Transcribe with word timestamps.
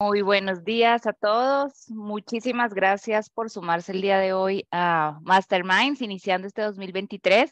Muy 0.00 0.22
buenos 0.22 0.62
días 0.62 1.08
a 1.08 1.12
todos. 1.12 1.90
Muchísimas 1.90 2.72
gracias 2.72 3.30
por 3.30 3.50
sumarse 3.50 3.90
el 3.90 4.00
día 4.00 4.20
de 4.20 4.32
hoy 4.32 4.64
a 4.70 5.18
Masterminds, 5.22 6.02
iniciando 6.02 6.46
este 6.46 6.62
2023 6.62 7.50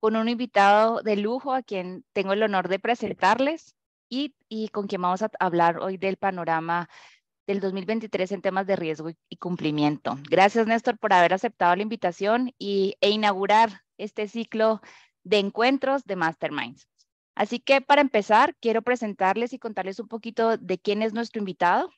con 0.00 0.16
un 0.16 0.28
invitado 0.28 1.02
de 1.02 1.14
lujo 1.14 1.54
a 1.54 1.62
quien 1.62 2.04
tengo 2.12 2.32
el 2.32 2.42
honor 2.42 2.66
de 2.66 2.80
presentarles 2.80 3.76
y, 4.08 4.34
con 4.72 4.88
quien 4.88 5.02
vamos 5.02 5.22
a 5.22 5.30
hablar 5.38 5.78
hoy 5.78 5.96
del 5.96 6.16
panorama 6.16 6.88
del 7.46 7.60
2023 7.60 8.32
en 8.32 8.42
temas 8.42 8.66
de 8.66 8.74
riesgo 8.74 9.10
y, 9.28 9.36
cumplimiento. 9.36 10.18
Gracias, 10.28 10.66
Néstor, 10.66 10.98
por 10.98 11.12
haber 11.12 11.32
aceptado 11.32 11.76
la 11.76 11.82
invitación 11.82 12.52
y, 12.58 12.96
e 13.00 13.10
inaugurar 13.10 13.82
este 13.98 14.26
ciclo 14.26 14.80
de 15.22 15.38
encuentros 15.38 16.02
de 16.02 16.16
Masterminds. 16.16 16.88
Así 17.34 17.58
que 17.58 17.80
para 17.80 18.00
empezar, 18.00 18.54
quiero 18.60 18.82
presentarles 18.82 19.52
y 19.52 19.58
contarles 19.58 19.98
un 19.98 20.08
poquito 20.08 20.56
de 20.56 20.78
quién 20.78 21.02
es 21.02 21.12
nuestro 21.12 21.40
invitado. 21.40 21.90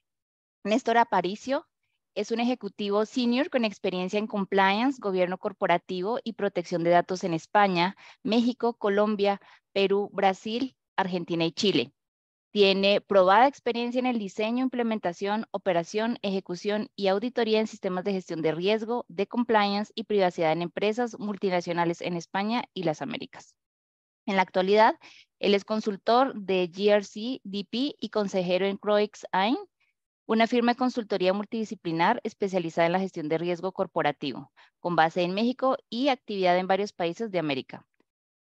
Néstor 0.64 0.96
Aparicio 0.98 1.66
es 2.14 2.30
un 2.30 2.40
ejecutivo 2.40 3.04
senior 3.04 3.50
con 3.50 3.64
experiencia 3.64 4.18
en 4.18 4.26
compliance, 4.26 4.98
gobierno 5.00 5.36
corporativo 5.36 6.18
y 6.24 6.32
protección 6.32 6.82
de 6.82 6.90
datos 6.90 7.24
en 7.24 7.34
España, 7.34 7.96
México, 8.22 8.74
Colombia, 8.74 9.40
Perú, 9.72 10.08
Brasil, 10.12 10.74
Argentina 10.96 11.44
y 11.44 11.52
Chile. 11.52 11.92
Tiene 12.52 13.02
probada 13.02 13.46
experiencia 13.46 13.98
en 13.98 14.06
el 14.06 14.18
diseño, 14.18 14.64
implementación, 14.64 15.44
operación, 15.50 16.18
ejecución 16.22 16.88
y 16.96 17.08
auditoría 17.08 17.60
en 17.60 17.66
sistemas 17.66 18.04
de 18.04 18.12
gestión 18.12 18.40
de 18.40 18.52
riesgo, 18.52 19.04
de 19.08 19.26
compliance 19.26 19.92
y 19.94 20.04
privacidad 20.04 20.52
en 20.52 20.62
empresas 20.62 21.18
multinacionales 21.18 22.00
en 22.00 22.16
España 22.16 22.64
y 22.72 22.84
las 22.84 23.02
Américas. 23.02 23.54
En 24.26 24.34
la 24.34 24.42
actualidad, 24.42 24.98
él 25.38 25.54
es 25.54 25.64
consultor 25.64 26.34
de 26.34 26.66
GRC, 26.66 27.40
DP 27.44 27.94
y 28.00 28.08
consejero 28.10 28.66
en 28.66 28.76
Croix 28.76 29.24
Ain, 29.30 29.56
una 30.26 30.48
firma 30.48 30.72
de 30.72 30.78
consultoría 30.78 31.32
multidisciplinar 31.32 32.20
especializada 32.24 32.86
en 32.86 32.92
la 32.92 32.98
gestión 32.98 33.28
de 33.28 33.38
riesgo 33.38 33.70
corporativo, 33.70 34.50
con 34.80 34.96
base 34.96 35.22
en 35.22 35.32
México 35.32 35.76
y 35.88 36.08
actividad 36.08 36.58
en 36.58 36.66
varios 36.66 36.92
países 36.92 37.30
de 37.30 37.38
América. 37.38 37.86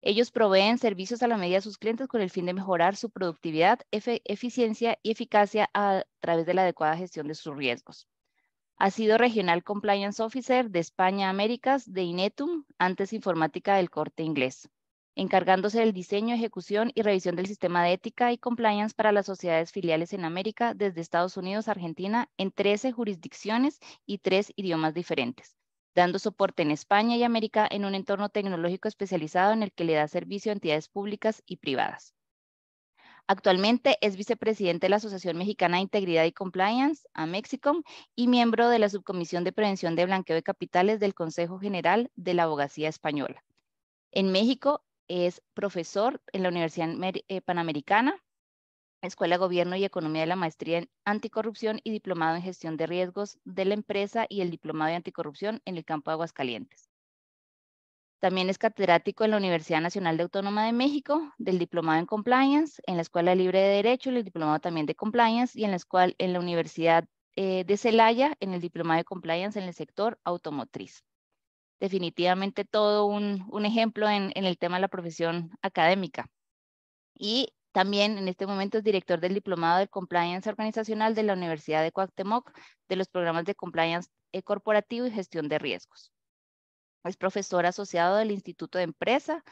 Ellos 0.04 0.30
proveen 0.30 0.78
servicios 0.78 1.24
a 1.24 1.28
la 1.28 1.38
medida 1.38 1.58
de 1.58 1.62
sus 1.62 1.80
clientes 1.80 2.08
con 2.08 2.22
el 2.22 2.30
fin 2.30 2.46
de 2.46 2.54
mejorar 2.54 2.96
su 2.96 3.10
productividad, 3.10 3.80
eficiencia 3.90 5.00
y 5.02 5.12
eficacia 5.12 5.72
a 5.74 6.04
través 6.20 6.46
de 6.46 6.54
la 6.54 6.62
adecuada 6.62 6.98
gestión 6.98 7.28
de 7.28 7.34
sus 7.36 7.56
riesgos. 7.56 8.08
Ha 8.78 8.92
sido 8.92 9.18
Regional 9.18 9.64
Compliance 9.64 10.22
Officer 10.22 10.70
de 10.70 10.80
España 10.80 11.30
Américas 11.30 11.92
de 11.92 12.04
Inetum, 12.04 12.66
antes 12.78 13.14
Informática 13.14 13.78
del 13.78 13.90
Corte 13.90 14.22
Inglés 14.22 14.70
encargándose 15.22 15.80
del 15.80 15.94
diseño, 15.94 16.34
ejecución 16.34 16.92
y 16.96 17.04
revisión 17.04 17.36
del 17.36 17.46
sistema 17.46 17.84
de 17.84 17.94
ética 17.94 18.32
y 18.32 18.40
compliance 18.40 18.96
para 18.96 19.12
las 19.12 19.28
sociedades 19.28 19.72
filiales 19.72 20.14
en 20.14 20.26
América 20.26 20.74
desde 20.74 21.00
Estados 21.00 21.38
Unidos 21.38 21.68
a 21.68 21.72
Argentina 21.72 22.28
en 22.38 22.52
13 22.52 22.92
jurisdicciones 22.92 23.80
y 24.08 24.18
tres 24.18 24.52
idiomas 24.56 24.96
diferentes, 24.96 25.56
dando 25.94 26.18
soporte 26.18 26.64
en 26.64 26.72
España 26.72 27.18
y 27.18 27.24
América 27.24 27.68
en 27.70 27.86
un 27.86 27.94
entorno 27.94 28.30
tecnológico 28.30 28.88
especializado 28.88 29.54
en 29.54 29.62
el 29.62 29.72
que 29.72 29.84
le 29.84 29.94
da 29.94 30.08
servicio 30.08 30.52
a 30.52 30.54
entidades 30.54 30.90
públicas 30.90 31.44
y 31.46 31.58
privadas. 31.58 32.16
Actualmente 33.28 34.00
es 34.02 34.18
vicepresidente 34.18 34.86
de 34.86 34.90
la 34.90 34.96
Asociación 34.96 35.38
Mexicana 35.38 35.78
de 35.78 35.84
Integridad 35.84 36.26
y 36.26 36.32
Compliance, 36.32 37.08
AMEXICOM, 37.14 37.84
y 38.16 38.28
miembro 38.28 38.70
de 38.70 38.80
la 38.80 38.90
Subcomisión 38.90 39.44
de 39.44 39.52
Prevención 39.52 39.96
de 39.96 40.08
Blanqueo 40.08 40.36
de 40.36 40.42
Capitales 40.42 41.00
del 41.00 41.14
Consejo 41.14 41.60
General 41.60 42.10
de 42.16 42.34
la 42.34 42.44
Abogacía 42.44 42.90
Española. 42.90 43.44
En 44.12 44.32
México 44.32 44.84
es 45.12 45.42
profesor 45.54 46.22
en 46.32 46.44
la 46.44 46.50
Universidad 46.50 46.88
eh, 47.28 47.42
Panamericana, 47.42 48.16
Escuela 49.02 49.36
de 49.36 49.40
Gobierno 49.40 49.76
y 49.76 49.84
Economía 49.84 50.22
de 50.22 50.28
la 50.28 50.38
Maestría 50.38 50.78
en 50.78 50.90
Anticorrupción 51.04 51.82
y 51.84 51.92
Diplomado 51.92 52.38
en 52.38 52.44
Gestión 52.44 52.78
de 52.78 52.88
Riesgos 52.88 53.38
de 53.44 53.66
la 53.66 53.74
Empresa 53.74 54.26
y 54.30 54.40
el 54.40 54.52
Diplomado 54.52 54.90
de 54.92 54.96
Anticorrupción 54.96 55.62
en 55.66 55.76
el 55.76 55.84
campo 55.84 56.12
de 56.12 56.14
Aguascalientes. 56.14 56.90
También 58.20 58.50
es 58.50 58.58
catedrático 58.58 59.26
en 59.26 59.32
la 59.32 59.38
Universidad 59.38 59.82
Nacional 59.82 60.16
de 60.16 60.24
Autónoma 60.24 60.66
de 60.66 60.72
México, 60.72 61.34
del 61.38 61.60
Diplomado 61.60 62.00
en 62.00 62.06
Compliance, 62.06 62.82
en 62.86 62.96
la 62.96 63.02
Escuela 63.02 63.36
Libre 63.36 63.60
de 63.60 63.76
Derecho, 63.76 64.12
el 64.12 64.24
Diplomado 64.24 64.60
también 64.60 64.86
de 64.86 64.96
Compliance 64.96 65.60
y 65.60 65.66
en 65.66 65.72
la, 65.72 65.78
escuela, 65.78 66.14
en 66.20 66.32
la 66.32 66.40
Universidad 66.40 67.04
eh, 67.36 67.66
de 67.66 67.76
Celaya, 67.76 68.38
en 68.40 68.54
el 68.54 68.62
Diplomado 68.62 69.00
de 69.00 69.04
Compliance 69.04 69.60
en 69.60 69.66
el 69.66 69.74
sector 69.74 70.20
automotriz 70.24 71.04
definitivamente 71.82 72.64
todo 72.64 73.08
un, 73.08 73.66
ejemplo 73.66 74.08
en, 74.08 74.32
el 74.36 74.58
tema 74.58 74.78
de 74.78 74.82
la 74.82 74.88
profesión 74.88 75.52
académica. 75.64 76.30
Y 77.18 77.54
también 77.74 78.18
en 78.18 78.28
este 78.28 78.46
momento 78.46 78.78
es 78.78 78.84
director 78.84 79.20
del 79.20 79.34
Diplomado 79.34 79.80
de 79.80 79.88
Compliance 79.88 80.48
Organizacional 80.48 81.16
de 81.16 81.24
la 81.24 81.34
Universidad 81.34 81.82
de 81.82 81.92
Cuauhtémoc 81.92 82.52
de 82.88 82.96
los 82.96 83.08
programas 83.10 83.46
de 83.46 83.56
Compliance 83.56 84.10
eh, 84.32 84.44
Corporativo 84.44 85.08
y 85.08 85.12
Gestión 85.12 85.50
de 85.50 85.58
Riesgos. 85.58 86.14
Es 87.04 87.18
profesor 87.18 87.66
asociado 87.66 88.18
del 88.18 88.32
Instituto 88.32 88.78
de 88.78 88.84
Empresa 88.84 89.44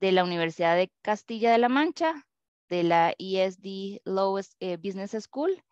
de 0.00 0.12
la 0.12 0.24
Universidad 0.24 0.74
de 0.74 0.90
Castilla 1.02 1.52
de 1.52 1.58
la 1.58 1.68
Mancha, 1.68 2.26
de 2.70 2.82
la 2.82 3.14
ESD 3.18 4.00
Law 4.04 4.40
eh, 4.60 4.78
Business 4.78 5.14
School 5.20 5.62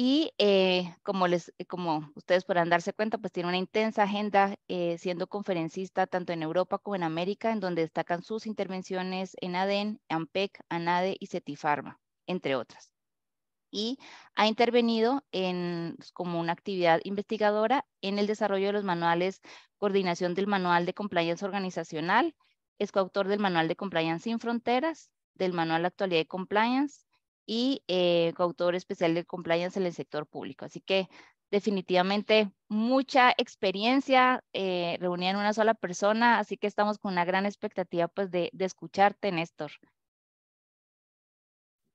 y 0.00 0.32
eh, 0.38 0.94
como, 1.02 1.26
les, 1.26 1.52
eh, 1.58 1.66
como 1.66 2.12
ustedes 2.14 2.44
podrán 2.44 2.70
darse 2.70 2.92
cuenta, 2.92 3.18
pues 3.18 3.32
tiene 3.32 3.48
una 3.48 3.58
intensa 3.58 4.04
agenda 4.04 4.54
eh, 4.68 4.96
siendo 4.96 5.26
conferencista 5.26 6.06
tanto 6.06 6.32
en 6.32 6.44
Europa 6.44 6.78
como 6.78 6.94
en 6.94 7.02
América, 7.02 7.50
en 7.50 7.58
donde 7.58 7.82
destacan 7.82 8.22
sus 8.22 8.46
intervenciones 8.46 9.36
en 9.40 9.56
ADEN, 9.56 10.00
AMPEC, 10.08 10.60
ANADE 10.68 11.16
y 11.18 11.26
CETIFARMA, 11.26 11.98
entre 12.28 12.54
otras. 12.54 12.92
Y 13.72 13.98
ha 14.36 14.46
intervenido 14.46 15.24
en, 15.32 15.96
pues, 15.96 16.12
como 16.12 16.38
una 16.38 16.52
actividad 16.52 17.00
investigadora 17.02 17.84
en 18.00 18.20
el 18.20 18.28
desarrollo 18.28 18.68
de 18.68 18.74
los 18.74 18.84
manuales, 18.84 19.40
coordinación 19.78 20.34
del 20.36 20.46
manual 20.46 20.86
de 20.86 20.94
compliance 20.94 21.44
organizacional, 21.44 22.36
es 22.78 22.92
coautor 22.92 23.26
del 23.26 23.40
manual 23.40 23.66
de 23.66 23.74
compliance 23.74 24.22
sin 24.22 24.38
fronteras, 24.38 25.10
del 25.34 25.52
manual 25.52 25.84
actualidad 25.86 26.20
de 26.20 26.28
compliance, 26.28 27.07
y 27.48 27.82
eh, 27.88 28.34
coautor 28.36 28.74
especial 28.74 29.14
de 29.14 29.24
compliance 29.24 29.80
en 29.80 29.86
el 29.86 29.94
sector 29.94 30.26
público. 30.26 30.66
Así 30.66 30.82
que 30.82 31.08
definitivamente 31.50 32.52
mucha 32.68 33.32
experiencia 33.38 34.44
eh, 34.52 34.98
reunida 35.00 35.30
en 35.30 35.36
una 35.36 35.54
sola 35.54 35.72
persona, 35.72 36.38
así 36.38 36.58
que 36.58 36.66
estamos 36.66 36.98
con 36.98 37.12
una 37.12 37.24
gran 37.24 37.46
expectativa 37.46 38.06
pues 38.06 38.30
de, 38.30 38.50
de 38.52 38.64
escucharte, 38.66 39.32
Néstor. 39.32 39.72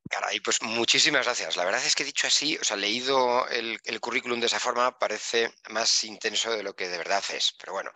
Caray, 0.10 0.40
pues 0.40 0.62
muchísimas 0.64 1.26
gracias. 1.26 1.56
La 1.56 1.66
verdad 1.66 1.86
es 1.86 1.96
que 1.96 2.04
dicho 2.04 2.26
así, 2.26 2.58
o 2.58 2.64
sea, 2.64 2.76
leído 2.76 3.48
el, 3.50 3.80
currículum 4.02 4.40
de 4.40 4.48
esa 4.48 4.60
forma 4.60 4.98
parece 4.98 5.54
más 5.70 6.04
intenso 6.04 6.52
de 6.52 6.64
lo 6.64 6.76
que 6.76 6.90
de 6.90 6.98
verdad 6.98 7.24
es. 7.32 7.56
Pero 7.60 7.74
bueno, 7.74 7.92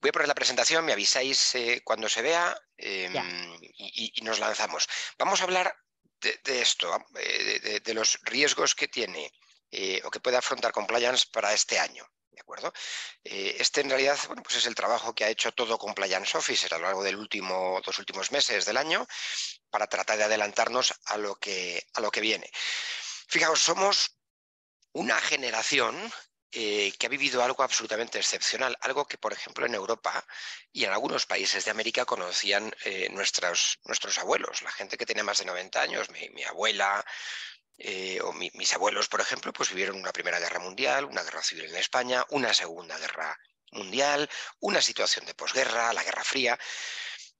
voy 0.00 0.10
a 0.10 0.12
poner 0.12 0.28
la 0.28 0.34
presentación, 0.34 0.84
me 0.84 0.92
avisáis 0.92 1.56
eh, 1.56 1.82
cuando 1.84 2.08
se 2.08 2.22
vea 2.22 2.56
em, 2.76 3.12
y, 3.78 4.12
y, 4.14 4.22
nos 4.22 4.38
lanzamos. 4.38 4.88
Vamos 5.18 5.40
a 5.40 5.44
hablar 5.44 5.74
de, 6.20 6.60
esto, 6.60 7.06
eh, 7.18 7.80
de, 7.82 7.94
los 7.94 8.18
riesgos 8.22 8.74
que 8.74 8.88
tiene 8.88 9.32
eh, 9.70 10.00
o 10.04 10.10
que 10.10 10.20
puede 10.20 10.36
afrontar 10.36 10.72
compliance 10.72 11.26
para 11.32 11.52
este 11.52 11.78
año. 11.78 12.06
¿De 12.30 12.40
acuerdo? 12.40 12.72
Eh, 13.24 13.56
este 13.58 13.82
en 13.82 13.90
realidad 13.90 14.18
bueno, 14.26 14.42
pues 14.42 14.56
es 14.56 14.66
el 14.66 14.74
trabajo 14.74 15.14
que 15.14 15.24
ha 15.24 15.28
hecho 15.28 15.52
todo 15.52 15.78
Compliance 15.78 16.38
Officer 16.38 16.72
a 16.72 16.78
lo 16.78 16.84
largo 16.84 17.02
de 17.02 17.12
los 17.12 17.28
dos 17.84 17.98
últimos 17.98 18.32
meses 18.32 18.64
del 18.64 18.76
año 18.76 19.06
para 19.68 19.86
tratar 19.86 20.16
de 20.16 20.24
adelantarnos 20.24 20.94
a 21.04 21.18
lo 21.18 21.34
que, 21.36 21.86
a 21.94 22.00
lo 22.00 22.10
que 22.10 22.20
viene. 22.20 22.50
Fijaos, 23.28 23.60
somos 23.60 24.16
una 24.92 25.20
generación 25.20 26.10
eh, 26.52 26.92
que 26.98 27.06
ha 27.06 27.08
vivido 27.08 27.44
algo 27.44 27.62
absolutamente 27.62 28.18
excepcional, 28.18 28.76
algo 28.80 29.06
que, 29.06 29.18
por 29.18 29.32
ejemplo, 29.32 29.66
en 29.66 29.74
Europa 29.74 30.24
y 30.72 30.84
en 30.84 30.90
algunos 30.90 31.24
países 31.24 31.64
de 31.64 31.70
América 31.70 32.04
conocían 32.04 32.74
eh, 32.84 33.08
nuestros, 33.10 33.78
nuestros 33.84 34.18
abuelos, 34.18 34.62
la 34.62 34.72
gente 34.72 34.96
que 34.96 35.06
tiene 35.06 35.22
más 35.22 35.38
de 35.38 35.44
90 35.44 35.80
años, 35.80 36.10
mi, 36.10 36.42
abuela, 36.42 37.04
eh, 37.78 38.20
o 38.22 38.32
mis 38.32 38.72
abuelos, 38.74 39.08
por 39.08 39.20
ejemplo, 39.20 39.52
pues 39.52 39.70
vivieron 39.70 39.96
una 39.96 40.12
Primera 40.12 40.40
Guerra 40.40 40.58
Mundial, 40.58 41.04
una 41.04 41.22
guerra 41.22 41.42
civil 41.42 41.66
en 41.66 41.76
España, 41.76 42.24
una 42.30 42.52
Segunda 42.52 42.98
Guerra 42.98 43.38
Mundial, 43.70 44.28
una 44.58 44.82
situación 44.82 45.26
de 45.26 45.34
posguerra, 45.34 45.92
la 45.92 46.02
Guerra 46.02 46.24
Fría. 46.24 46.58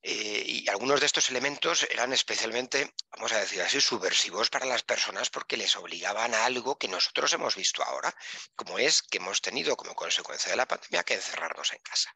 Eh, 0.02 0.44
y 0.46 0.68
algunos 0.68 1.00
de 1.00 1.06
estos 1.06 1.28
elementos 1.28 1.86
eran 1.90 2.12
especialmente, 2.14 2.94
vamos 3.10 3.32
a 3.32 3.38
decir 3.38 3.60
así, 3.60 3.80
subversivos 3.80 4.48
para 4.48 4.64
las 4.64 4.82
personas 4.82 5.28
porque 5.28 5.58
les 5.58 5.76
obligaban 5.76 6.34
a 6.34 6.46
algo 6.46 6.78
que 6.78 6.88
nosotros 6.88 7.32
hemos 7.34 7.54
visto 7.54 7.82
ahora, 7.82 8.14
como 8.56 8.78
es 8.78 9.02
que 9.02 9.18
hemos 9.18 9.42
tenido 9.42 9.76
como 9.76 9.94
consecuencia 9.94 10.50
de 10.50 10.56
la 10.56 10.66
pandemia 10.66 11.02
que 11.02 11.14
encerrarnos 11.14 11.72
en 11.72 11.80
casa. 11.80 12.14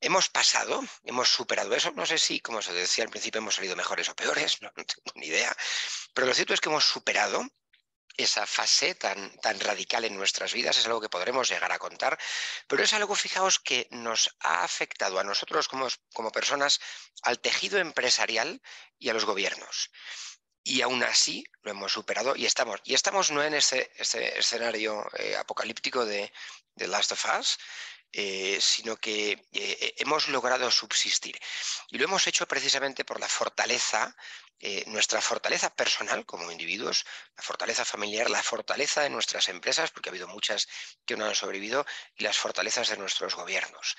Hemos 0.00 0.28
pasado, 0.28 0.82
hemos 1.04 1.28
superado 1.30 1.74
eso, 1.74 1.90
no 1.92 2.04
sé 2.04 2.18
si, 2.18 2.40
como 2.40 2.60
se 2.60 2.72
decía 2.74 3.04
al 3.04 3.10
principio, 3.10 3.38
hemos 3.38 3.54
salido 3.54 3.76
mejores 3.76 4.08
o 4.10 4.14
peores, 4.14 4.58
no 4.62 4.70
tengo 4.72 5.12
ni 5.14 5.26
idea, 5.26 5.56
pero 6.12 6.26
lo 6.26 6.34
cierto 6.34 6.52
es 6.52 6.60
que 6.60 6.68
hemos 6.68 6.84
superado 6.84 7.46
esa 8.22 8.46
fase 8.46 8.94
tan, 8.94 9.36
tan 9.38 9.58
radical 9.60 10.04
en 10.04 10.16
nuestras 10.16 10.52
vidas, 10.52 10.76
es 10.76 10.86
algo 10.86 11.00
que 11.00 11.08
podremos 11.08 11.48
llegar 11.48 11.72
a 11.72 11.78
contar, 11.78 12.18
pero 12.66 12.82
es 12.82 12.92
algo, 12.92 13.14
fijaos, 13.14 13.58
que 13.58 13.88
nos 13.90 14.36
ha 14.40 14.64
afectado 14.64 15.18
a 15.18 15.24
nosotros 15.24 15.68
como, 15.68 15.88
como 16.12 16.30
personas, 16.32 16.80
al 17.22 17.40
tejido 17.40 17.78
empresarial 17.78 18.62
y 18.98 19.08
a 19.08 19.14
los 19.14 19.24
gobiernos. 19.24 19.90
y 20.62 20.82
aún 20.82 21.02
así 21.02 21.44
lo 21.62 21.70
hemos 21.70 21.92
superado 21.92 22.36
y 22.36 22.44
estamos. 22.46 22.80
Y 22.84 22.94
estamos 22.94 23.30
no 23.30 23.42
en 23.42 23.54
ese, 23.54 23.90
escenario 23.96 25.08
eh, 25.18 25.34
apocalíptico 25.36 26.04
de 26.04 26.30
The 26.76 26.86
Last 26.86 27.12
of 27.12 27.24
Us, 27.38 27.58
eh, 28.12 28.58
sino 28.60 28.96
que 28.96 29.46
eh, 29.52 29.94
hemos 29.98 30.28
logrado 30.28 30.70
subsistir. 30.70 31.38
Y 31.88 31.98
lo 31.98 32.04
hemos 32.04 32.26
hecho 32.26 32.46
precisamente 32.46 33.04
por 33.04 33.20
la 33.20 33.28
fortaleza, 33.28 34.14
nuestra 34.86 35.20
fortaleza 35.20 35.74
personal 35.74 36.26
como 36.26 36.50
individuos, 36.52 37.04
la 37.36 37.42
fortaleza 37.42 37.84
familiar, 37.84 38.28
la 38.28 38.42
fortaleza 38.42 39.02
de 39.02 39.10
nuestras 39.10 39.48
empresas, 39.48 39.90
porque 39.90 40.10
ha 40.10 40.12
habido 40.12 40.28
muchas 40.28 40.68
que 41.06 41.16
no 41.16 41.24
han 41.24 41.34
sobrevivido, 41.34 41.86
y 42.14 42.24
las 42.24 42.36
fortalezas 42.36 42.88
de 42.88 42.96
nuestros 42.98 43.34
gobiernos. 43.34 43.96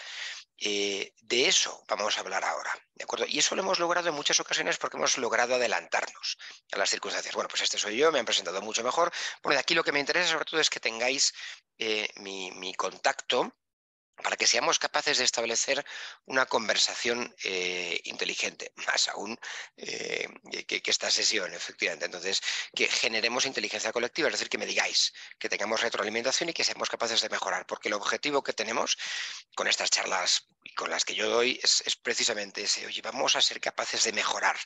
Eh, 0.63 1.15
de 1.21 1.47
eso 1.47 1.83
vamos 1.87 2.15
a 2.15 2.19
hablar 2.19 2.43
ahora, 2.43 2.71
¿de 2.93 3.03
acuerdo? 3.03 3.25
Y 3.27 3.39
eso 3.39 3.55
lo 3.55 3.63
hemos 3.63 3.79
logrado 3.79 4.09
en 4.09 4.13
muchas 4.15 4.39
ocasiones 4.39 4.77
porque 4.77 4.95
hemos 4.95 5.17
logrado 5.17 5.55
adelantarnos 5.55 6.37
a 6.71 6.77
las 6.77 6.91
circunstancias. 6.91 7.33
Bueno, 7.33 7.47
pues 7.49 7.63
este 7.63 7.79
soy 7.79 7.97
yo, 7.97 8.11
me 8.11 8.19
han 8.19 8.25
presentado 8.25 8.61
mucho 8.61 8.83
mejor. 8.83 9.11
Bueno, 9.41 9.55
de 9.55 9.61
aquí 9.61 9.73
lo 9.73 9.83
que 9.83 9.91
me 9.91 9.99
interesa 9.99 10.29
sobre 10.29 10.45
todo 10.45 10.61
es 10.61 10.69
que 10.69 10.79
tengáis 10.79 11.33
eh, 11.79 12.07
mi, 12.17 12.75
contacto 12.75 13.51
para 14.21 14.37
que 14.37 14.47
seamos 14.47 14.79
capaces 14.79 15.17
de 15.17 15.23
establecer 15.23 15.85
una 16.25 16.45
conversación 16.45 17.33
eh, 17.43 17.99
inteligente, 18.05 18.71
más 18.87 19.07
aún 19.09 19.39
que, 19.77 20.81
esta 20.85 21.09
sesión, 21.09 21.53
efectivamente. 21.53 22.05
Entonces, 22.05 22.41
que 22.75 22.87
generemos 22.87 23.45
inteligencia 23.45 23.91
colectiva, 23.91 24.27
es 24.27 24.33
decir, 24.33 24.49
que 24.49 24.57
me 24.57 24.65
digáis, 24.65 25.13
que 25.39 25.49
tengamos 25.49 25.81
retroalimentación 25.81 26.49
y 26.49 26.53
que 26.53 26.63
seamos 26.63 26.89
capaces 26.89 27.21
de 27.21 27.29
mejorar, 27.29 27.65
porque 27.65 27.87
el 27.87 27.93
objetivo 27.93 28.43
que 28.43 28.53
tenemos 28.53 28.97
con 29.55 29.67
estas 29.67 29.89
charlas 29.89 30.47
las 30.87 31.05
que 31.05 31.15
yo 31.15 31.29
doy 31.29 31.59
es, 31.61 31.83
precisamente 32.01 32.63
ese, 32.63 32.85
oye, 32.85 33.01
vamos 33.01 33.35
a 33.35 33.41
ser 33.41 33.59
capaces 33.59 34.03
de 34.03 34.13
mejorar, 34.13 34.57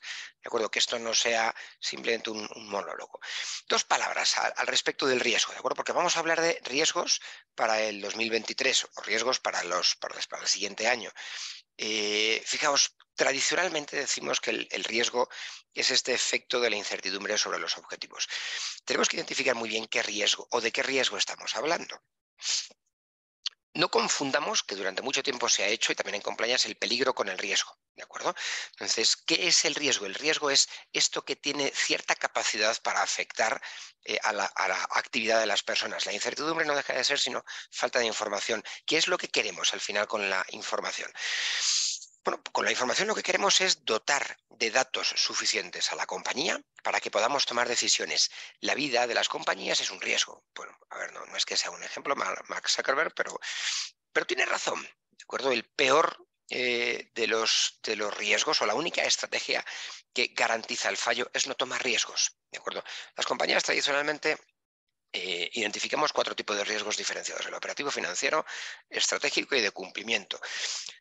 ¿de 0.42 0.48
acuerdo? 0.48 0.70
Que 0.72 0.80
esto 0.80 0.98
no 1.00 1.14
sea 1.14 1.54
simplemente 1.80 2.30
un, 2.30 2.48
monólogo. 2.68 3.20
Dos 3.68 3.84
palabras 3.84 4.38
al, 4.38 4.68
respecto 4.68 5.06
del 5.06 5.20
riesgo, 5.20 5.52
¿de 5.52 5.60
acuerdo? 5.60 5.76
Porque 5.76 5.92
vamos 5.92 6.16
a 6.16 6.20
hablar 6.20 6.42
de 6.42 6.60
riesgos 6.64 7.22
para 7.54 7.82
el 7.82 8.02
2023 8.02 8.88
o 8.96 9.02
riesgos 9.02 9.40
para, 9.40 9.64
los, 9.64 9.96
para, 9.96 10.16
el 10.18 10.48
siguiente 10.48 10.88
año. 10.88 11.12
Eh, 11.78 12.42
fijaos, 12.46 12.96
tradicionalmente 13.16 13.98
decimos 13.98 14.40
que 14.40 14.52
el, 14.52 14.84
riesgo 14.84 15.30
es 15.74 15.92
este 15.92 16.14
efecto 16.14 16.60
de 16.60 16.70
la 16.70 16.76
incertidumbre 16.76 17.38
sobre 17.38 17.60
los 17.60 17.78
objetivos. 17.78 18.28
Tenemos 18.86 19.10
que 19.10 19.18
identificar 19.18 19.56
muy 19.56 19.70
bien 19.70 19.88
qué 19.88 20.04
riesgo 20.04 20.48
o 20.52 20.62
de 20.62 20.72
qué 20.72 20.84
riesgo 20.84 21.18
estamos 21.18 21.56
hablando. 21.56 22.02
No 23.76 23.92
confundamos 23.92 24.64
que 24.64 24.76
durante 24.76 25.02
mucho 25.02 25.22
tiempo 25.22 25.50
se 25.50 25.64
ha 25.64 25.68
hecho 25.68 25.92
y 25.92 25.96
también 25.96 26.16
en 26.16 26.22
compliance 26.22 26.66
el 26.66 26.78
peligro 26.78 27.14
con 27.14 27.28
el 27.28 27.38
riesgo, 27.38 27.78
¿de 27.96 28.04
acuerdo? 28.04 28.34
Entonces, 28.72 29.18
¿qué 29.18 29.48
es 29.48 29.66
el 29.66 29.76
riesgo? 29.76 30.06
El 30.06 30.16
riesgo 30.16 30.50
es 30.50 30.70
esto 30.94 31.26
que 31.26 31.36
tiene 31.36 31.74
cierta 31.76 32.16
capacidad 32.16 32.82
para 32.82 33.02
afectar 33.02 33.62
eh, 34.06 34.18
a, 34.24 34.32
la, 34.32 34.46
a, 34.46 34.70
la, 34.70 34.82
actividad 34.92 35.42
de 35.42 35.46
las 35.46 35.62
personas. 35.62 36.06
La 36.06 36.14
incertidumbre 36.14 36.66
no 36.66 36.74
deja 36.74 36.94
de 36.94 37.04
ser 37.04 37.20
sino 37.20 37.44
falta 37.70 38.00
de 38.00 38.06
información. 38.06 38.64
¿Qué 38.86 38.96
es 38.96 39.10
lo 39.10 39.18
que 39.18 39.28
queremos 39.28 39.74
al 39.74 39.82
final 39.82 40.08
con 40.08 40.30
la 40.30 40.46
información? 40.52 41.12
Bueno, 42.26 42.42
con 42.52 42.66
la 42.66 42.72
información 42.72 43.08
lo 43.08 43.14
que 43.14 43.22
queremos 43.22 43.62
es 43.62 43.86
dotar 43.86 44.38
de 44.50 44.72
datos 44.72 45.14
suficientes 45.16 45.92
a 45.92 45.96
la 45.96 46.08
compañía 46.08 46.60
para 46.82 47.00
que 47.00 47.12
podamos 47.12 47.46
tomar 47.46 47.68
decisiones. 47.68 48.32
La 48.62 48.74
vida 48.74 49.06
de 49.06 49.14
las 49.14 49.30
compañías 49.30 49.80
es 49.80 49.92
un 49.92 50.02
riesgo. 50.02 50.44
Bueno, 50.56 50.76
a 50.90 50.98
ver, 50.98 51.14
no, 51.14 51.24
es 51.38 51.46
que 51.46 51.56
sea 51.56 51.70
un 51.70 51.84
ejemplo, 51.84 52.16
Max 52.16 52.74
Zuckerberg, 52.76 53.14
pero, 53.14 53.40
pero 54.12 54.26
tiene 54.26 54.48
razón. 54.48 54.82
¿De 54.82 55.24
acuerdo? 55.24 55.52
El 55.52 55.66
peor 55.66 56.18
eh, 56.50 57.12
de, 57.14 57.28
los, 57.28 57.80
de 57.84 57.96
los 57.96 58.18
riesgos 58.18 58.60
o 58.60 58.66
la 58.66 58.74
única 58.74 59.04
estrategia 59.04 59.64
que 60.12 60.32
garantiza 60.36 60.90
el 60.90 60.98
fallo 60.98 61.30
es 61.32 61.46
no 61.46 61.54
tomar 61.54 61.84
riesgos. 61.84 62.40
¿De 62.52 62.58
acuerdo? 62.58 62.84
Las 63.16 63.28
compañías 63.28 63.64
tradicionalmente 63.64 64.40
eh, 65.16 65.50
identificamos 65.54 66.12
cuatro 66.12 66.36
tipos 66.36 66.58
de 66.58 66.66
riesgos 66.66 66.98
diferenciados, 66.98 67.46
el 67.46 67.54
operativo 67.54 67.90
financiero, 67.90 68.46
estratégico 68.90 69.56
y 69.56 69.62
de 69.62 69.72
cumplimiento. 69.72 70.38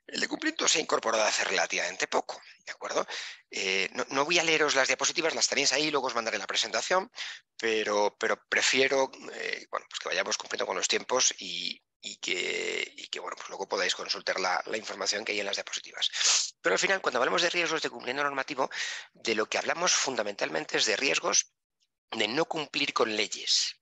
El 0.06 0.20
de 0.20 0.28
cumplimiento 0.28 0.68
se 0.68 0.78
ha 0.78 0.82
incorporado 0.82 1.24
hace 1.24 1.42
relativamente 1.42 2.06
poco, 2.06 2.40
¿de 2.64 2.70
acuerdo? 2.70 3.04
Eh, 3.50 3.90
no, 4.10 4.24
voy 4.24 4.38
a 4.38 4.44
leeros 4.44 4.76
las 4.76 4.86
diapositivas, 4.86 5.34
las 5.34 5.48
tenéis 5.48 5.72
ahí, 5.72 5.90
luego 5.90 6.06
os 6.06 6.14
mandaré 6.14 6.38
la 6.38 6.46
presentación, 6.46 7.10
pero, 7.58 8.16
pero 8.16 8.40
prefiero 8.48 9.10
eh, 9.32 9.66
bueno, 9.68 9.86
pues 9.90 9.98
que 9.98 10.08
vayamos 10.08 10.38
cumpliendo 10.38 10.66
con 10.66 10.76
los 10.76 10.86
tiempos 10.86 11.34
y, 11.38 11.82
que, 12.20 13.18
bueno, 13.20 13.34
pues 13.36 13.48
luego 13.48 13.66
podáis 13.66 13.96
consultar 13.96 14.38
la, 14.38 14.62
la, 14.66 14.76
información 14.76 15.24
que 15.24 15.32
hay 15.32 15.40
en 15.40 15.46
las 15.46 15.56
diapositivas. 15.56 16.54
Pero 16.60 16.74
al 16.74 16.78
final, 16.78 17.00
cuando 17.00 17.18
hablamos 17.18 17.42
de 17.42 17.50
riesgos 17.50 17.82
de 17.82 17.90
cumplimiento 17.90 18.22
normativo, 18.22 18.70
de 19.12 19.34
lo 19.34 19.46
que 19.46 19.58
hablamos 19.58 19.92
fundamentalmente 19.92 20.76
es 20.76 20.84
de 20.84 20.96
riesgos 20.96 21.54
de 22.10 22.28
no 22.28 22.44
cumplir 22.44 22.92
con 22.92 23.14
leyes 23.14 23.76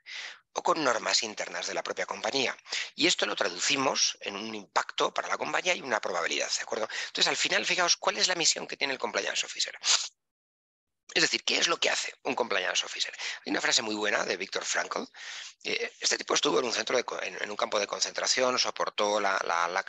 o 0.54 0.62
con 0.62 0.82
normas 0.82 1.22
internas 1.22 1.66
de 1.66 1.74
la 1.74 1.82
propia 1.82 2.06
compañía. 2.06 2.56
Y 2.94 3.06
esto 3.06 3.26
lo 3.26 3.36
traducimos 3.36 4.18
en 4.20 4.36
un 4.36 4.54
impacto 4.54 5.12
para 5.12 5.28
la 5.28 5.38
compañía 5.38 5.74
y 5.74 5.80
una 5.80 6.00
probabilidad, 6.00 6.50
¿de 6.54 6.62
acuerdo? 6.62 6.88
Entonces, 7.06 7.28
al 7.28 7.36
final, 7.36 7.64
fijaos, 7.64 7.96
¿cuál 7.96 8.18
es 8.18 8.28
la 8.28 8.34
misión 8.34 8.66
que 8.66 8.76
tiene 8.76 8.92
el 8.92 8.98
compliance 8.98 9.46
officer? 9.46 9.78
Es 11.14 11.22
decir, 11.22 11.44
¿qué 11.44 11.58
es 11.58 11.68
lo 11.68 11.78
que 11.78 11.90
hace 11.90 12.14
un 12.22 12.34
compliance 12.34 12.84
officer? 12.84 13.14
Hay 13.44 13.50
una 13.50 13.60
frase 13.60 13.82
muy 13.82 13.94
buena 13.94 14.24
de 14.24 14.36
Víctor 14.36 14.64
Frankl. 14.64 15.02
Eh, 15.62 15.92
este 16.00 16.16
tipo 16.16 16.34
estuvo 16.34 16.58
en 16.58 16.64
un 16.64 16.72
centro 16.72 16.98
en, 17.22 17.50
un 17.50 17.56
campo 17.56 17.78
de 17.78 17.86
concentración, 17.86 18.58
soportó 18.58 19.20
la, 19.20 19.38
la 19.44 19.84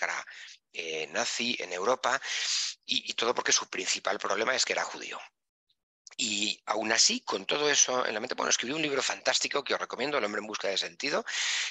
eh, 0.73 1.07
nazi 1.07 1.55
en 1.59 1.71
Europa 1.71 2.21
y 2.85 3.13
todo 3.13 3.33
porque 3.33 3.53
su 3.53 3.67
principal 3.69 4.19
problema 4.19 4.53
es 4.55 4.65
que 4.65 4.73
era 4.73 4.83
judío. 4.83 5.19
Y 6.17 6.61
aún 6.65 6.91
así, 6.91 7.21
con 7.21 7.45
todo 7.45 7.69
eso 7.69 8.05
en 8.05 8.13
la 8.13 8.19
mente, 8.19 8.35
bueno, 8.35 8.49
escribí 8.49 8.73
un 8.73 8.81
libro 8.81 9.01
fantástico 9.01 9.63
que 9.63 9.73
os 9.73 9.79
recomiendo, 9.79 10.17
El 10.17 10.25
hombre 10.25 10.39
en 10.41 10.47
busca 10.47 10.67
de 10.67 10.77
sentido, 10.77 11.25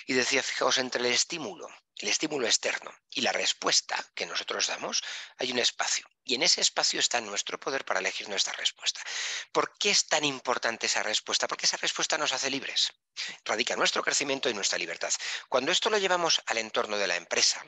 y 0.06 0.14
decía, 0.14 0.42
fijaos, 0.42 0.78
entre 0.78 1.00
el 1.00 1.12
estímulo, 1.12 1.68
el 1.96 2.08
estímulo 2.08 2.46
externo 2.46 2.92
y 3.10 3.20
la 3.20 3.32
respuesta 3.32 4.04
que 4.14 4.26
nosotros 4.26 4.66
damos, 4.66 5.02
hay 5.38 5.52
un 5.52 5.58
espacio. 5.58 6.06
Y 6.24 6.34
en 6.34 6.42
ese 6.42 6.60
espacio 6.60 7.00
está 7.00 7.20
nuestro 7.20 7.58
poder 7.58 7.84
para 7.84 8.00
elegir 8.00 8.28
nuestra 8.28 8.52
respuesta. 8.54 9.00
¿Por 9.52 9.76
qué 9.78 9.90
es 9.90 10.06
tan 10.06 10.24
importante 10.24 10.86
esa 10.86 11.02
respuesta? 11.02 11.46
Porque 11.46 11.66
esa 11.66 11.76
respuesta 11.76 12.18
nos 12.18 12.32
hace 12.32 12.50
libres. 12.50 12.92
Radica 13.44 13.76
nuestro 13.76 14.02
crecimiento 14.02 14.48
y 14.48 14.54
nuestra 14.54 14.78
libertad. 14.78 15.12
Cuando 15.48 15.72
esto 15.72 15.90
lo 15.90 15.98
llevamos 15.98 16.42
al 16.46 16.58
entorno 16.58 16.96
de 16.96 17.06
la 17.06 17.16
empresa, 17.16 17.64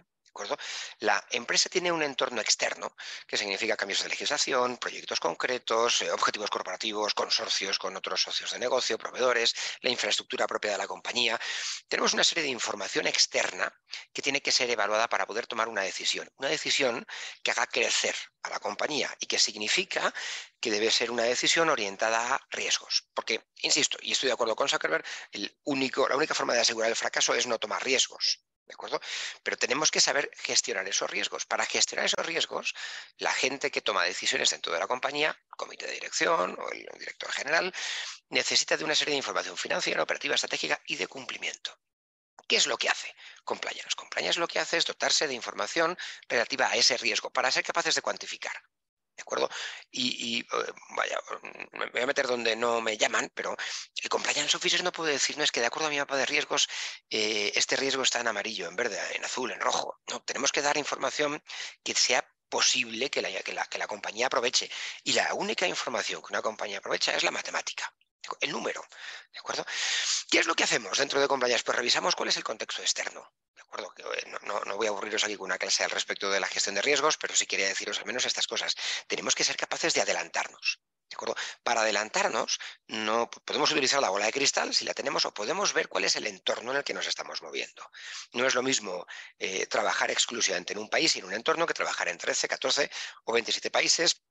la 0.98 1.24
empresa 1.30 1.68
tiene 1.68 1.92
un 1.92 2.02
entorno 2.02 2.40
externo, 2.40 2.94
que 3.26 3.36
significa 3.36 3.76
cambios 3.76 4.02
de 4.02 4.08
legislación, 4.08 4.76
proyectos 4.78 5.20
concretos, 5.20 6.02
eh, 6.02 6.10
objetivos 6.10 6.50
corporativos, 6.50 7.14
consorcios 7.14 7.78
con 7.78 7.96
otros 7.96 8.22
socios 8.22 8.50
de 8.52 8.58
negocio, 8.58 8.98
proveedores, 8.98 9.54
la 9.80 9.90
infraestructura 9.90 10.46
propia 10.46 10.72
de 10.72 10.78
la 10.78 10.86
compañía. 10.86 11.40
Tenemos 11.88 12.14
una 12.14 12.24
serie 12.24 12.44
de 12.44 12.50
información 12.50 13.06
externa 13.06 13.72
que 14.12 14.22
tiene 14.22 14.40
que 14.40 14.52
ser 14.52 14.70
evaluada 14.70 15.08
para 15.08 15.26
poder 15.26 15.46
tomar 15.46 15.68
una 15.68 15.82
decisión. 15.82 16.28
Una 16.36 16.48
decisión 16.48 17.06
que 17.42 17.50
haga 17.50 17.66
crecer 17.66 18.14
a 18.42 18.50
la 18.50 18.60
compañía 18.60 19.14
y 19.20 19.26
que 19.26 19.38
significa 19.38 20.12
que 20.60 20.70
debe 20.70 20.90
ser 20.90 21.10
una 21.10 21.24
decisión 21.24 21.68
orientada 21.68 22.34
a 22.34 22.40
riesgos. 22.50 23.08
Porque, 23.14 23.44
insisto, 23.62 23.98
y 24.00 24.12
estoy 24.12 24.28
de 24.28 24.32
acuerdo 24.32 24.56
con 24.56 24.68
Zuckerberg, 24.68 25.04
la 25.32 25.48
única 25.64 26.34
forma 26.34 26.54
de 26.54 26.60
asegurar 26.60 26.90
el 26.90 26.96
fracaso 26.96 27.34
es 27.34 27.46
no 27.46 27.58
tomar 27.58 27.84
riesgos. 27.84 28.40
¿De 28.66 28.72
acuerdo? 28.72 29.00
Pero 29.42 29.58
tenemos 29.58 29.90
que 29.90 30.00
saber 30.00 30.30
gestionar 30.36 30.88
esos 30.88 31.10
riesgos. 31.10 31.44
Para 31.44 31.66
gestionar 31.66 32.06
esos 32.06 32.24
riesgos, 32.24 32.74
la 33.18 33.32
gente 33.32 33.70
que 33.70 33.82
toma 33.82 34.04
decisiones 34.04 34.50
dentro 34.50 34.72
de 34.72 34.78
la 34.78 34.86
compañía, 34.86 35.30
el 35.30 35.56
comité 35.56 35.86
de 35.86 35.92
dirección 35.92 36.56
o 36.58 36.70
el 36.70 36.86
director 36.98 37.30
general, 37.30 37.74
necesita 38.30 38.76
de 38.76 38.84
una 38.84 38.94
serie 38.94 39.12
de 39.12 39.18
información 39.18 39.56
financiera, 39.56 40.02
operativa, 40.02 40.34
estratégica 40.34 40.80
y 40.86 40.96
de 40.96 41.06
cumplimiento. 41.06 41.78
¿Qué 42.48 42.56
es 42.56 42.66
lo 42.66 42.76
que 42.76 42.88
hace 42.88 43.14
Compliance? 43.44 43.96
Compliance 43.96 44.40
lo 44.40 44.48
que 44.48 44.58
hace 44.58 44.76
es 44.76 44.84
dotarse 44.84 45.26
de 45.26 45.34
información 45.34 45.96
relativa 46.28 46.68
a 46.68 46.76
ese 46.76 46.96
riesgo 46.96 47.30
para 47.30 47.50
ser 47.50 47.64
capaces 47.64 47.94
de 47.94 48.02
cuantificar. 48.02 48.62
¿De 49.16 49.22
acuerdo? 49.22 49.48
Y, 49.90 50.40
eh, 50.40 50.46
vaya, 50.96 51.18
me 51.72 51.86
voy 51.86 52.02
a 52.02 52.06
meter 52.06 52.26
donde 52.26 52.56
no 52.56 52.80
me 52.80 52.96
llaman, 52.96 53.30
pero 53.34 53.56
el 54.02 54.08
compliance 54.08 54.56
officer 54.56 54.82
no 54.82 54.92
puede 54.92 55.12
decir, 55.12 55.38
no 55.38 55.44
es 55.44 55.52
que 55.52 55.60
de 55.60 55.66
acuerdo 55.66 55.86
a 55.88 55.90
mi 55.90 55.98
mapa 55.98 56.16
de 56.16 56.26
riesgos, 56.26 56.68
eh, 57.10 57.52
este 57.54 57.76
riesgo 57.76 58.02
está 58.02 58.20
en 58.20 58.28
amarillo, 58.28 58.68
en 58.68 58.76
verde, 58.76 58.98
en 59.14 59.24
azul, 59.24 59.52
en 59.52 59.60
rojo. 59.60 60.00
No, 60.08 60.20
tenemos 60.22 60.50
que 60.52 60.62
dar 60.62 60.76
información 60.76 61.42
que 61.84 61.94
sea 61.94 62.28
posible 62.48 63.10
que 63.10 63.22
la, 63.22 63.30
que 63.42 63.52
la, 63.52 63.66
que 63.66 63.78
la 63.78 63.86
compañía 63.86 64.26
aproveche. 64.26 64.70
Y 65.04 65.12
la 65.12 65.34
única 65.34 65.66
información 65.66 66.20
que 66.22 66.32
una 66.32 66.42
compañía 66.42 66.78
aprovecha 66.78 67.14
es 67.14 67.22
la 67.22 67.30
matemática 67.30 67.92
el 68.40 68.52
número, 68.52 68.84
¿de 69.32 69.38
acuerdo? 69.38 69.64
¿Qué 70.30 70.38
es 70.38 70.46
lo 70.46 70.54
que 70.54 70.64
hacemos 70.64 70.98
dentro 70.98 71.20
de 71.20 71.28
compliance? 71.28 71.64
Pues 71.64 71.76
revisamos 71.76 72.14
cuál 72.14 72.28
es 72.28 72.36
el 72.36 72.44
contexto 72.44 72.82
externo, 72.82 73.32
eh, 73.78 74.24
no, 74.42 74.60
no, 74.60 74.76
voy 74.76 74.86
a 74.86 74.90
aburriros 74.90 75.24
aquí 75.24 75.36
con 75.36 75.46
una 75.46 75.58
clase 75.58 75.84
al 75.84 75.90
respecto 75.90 76.30
de 76.30 76.40
la 76.40 76.46
gestión 76.46 76.74
de 76.74 76.82
riesgos, 76.82 77.16
pero 77.16 77.34
sí 77.34 77.46
quería 77.46 77.66
deciros 77.66 77.98
al 77.98 78.06
menos 78.06 78.24
estas 78.24 78.46
cosas. 78.46 78.74
Tenemos 79.06 79.34
que 79.34 79.44
ser 79.44 79.56
capaces 79.56 79.94
de 79.94 80.00
adelantarnos. 80.00 80.80
¿De 81.08 81.16
acuerdo? 81.16 81.36
Para 81.62 81.82
adelantarnos, 81.82 82.58
no 82.88 83.30
podemos 83.30 83.70
utilizar 83.70 84.00
la 84.00 84.08
bola 84.08 84.26
de 84.26 84.32
cristal 84.32 84.74
si 84.74 84.84
la 84.84 84.94
tenemos 84.94 85.26
o 85.26 85.34
podemos 85.34 85.72
ver 85.72 85.88
cuál 85.88 86.04
es 86.04 86.16
el 86.16 86.26
entorno 86.26 86.70
en 86.70 86.78
el 86.78 86.84
que 86.84 86.94
nos 86.94 87.06
estamos 87.06 87.42
moviendo. 87.42 87.88
No 88.32 88.46
es 88.46 88.54
lo 88.54 88.62
mismo 88.62 89.06
eh, 89.38 89.66
trabajar 89.66 90.10
exclusivamente 90.10 90.72
en 90.72 90.78
un 90.78 90.88
país 90.88 91.14
y 91.14 91.18
en 91.18 91.26
un 91.26 91.34
entorno 91.34 91.66
que 91.66 91.74
trabajar 91.74 92.08
en 92.08 92.18
13, 92.18 92.48
14 92.48 92.90
o 93.24 93.32
27 93.32 93.70
países 93.70 94.23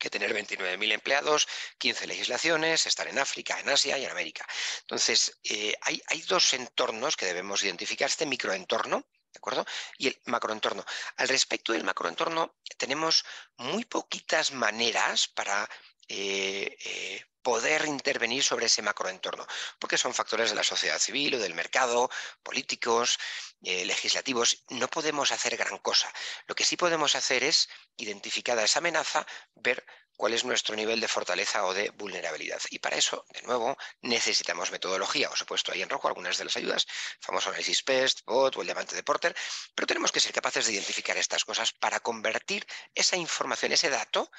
que 0.00 0.10
tener 0.10 0.34
29.000 0.34 0.92
empleados, 0.92 1.48
15 1.78 2.06
legislaciones, 2.06 2.86
estar 2.86 3.06
en 3.08 3.18
África, 3.18 3.58
en 3.60 3.68
Asia 3.68 3.98
y 3.98 4.04
en 4.04 4.10
América. 4.10 4.46
Entonces, 4.80 5.38
eh, 5.44 5.74
hay, 5.82 6.02
hay 6.08 6.22
dos 6.22 6.52
entornos 6.54 7.16
que 7.16 7.26
debemos 7.26 7.62
identificar, 7.62 8.08
este 8.08 8.26
microentorno, 8.26 9.06
¿De 9.32 9.38
acuerdo? 9.38 9.64
Y 9.96 10.08
el 10.08 10.20
macroentorno. 10.26 10.84
Al 11.16 11.28
respecto 11.28 11.72
del 11.72 11.84
macroentorno, 11.84 12.54
tenemos 12.76 13.24
muy 13.56 13.86
poquitas 13.86 14.52
maneras 14.52 15.26
para 15.26 15.66
eh, 16.14 16.76
eh, 16.84 17.24
poder 17.40 17.86
intervenir 17.86 18.44
sobre 18.44 18.66
ese 18.66 18.82
macroentorno, 18.82 19.46
porque 19.78 19.96
son 19.96 20.12
factores 20.12 20.50
de 20.50 20.56
la 20.56 20.62
sociedad 20.62 20.98
civil 20.98 21.36
o 21.36 21.38
del 21.38 21.54
mercado, 21.54 22.10
políticos, 22.42 23.18
eh, 23.62 23.86
legislativos. 23.86 24.62
No 24.68 24.88
podemos 24.88 25.32
hacer 25.32 25.56
gran 25.56 25.78
cosa. 25.78 26.12
Lo 26.46 26.54
que 26.54 26.64
sí 26.64 26.76
podemos 26.76 27.14
hacer 27.14 27.42
es, 27.42 27.70
identificada 27.96 28.62
esa 28.62 28.80
amenaza, 28.80 29.26
ver 29.54 29.86
cuál 30.16 30.34
es 30.34 30.44
nuestro 30.44 30.76
nivel 30.76 31.00
de 31.00 31.08
fortaleza 31.08 31.64
o 31.64 31.74
de 31.74 31.90
vulnerabilidad. 31.90 32.60
Y 32.70 32.78
para 32.78 32.96
eso, 32.96 33.24
de 33.30 33.42
nuevo, 33.42 33.76
necesitamos 34.02 34.70
metodología. 34.70 35.30
Os 35.30 35.40
he 35.40 35.44
puesto 35.44 35.72
ahí 35.72 35.82
en 35.82 35.88
rojo 35.88 36.08
algunas 36.08 36.38
de 36.38 36.44
las 36.44 36.56
ayudas, 36.56 36.86
famoso 37.20 37.48
análisis 37.48 37.82
PEST, 37.82 38.20
BOT 38.26 38.56
o 38.56 38.60
el 38.60 38.66
diamante 38.66 38.94
de 38.94 39.02
Porter, 39.02 39.34
pero 39.74 39.86
tenemos 39.86 40.12
que 40.12 40.20
ser 40.20 40.32
capaces 40.32 40.66
de 40.66 40.72
identificar 40.72 41.16
estas 41.16 41.44
cosas 41.44 41.72
para 41.72 42.00
convertir 42.00 42.66
esa 42.94 43.16
información, 43.16 43.72
ese 43.72 43.90
dato, 43.90 44.30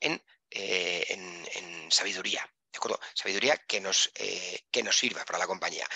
en 0.00 0.22
eh, 0.50 1.88
sabiduría, 1.90 2.48
¿de 2.72 2.76
acuerdo? 2.76 3.00
Sabiduría 3.14 3.56
que 3.56 3.80
nos, 3.80 4.10
eh, 4.14 4.60
que 4.70 4.82
nos 4.82 4.98
sirva 4.98 5.24
para 5.24 5.38
la 5.38 5.46
compañía. 5.46 5.86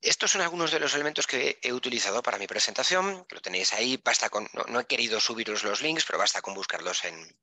Estos 0.00 0.32
son 0.32 0.42
algunos 0.42 0.70
de 0.70 0.80
los 0.80 0.94
elementos 0.94 1.26
que 1.26 1.58
he 1.62 1.72
utilizado 1.72 2.22
para 2.22 2.38
mi 2.38 2.46
presentación, 2.46 3.26
lo 3.28 3.40
tenéis 3.40 3.72
ahí, 3.72 4.00
basta 4.04 4.28
con, 4.28 4.48
no, 4.52 4.80
he 4.80 4.86
querido 4.86 5.18
subiros 5.18 5.64
los 5.64 5.80
links, 5.80 6.04
pero 6.04 6.18
basta 6.18 6.42
con 6.42 6.52
buscarlos 6.52 7.04
en, 7.04 7.36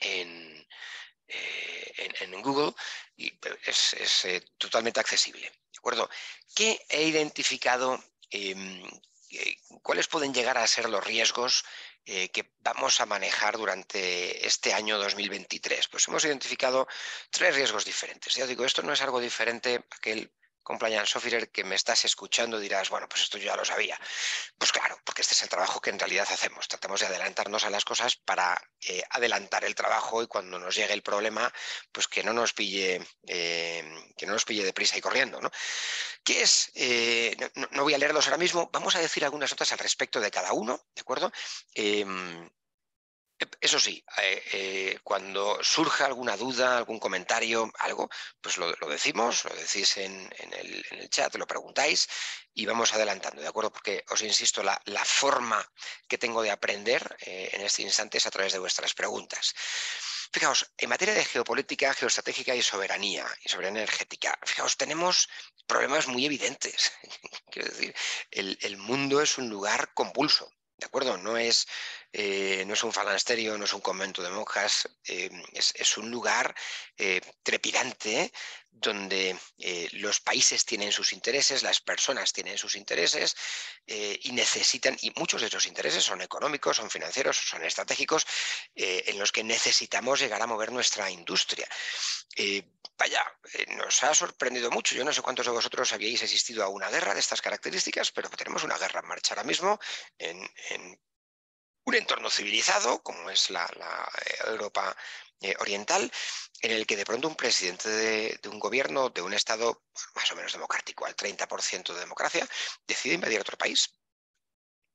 en, 0.00 0.66
eh, 1.28 2.42
Google 2.42 2.74
y 3.16 3.32
es, 3.64 4.26
totalmente 4.58 5.00
accesible. 5.00 5.50
¿De 5.50 5.78
acuerdo? 5.78 6.08
¿Qué 6.54 6.84
he 6.88 7.02
identificado? 7.04 8.02
Em, 8.30 8.82
¿Cuáles 9.82 10.06
pueden 10.06 10.32
llegar 10.32 10.58
a 10.58 10.66
ser 10.66 10.88
los 10.88 11.04
riesgos 11.04 11.64
eh, 12.04 12.28
que 12.28 12.52
vamos 12.60 13.00
a 13.00 13.06
manejar 13.06 13.56
durante 13.56 14.46
este 14.46 14.72
año 14.72 14.98
2023? 14.98 15.88
Pues 15.88 16.06
hemos 16.08 16.24
identificado 16.24 16.86
tres 17.30 17.54
riesgos 17.54 17.84
diferentes. 17.84 18.34
Ya 18.34 18.46
digo, 18.46 18.64
esto 18.64 18.82
no 18.82 18.92
es 18.92 19.02
algo 19.02 19.20
diferente 19.20 19.76
a 19.76 19.96
aquel 19.96 20.32
compliance 20.66 21.16
officer 21.16 21.48
que 21.50 21.62
me 21.62 21.76
estás 21.76 22.04
escuchando 22.04 22.58
dirás, 22.58 22.90
bueno, 22.90 23.08
pues 23.08 23.22
esto 23.22 23.38
yo 23.38 23.46
ya 23.46 23.56
lo 23.56 23.64
sabía. 23.64 23.98
Pues 24.58 24.72
claro, 24.72 24.98
porque 25.04 25.22
este 25.22 25.34
es 25.34 25.42
el 25.44 25.48
trabajo 25.48 25.80
que 25.80 25.90
en 25.90 25.98
realidad 25.98 26.26
hacemos. 26.28 26.66
Tratamos 26.66 27.00
de 27.00 27.06
adelantarnos 27.06 27.62
a 27.64 27.70
las 27.70 27.84
cosas 27.84 28.16
para 28.16 28.60
eh, 28.80 29.02
adelantar 29.10 29.64
el 29.64 29.76
trabajo 29.76 30.24
y 30.24 30.26
cuando 30.26 30.58
nos 30.58 30.74
llegue 30.74 30.92
el 30.92 31.02
problema, 31.02 31.52
pues 31.92 32.08
que 32.08 32.24
no 32.24 32.32
nos 32.32 32.52
pille, 32.52 33.00
eh, 33.28 34.12
que 34.16 34.26
no 34.26 34.32
nos 34.32 34.44
pille 34.44 34.64
deprisa 34.64 34.98
y 34.98 35.00
corriendo. 35.00 35.40
¿no? 35.40 35.52
¿Qué 36.24 36.42
es? 36.42 36.72
Eh, 36.74 37.36
no, 37.54 37.84
voy 37.84 37.94
a 37.94 37.98
leerlos 37.98 38.26
ahora 38.26 38.38
mismo. 38.38 38.68
Vamos 38.72 38.96
a 38.96 38.98
decir 38.98 39.24
algunas 39.24 39.52
notas 39.52 39.70
al 39.70 39.78
respecto 39.78 40.18
de 40.18 40.32
cada 40.32 40.52
uno, 40.52 40.80
¿de 40.96 41.00
acuerdo? 41.00 41.30
Eso 43.66 43.80
sí, 43.80 44.00
eh, 44.22 44.42
eh, 44.52 44.98
cuando 45.02 45.58
surja 45.60 46.06
alguna 46.06 46.36
duda, 46.36 46.78
algún 46.78 47.00
comentario, 47.00 47.68
algo, 47.80 48.08
pues 48.40 48.58
lo, 48.58 48.72
decimos, 48.88 49.44
lo 49.44 49.52
decís 49.56 49.96
en, 49.96 50.32
el, 50.38 51.10
chat, 51.10 51.34
lo 51.34 51.48
preguntáis 51.48 52.06
y 52.54 52.64
vamos 52.64 52.94
adelantando, 52.94 53.42
¿de 53.42 53.48
acuerdo? 53.48 53.72
Porque 53.72 54.04
os 54.08 54.22
insisto, 54.22 54.62
la, 54.62 55.04
forma 55.04 55.68
que 56.06 56.16
tengo 56.16 56.42
de 56.42 56.52
aprender 56.52 57.16
eh, 57.22 57.50
en 57.54 57.62
este 57.62 57.82
instante 57.82 58.18
es 58.18 58.26
a 58.26 58.30
través 58.30 58.52
de 58.52 58.60
vuestras 58.60 58.94
preguntas. 58.94 59.52
Fijaos, 60.32 60.70
en 60.78 60.88
materia 60.88 61.14
de 61.14 61.24
geopolítica, 61.24 61.92
geoestratégica 61.92 62.54
y 62.54 62.62
soberanía, 62.62 63.26
y 63.42 63.48
soberanía 63.48 63.82
energética, 63.82 64.38
fijaos, 64.44 64.76
tenemos 64.76 65.28
problemas 65.66 66.06
muy 66.06 66.24
evidentes. 66.24 66.92
Quiero 67.50 67.68
decir, 67.68 67.92
el 68.30 68.76
mundo 68.76 69.20
es 69.20 69.38
un 69.38 69.48
lugar 69.48 69.92
convulso. 69.92 70.52
¿De 70.78 70.84
acuerdo? 70.84 71.16
No 71.16 71.38
es, 71.38 71.66
eh, 72.12 72.64
no 72.66 72.74
es 72.74 72.82
un 72.84 72.92
falansterio, 72.92 73.58
no 73.58 73.64
es 73.64 73.72
un 73.72 73.80
convento 73.80 74.22
de 74.22 74.30
monjas, 74.30 74.88
eh, 75.06 75.30
es, 75.52 75.98
un 75.98 76.10
lugar 76.10 76.54
eh, 76.96 77.20
trepidante 77.42 78.32
donde 78.70 79.36
los 79.92 80.20
países 80.20 80.66
tienen 80.66 80.92
sus 80.92 81.14
intereses, 81.14 81.62
las 81.62 81.80
personas 81.80 82.34
tienen 82.34 82.58
sus 82.58 82.76
intereses 82.76 83.34
y 83.86 84.32
necesitan, 84.32 84.94
y 85.00 85.10
muchos 85.16 85.40
de 85.40 85.46
esos 85.46 85.64
intereses 85.64 86.04
son 86.04 86.20
económicos, 86.20 86.76
son 86.76 86.90
financieros, 86.90 87.38
son 87.38 87.64
estratégicos, 87.64 88.26
en 88.74 89.18
los 89.18 89.32
que 89.32 89.42
necesitamos 89.42 90.20
llegar 90.20 90.42
a 90.42 90.46
mover 90.46 90.72
nuestra 90.72 91.10
industria. 91.10 91.66
vaya, 92.98 93.24
nos 93.78 94.02
ha 94.02 94.14
sorprendido 94.14 94.70
mucho. 94.70 94.94
Yo 94.94 95.06
no 95.06 95.12
sé 95.14 95.22
cuántos 95.22 95.46
de 95.46 95.52
vosotros 95.52 95.94
habíais 95.94 96.22
asistido 96.22 96.62
a 96.62 96.68
una 96.68 96.90
guerra 96.90 97.14
de 97.14 97.20
estas 97.20 97.40
características, 97.40 98.12
pero 98.12 98.28
tenemos 98.28 98.62
una 98.62 98.76
guerra 98.76 99.00
en 99.00 99.08
marcha 99.08 99.32
ahora 99.32 99.44
mismo 99.44 99.80
en 100.18 100.46
un 101.86 101.94
entorno 101.94 102.28
civilizado, 102.28 103.02
como 103.02 103.30
es 103.30 103.50
la, 103.50 103.64
eh, 103.64 104.36
Europa 104.46 104.94
eh, 105.40 105.54
oriental, 105.60 106.10
en 106.60 106.72
el 106.72 106.86
que 106.86 106.96
de 106.96 107.04
pronto 107.04 107.28
un 107.28 107.36
presidente 107.36 107.88
de, 107.88 108.48
un 108.48 108.58
gobierno, 108.58 109.10
de 109.10 109.22
un 109.22 109.32
Estado 109.32 109.84
más 110.14 110.30
o 110.32 110.36
menos 110.36 110.52
democrático, 110.52 111.06
al 111.06 111.14
30% 111.14 111.94
de 111.94 112.00
democracia, 112.00 112.46
decide 112.86 113.14
invadir 113.14 113.40
otro 113.40 113.56
país 113.56 113.90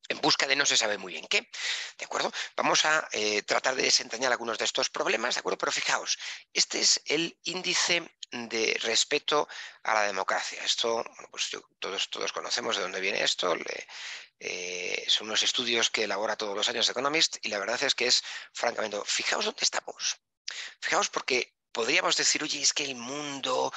en 0.08 0.20
busca 0.20 0.46
de 0.46 0.56
no 0.56 0.66
se 0.66 0.76
sabe 0.76 0.98
muy 0.98 1.12
bien 1.12 1.26
qué. 1.26 1.48
¿De 1.96 2.04
acuerdo? 2.04 2.30
Vamos 2.56 2.84
a 2.84 3.08
eh, 3.12 3.42
tratar 3.42 3.74
de 3.74 3.84
desentrañar 3.84 4.32
algunos 4.32 4.58
de 4.58 4.64
estos 4.64 4.90
problemas, 4.90 5.34
¿de 5.34 5.40
acuerdo? 5.40 5.58
Pero 5.58 5.72
fijaos, 5.72 6.18
este 6.52 6.80
es 6.80 7.00
el 7.06 7.38
índice 7.44 8.12
de 8.30 8.78
respeto 8.82 9.48
a 9.84 9.94
la 9.94 10.02
democracia. 10.02 10.62
Esto, 10.64 11.04
pues 11.30 11.50
todos, 11.78 12.10
todos 12.10 12.32
conocemos 12.32 12.76
de 12.76 12.82
dónde 12.82 13.00
viene 13.00 13.22
esto. 13.22 13.54
Eh, 14.44 15.04
son 15.06 15.28
unos 15.28 15.44
estudios 15.44 15.88
que 15.88 16.02
elabora 16.02 16.34
todos 16.34 16.56
los 16.56 16.68
años 16.68 16.88
Economist 16.88 17.36
y 17.42 17.48
la 17.48 17.60
verdad 17.60 17.80
es 17.84 17.94
que 17.94 18.08
es 18.08 18.24
francamente, 18.52 18.98
fijaos 19.04 19.44
dónde 19.44 19.62
estamos. 19.62 20.18
Fijaos 20.80 21.08
porque 21.10 21.54
podríamos 21.70 22.16
decir, 22.16 22.42
oye, 22.42 22.60
es 22.60 22.72
que 22.72 22.82
el 22.82 22.96
mundo, 22.96 23.72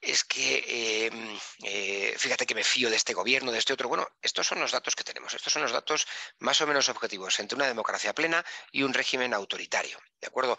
es 0.00 0.24
que, 0.24 1.06
em, 1.06 1.38
eh, 1.62 2.16
fíjate 2.18 2.46
que 2.46 2.56
me 2.56 2.64
fío 2.64 2.90
de 2.90 2.96
este 2.96 3.14
gobierno, 3.14 3.52
de 3.52 3.58
este 3.58 3.72
otro. 3.72 3.88
Bueno, 3.88 4.08
estos 4.20 4.44
son 4.44 4.58
los 4.58 4.72
datos 4.72 4.96
que 4.96 5.04
tenemos, 5.04 5.34
estos 5.34 5.52
son 5.52 5.62
los 5.62 5.70
datos 5.70 6.08
más 6.38 6.60
o 6.62 6.66
menos 6.66 6.88
objetivos 6.88 7.38
entre 7.38 7.54
una 7.54 7.68
democracia 7.68 8.12
plena 8.12 8.44
y 8.72 8.82
un 8.82 8.94
régimen 8.94 9.32
autoritario, 9.34 10.00
¿de 10.20 10.26
acuerdo? 10.26 10.58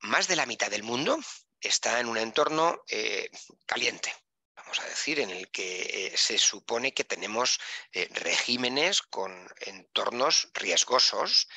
Más 0.00 0.28
de 0.28 0.36
la 0.36 0.44
mitad 0.44 0.70
del 0.70 0.82
mundo 0.82 1.18
está 1.60 1.98
en 1.98 2.08
un 2.08 2.18
entorno 2.18 2.82
eh, 2.88 3.30
caliente, 3.64 4.14
vamos 4.64 4.80
a 4.80 4.88
decir, 4.88 5.20
en 5.20 5.30
el 5.30 5.50
que 5.50 5.82
eh, 5.82 6.16
se 6.16 6.38
supone 6.38 6.92
que 6.92 7.04
tenemos 7.04 7.60
eh, 7.92 8.08
regímenes 8.12 9.02
con 9.02 9.48
entornos 9.60 10.48
riesgosos, 10.54 11.48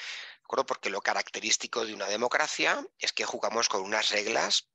porque 0.65 0.89
lo 0.89 1.01
característico 1.01 1.85
de 1.85 1.93
una 1.93 2.07
democracia 2.07 2.85
es 2.99 3.11
que 3.11 3.25
jugamos 3.25 3.67
con 3.67 3.81
unas 3.81 4.09
reglas 4.11 4.69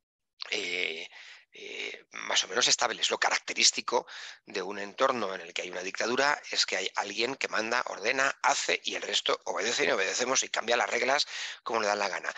eh, 1.55 2.07
más 2.13 2.45
o 2.45 2.49
menos 2.49 2.67
estables. 2.67 3.11
Lo 3.11 3.19
característico 3.19 4.07
de 4.47 4.63
un 4.63 4.79
entorno 4.79 5.35
en 5.35 5.43
el 5.43 5.53
que 5.53 5.63
hay 5.63 5.71
una 5.71 5.83
dictadura 5.83 6.41
es 6.51 6.65
que 6.65 6.79
hay 6.79 6.91
alguien 6.97 7.37
que 7.37 7.49
manda, 7.49 7.85
ordena, 7.89 8.35
hace 8.43 8.81
y 8.85 8.95
el 8.95 9.03
resto 9.03 9.39
obedece 9.45 9.85
y 9.85 9.91
obedecemos 9.91 10.43
y 10.43 10.49
cambia 10.49 10.79
las 10.79 10.89
reglas 10.89 11.27
como 11.63 11.81
le 11.81 11.89
dan 11.89 11.99
la 11.99 12.09
gana. 12.09 12.35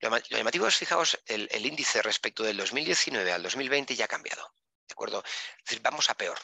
Lo, 0.00 0.18
llamativo 0.18 0.66
es, 0.66 0.76
fijaos, 0.76 1.20
el, 1.26 1.66
índice 1.66 2.00
respecto 2.00 2.42
del 2.42 2.56
2019 2.56 3.32
al 3.32 3.42
2020 3.42 3.96
ya 3.96 4.06
ha 4.06 4.08
cambiado. 4.08 4.50
¿De 4.88 4.92
acuerdo? 4.92 5.22
Es 5.58 5.64
decir, 5.64 5.82
vamos 5.82 6.10
a 6.10 6.14
peor. 6.14 6.38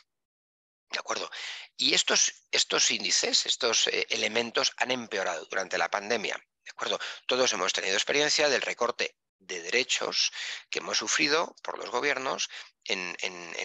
¿De 0.91 0.99
acuerdo? 0.99 1.31
Y 1.77 1.95
estos, 1.95 2.33
estos 2.51 2.91
índices, 2.91 3.47
estos 3.47 3.87
eh, 3.87 4.07
elementos 4.11 4.73
han 4.77 4.91
empeorado 4.91 5.45
durante 5.47 5.79
la 5.79 5.91
pandemia. 5.91 6.37
¿De 6.65 6.71
acuerdo? 6.71 6.99
Todos 7.27 7.53
hemos 7.53 7.73
tenido 7.73 7.95
experiencia 7.95 8.49
del 8.49 8.63
recorte 8.63 9.17
de 9.39 9.63
derechos 9.63 10.33
que 10.69 10.81
hemos 10.81 10.99
sufrido 10.99 11.57
por 11.63 11.79
los 11.79 11.91
gobiernos 11.91 12.49
en, 12.85 13.17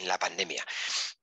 la 0.07 0.19
pandemia. 0.19 0.65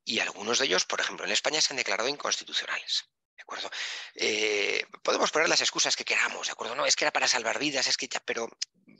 Y 0.04 0.20
algunos 0.20 0.58
de 0.58 0.66
ellos, 0.66 0.84
por 0.84 1.00
ejemplo, 1.00 1.24
en 1.24 1.32
España 1.32 1.60
se 1.60 1.72
han 1.72 1.78
declarado 1.78 2.08
inconstitucionales. 2.08 3.04
¿De 3.36 3.42
acuerdo? 3.42 3.70
Eh, 4.14 4.84
podemos 5.02 5.30
poner 5.30 5.48
las 5.48 5.60
excusas 5.60 5.96
que 5.96 6.04
queramos, 6.04 6.46
¿de 6.46 6.52
acuerdo? 6.52 6.74
No, 6.74 6.86
es 6.86 6.96
que 6.96 7.04
era 7.04 7.12
para 7.12 7.28
salvar 7.28 7.58
vidas, 7.58 7.86
es 7.86 7.96
que 7.96 8.08
ya, 8.08 8.20
pero 8.20 8.48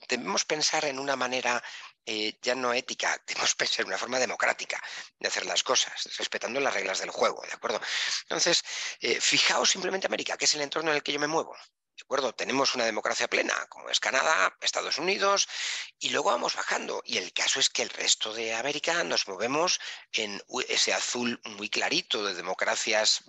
debemos 0.09 0.45
pensar 0.45 0.85
en 0.85 0.99
una 0.99 1.17
manera 1.17 1.63
eh, 2.05 2.39
ya 2.43 2.55
no 2.55 2.73
ética, 2.73 3.21
debemos 3.27 3.55
pensar 3.55 3.83
en 3.83 3.89
una 3.89 3.99
forma 3.99 4.19
democrática 4.19 4.83
de 5.19 5.29
hacer 5.29 5.47
las 5.47 5.63
cosas, 5.63 6.09
respetando 6.17 6.61
las 6.61 6.75
reglas 6.75 6.99
del 7.01 7.11
juego, 7.11 7.43
¿de 7.43 7.53
acuerdo? 7.53 7.81
Entonces, 8.23 8.65
eh, 9.01 9.21
fijaos 9.21 9.71
simplemente 9.71 10.07
América, 10.07 10.37
que 10.37 10.47
es 10.47 10.55
el 10.55 10.63
entorno 10.63 10.91
en 10.91 10.97
el 10.97 11.03
que 11.03 11.13
yo 11.13 11.21
me 11.21 11.27
muevo. 11.27 11.57
¿De 11.97 12.03
acuerdo? 12.03 12.35
Tenemos 12.35 12.75
una 12.75 12.85
democracia 12.85 13.29
plena, 13.29 13.55
como 13.69 13.91
es 13.91 14.01
Canadá, 14.01 14.57
Estados 14.61 14.99
Unidos, 14.99 15.49
y 15.99 16.11
luego 16.11 16.31
vamos 16.31 16.57
bajando. 16.57 17.03
Y 17.05 17.19
el 17.19 17.33
caso 17.33 17.61
es 17.61 17.69
que 17.69 17.83
el 17.83 17.91
resto 17.91 18.33
de 18.33 18.55
América 18.55 19.05
nos 19.05 19.29
movemos 19.29 19.79
en 20.13 20.43
ese 20.69 20.95
azul 20.95 21.41
muy 21.45 21.69
clarito 21.69 22.25
de 22.25 22.35
democracias, 22.35 23.25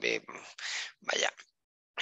vaya, 1.02 1.34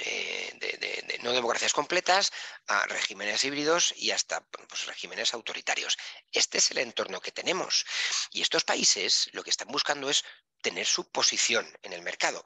eh, 0.00 0.50
de, 0.58 1.18
no 1.22 1.32
democracias 1.32 1.74
completas 1.74 2.32
a 2.66 2.86
regímenes 2.86 3.44
híbridos 3.44 3.92
y 3.96 4.10
hasta 4.10 4.40
pues, 4.40 4.86
regímenes 4.86 5.34
autoritarios. 5.34 5.98
Este 6.30 6.58
es 6.58 6.70
el 6.70 6.78
entorno 6.78 7.20
que 7.20 7.30
tenemos. 7.30 7.84
Y 8.30 8.40
estos 8.40 8.64
países 8.64 9.28
lo 9.32 9.44
que 9.44 9.50
están 9.50 9.68
buscando 9.68 10.08
es 10.08 10.24
tener 10.62 10.86
su 10.86 11.10
posición 11.10 11.70
en 11.82 11.92
el 11.92 12.02
mercado. 12.02 12.44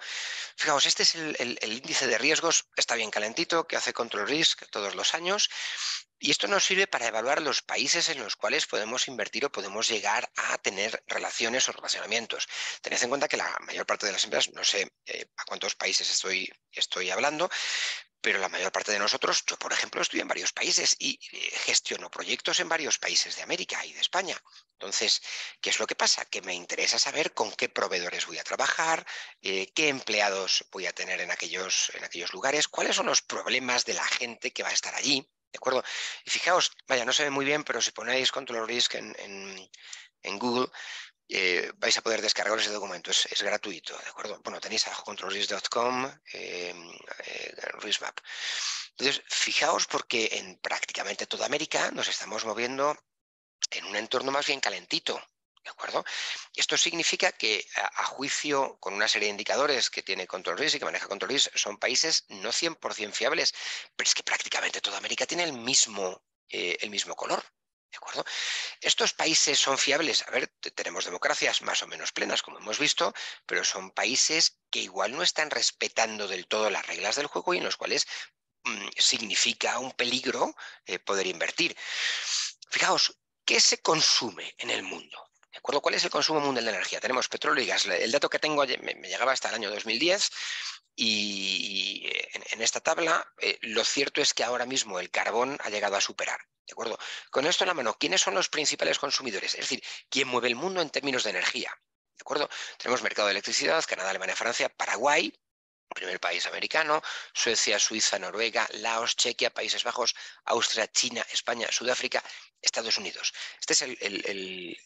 Fijaos, 0.56 0.86
este 0.86 1.04
es 1.04 1.14
el, 1.14 1.58
índice 1.62 2.06
de 2.06 2.18
riesgos, 2.18 2.66
está 2.76 2.96
bien 2.96 3.10
calentito, 3.10 3.66
que 3.66 3.76
hace 3.76 3.92
Control 3.92 4.26
Risk 4.26 4.68
todos 4.70 4.94
los 4.94 5.14
años. 5.14 5.48
Y 6.18 6.30
esto 6.30 6.48
nos 6.48 6.64
sirve 6.64 6.86
para 6.86 7.06
evaluar 7.06 7.42
los 7.42 7.60
países 7.60 8.08
en 8.08 8.18
los 8.18 8.36
cuales 8.36 8.66
podemos 8.66 9.06
invertir 9.06 9.44
o 9.44 9.52
podemos 9.52 9.86
llegar 9.86 10.30
a 10.36 10.56
tener 10.58 11.04
relaciones 11.06 11.68
o 11.68 11.72
relacionamientos. 11.72 12.48
Tened 12.80 13.02
en 13.02 13.10
cuenta 13.10 13.28
que 13.28 13.36
la 13.36 13.54
mayor 13.60 13.84
parte 13.84 14.06
de 14.06 14.12
las 14.12 14.24
empresas, 14.24 14.52
no 14.54 14.64
sé 14.64 14.90
eh, 15.04 15.26
a 15.36 15.44
cuántos 15.44 15.74
países 15.74 16.10
estoy, 16.10 16.50
estoy 16.72 17.10
hablando, 17.10 17.50
pero 18.20 18.38
la 18.38 18.48
mayor 18.48 18.72
parte 18.72 18.92
de 18.92 18.98
nosotros, 18.98 19.44
yo 19.46 19.56
por 19.58 19.72
ejemplo, 19.72 20.02
estoy 20.02 20.20
en 20.20 20.28
varios 20.28 20.52
países 20.52 20.96
y 20.98 21.18
eh, 21.32 21.50
gestiono 21.64 22.10
proyectos 22.10 22.60
en 22.60 22.68
varios 22.68 22.98
países 22.98 23.36
de 23.36 23.42
América 23.42 23.84
y 23.84 23.92
de 23.92 24.00
España. 24.00 24.36
Entonces, 24.72 25.22
¿qué 25.60 25.70
es 25.70 25.78
lo 25.78 25.86
que 25.86 25.94
pasa? 25.94 26.24
Que 26.24 26.42
me 26.42 26.54
interesa 26.54 26.98
saber 26.98 27.32
con 27.34 27.52
qué 27.52 27.68
proveedores 27.68 28.26
voy 28.26 28.38
a 28.38 28.44
trabajar, 28.44 29.06
eh, 29.42 29.72
qué 29.74 29.88
empleados 29.88 30.64
voy 30.70 30.86
a 30.86 30.92
tener 30.92 31.20
en 31.20 31.30
aquellos, 31.30 31.90
en 31.94 32.04
aquellos 32.04 32.32
lugares, 32.32 32.68
cuáles 32.68 32.96
son 32.96 33.06
los 33.06 33.22
problemas 33.22 33.84
de 33.84 33.94
la 33.94 34.04
gente 34.04 34.52
que 34.52 34.62
va 34.62 34.70
a 34.70 34.74
estar 34.74 34.94
allí. 34.94 35.26
¿De 35.52 35.58
acuerdo? 35.58 35.82
Y 36.24 36.30
fijaos, 36.30 36.72
vaya, 36.86 37.04
no 37.04 37.12
se 37.12 37.24
ve 37.24 37.30
muy 37.30 37.44
bien, 37.46 37.64
pero 37.64 37.80
si 37.80 37.90
ponéis 37.90 38.30
Control 38.30 38.68
Risk 38.68 38.96
en, 38.96 39.68
Google, 40.38 40.68
eh, 41.28 41.72
vais 41.76 41.96
a 41.96 42.02
poder 42.02 42.22
descargar 42.22 42.58
ese 42.58 42.70
documento, 42.70 43.10
es, 43.10 43.42
gratuito, 43.42 43.96
¿de 43.98 44.08
acuerdo? 44.08 44.40
Bueno, 44.44 44.60
tenéis 44.60 44.86
abajo 44.86 45.04
controlrisk.com, 45.04 46.06
eh, 46.32 46.74
eh, 47.24 47.54
riskmap. 47.80 48.18
Entonces, 48.90 49.22
fijaos 49.26 49.86
porque 49.86 50.28
en 50.32 50.58
prácticamente 50.58 51.26
toda 51.26 51.46
América 51.46 51.90
nos 51.90 52.08
estamos 52.08 52.44
moviendo 52.44 52.96
en 53.70 53.84
un 53.86 53.96
entorno 53.96 54.30
más 54.30 54.46
bien 54.46 54.60
calentito, 54.60 55.20
¿De 55.66 55.70
acuerdo? 55.72 56.04
Esto 56.54 56.76
significa 56.76 57.32
que, 57.32 57.66
a, 57.74 58.04
juicio 58.04 58.78
con 58.78 58.94
una 58.94 59.08
serie 59.08 59.26
de 59.26 59.32
indicadores 59.32 59.90
que 59.90 60.04
tiene 60.04 60.28
Control 60.28 60.56
Risk 60.56 60.76
y 60.76 60.78
que 60.78 60.84
maneja 60.84 61.08
Control 61.08 61.28
Risk, 61.28 61.56
son 61.56 61.76
países 61.76 62.24
no 62.28 62.52
100% 62.52 63.12
fiables, 63.12 63.52
pero 63.96 64.06
es 64.06 64.14
que 64.14 64.22
prácticamente 64.22 64.80
toda 64.80 64.98
América 64.98 65.26
tiene 65.26 65.42
el 65.42 65.52
mismo, 65.52 66.22
eh, 66.48 66.76
el 66.80 66.90
mismo 66.90 67.16
color. 67.16 67.42
¿De 67.90 67.96
acuerdo? 67.96 68.24
Estos 68.80 69.14
países 69.14 69.58
son 69.58 69.78
fiables. 69.78 70.22
A 70.26 70.30
ver, 70.30 70.48
tenemos 70.74 71.04
democracias 71.04 71.62
más 71.62 71.82
o 71.82 71.86
menos 71.86 72.12
plenas, 72.12 72.42
como 72.42 72.58
hemos 72.58 72.78
visto, 72.78 73.14
pero 73.46 73.64
son 73.64 73.90
países 73.90 74.58
que 74.70 74.80
igual 74.80 75.12
no 75.12 75.22
están 75.22 75.50
respetando 75.50 76.28
del 76.28 76.46
todo 76.46 76.70
las 76.70 76.86
reglas 76.86 77.16
del 77.16 77.26
juego 77.26 77.54
y 77.54 77.58
en 77.58 77.64
los 77.64 77.76
cuales 77.76 78.06
mm, 78.64 78.88
significa 78.96 79.78
un 79.78 79.92
peligro 79.92 80.54
eh, 80.84 80.98
poder 80.98 81.26
invertir. 81.26 81.76
Fijaos, 82.70 83.18
¿qué 83.44 83.60
se 83.60 83.80
consume 83.80 84.54
en 84.58 84.70
el 84.70 84.82
mundo? 84.82 85.30
¿De 85.56 85.58
acuerdo? 85.60 85.80
¿Cuál 85.80 85.94
es 85.94 86.04
el 86.04 86.10
consumo 86.10 86.40
mundial 86.40 86.66
de 86.66 86.72
energía? 86.72 87.00
Tenemos 87.00 87.30
petróleo 87.30 87.64
y 87.64 87.66
gas. 87.66 87.86
El 87.86 88.12
dato 88.12 88.28
que 88.28 88.38
tengo 88.38 88.62
me, 88.66 89.08
llegaba 89.08 89.32
hasta 89.32 89.48
el 89.48 89.54
año 89.54 89.70
2010 89.70 90.30
y 90.94 92.10
en, 92.52 92.60
esta 92.60 92.80
tabla 92.80 93.26
eh, 93.40 93.58
lo 93.62 93.82
cierto 93.82 94.20
es 94.20 94.34
que 94.34 94.44
ahora 94.44 94.66
mismo 94.66 95.00
el 95.00 95.10
carbón 95.10 95.56
ha 95.62 95.70
llegado 95.70 95.96
a 95.96 96.02
superar. 96.02 96.40
¿De 96.66 96.72
acuerdo? 96.72 96.98
Con 97.30 97.46
esto 97.46 97.64
en 97.64 97.68
la 97.68 97.74
mano, 97.74 97.96
¿quiénes 97.98 98.20
son 98.20 98.34
los 98.34 98.50
principales 98.50 98.98
consumidores? 98.98 99.54
Es 99.54 99.60
decir, 99.60 99.82
¿quién 100.10 100.28
mueve 100.28 100.48
el 100.48 100.56
mundo 100.56 100.82
en 100.82 100.90
términos 100.90 101.24
de 101.24 101.30
energía? 101.30 101.70
¿De 102.18 102.22
acuerdo? 102.22 102.50
Tenemos 102.76 103.02
mercado 103.02 103.28
de 103.28 103.32
electricidad, 103.32 103.82
Canadá, 103.88 104.10
Alemania, 104.10 104.36
Francia, 104.36 104.68
Paraguay, 104.68 105.32
primer 105.94 106.20
país 106.20 106.46
americano, 106.46 107.02
Suecia, 107.32 107.78
Suiza, 107.78 108.18
Noruega, 108.18 108.68
Laos, 108.74 109.16
Chequia, 109.16 109.50
Países 109.50 109.84
Bajos, 109.84 110.14
Austria, 110.44 110.90
China, 110.90 111.24
España, 111.32 111.68
Sudáfrica, 111.70 112.22
Estados 112.60 112.98
Unidos. 112.98 113.32
Este 113.60 113.72
es 113.72 113.82
el, 113.82 114.76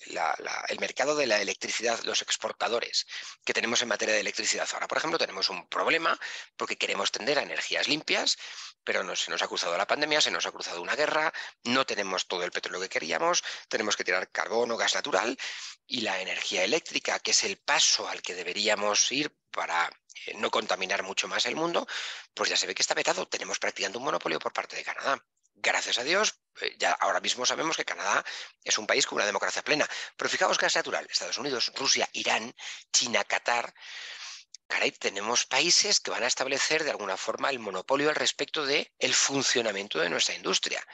mercado 0.79 1.17
de 1.17 1.27
la 1.27 1.41
electricidad, 1.41 2.01
los 2.05 2.23
exportadores 2.23 3.07
que 3.45 3.53
tenemos 3.53 3.83
en 3.83 3.89
materia 3.89 4.15
de 4.15 4.21
electricidad. 4.21 4.69
Ahora, 4.73 4.89
por 4.89 4.99
ejemplo, 4.99 5.19
tenemos 5.19 5.49
un 5.49 5.67
problema 5.69 6.19
porque 6.57 6.77
queremos 6.77 7.11
tender 7.11 7.39
a 7.39 7.43
energías 7.43 7.89
limpias, 7.89 8.39
pero 8.85 9.15
se 9.17 9.31
nos 9.31 9.43
ha 9.43 9.49
cruzado 9.49 9.77
la 9.77 9.87
pandemia, 9.87 10.21
se 10.21 10.31
nos 10.31 10.47
ha 10.47 10.53
cruzado 10.53 10.81
una 10.81 10.97
guerra, 10.97 11.33
no 11.65 11.85
tenemos 11.87 12.27
todo 12.27 12.45
el 12.45 12.51
petróleo 12.51 12.81
que 12.81 12.89
queríamos, 12.89 13.43
tenemos 13.69 13.97
que 13.97 14.05
tirar 14.05 14.31
carbón 14.31 14.71
o 14.71 14.77
gas 14.77 14.95
natural 14.95 15.37
y 15.87 16.03
la 16.03 16.21
energía 16.21 16.65
eléctrica, 16.65 17.19
que 17.19 17.33
es 17.33 17.45
el 17.45 17.59
paso 17.59 18.09
al 18.09 18.23
que 18.23 18.35
deberíamos 18.35 19.11
ir 19.13 19.35
para 19.51 19.91
no 20.37 20.51
contaminar 20.51 21.03
mucho 21.03 21.29
más 21.29 21.47
el 21.47 21.57
mundo, 21.57 21.87
pues 22.35 22.51
ya 22.51 22.57
se 22.57 22.67
ve 22.67 22.75
que 22.75 22.83
está 22.83 22.95
vetado. 22.95 23.27
Tenemos 23.27 23.59
practicando 23.59 23.99
un 23.99 24.05
monopolio 24.05 24.39
por 24.39 24.53
parte 24.53 24.77
de 24.77 24.85
Canadá. 24.85 25.23
Gracias 25.55 25.99
a 25.99 26.05
Dios, 26.05 26.41
eh, 26.61 26.75
ya 26.79 26.93
ahora 26.93 27.21
mismo 27.21 27.45
sabemos 27.45 27.77
que 27.77 27.85
Canadá 27.85 28.25
es 28.65 28.79
un 28.79 28.87
país 28.87 29.07
con 29.07 29.17
una 29.17 29.27
democracia 29.27 29.63
plena. 29.63 29.87
Pero 30.17 30.31
fijaos 30.31 30.57
que 30.57 30.67
es 30.67 30.77
natural. 30.77 31.07
Estados 31.11 31.39
Unidos, 31.39 31.73
Rusia, 31.75 32.09
Irán, 32.13 32.55
China, 32.93 33.25
Qatar. 33.25 33.75
Caray, 34.67 34.93
tenemos 34.93 35.47
países 35.47 36.01
que 36.01 36.13
van 36.13 36.23
a 36.23 36.29
establecer 36.29 36.85
de 36.85 36.91
alguna 36.91 37.17
forma 37.17 37.51
el 37.51 37.59
monopolio 37.59 38.09
al 38.09 38.15
respecto 38.15 38.65
del 38.65 38.91
el 38.99 39.15
funcionamiento 39.15 39.99
de 39.99 40.09
nuestra 40.09 40.35
industria. 40.35 40.87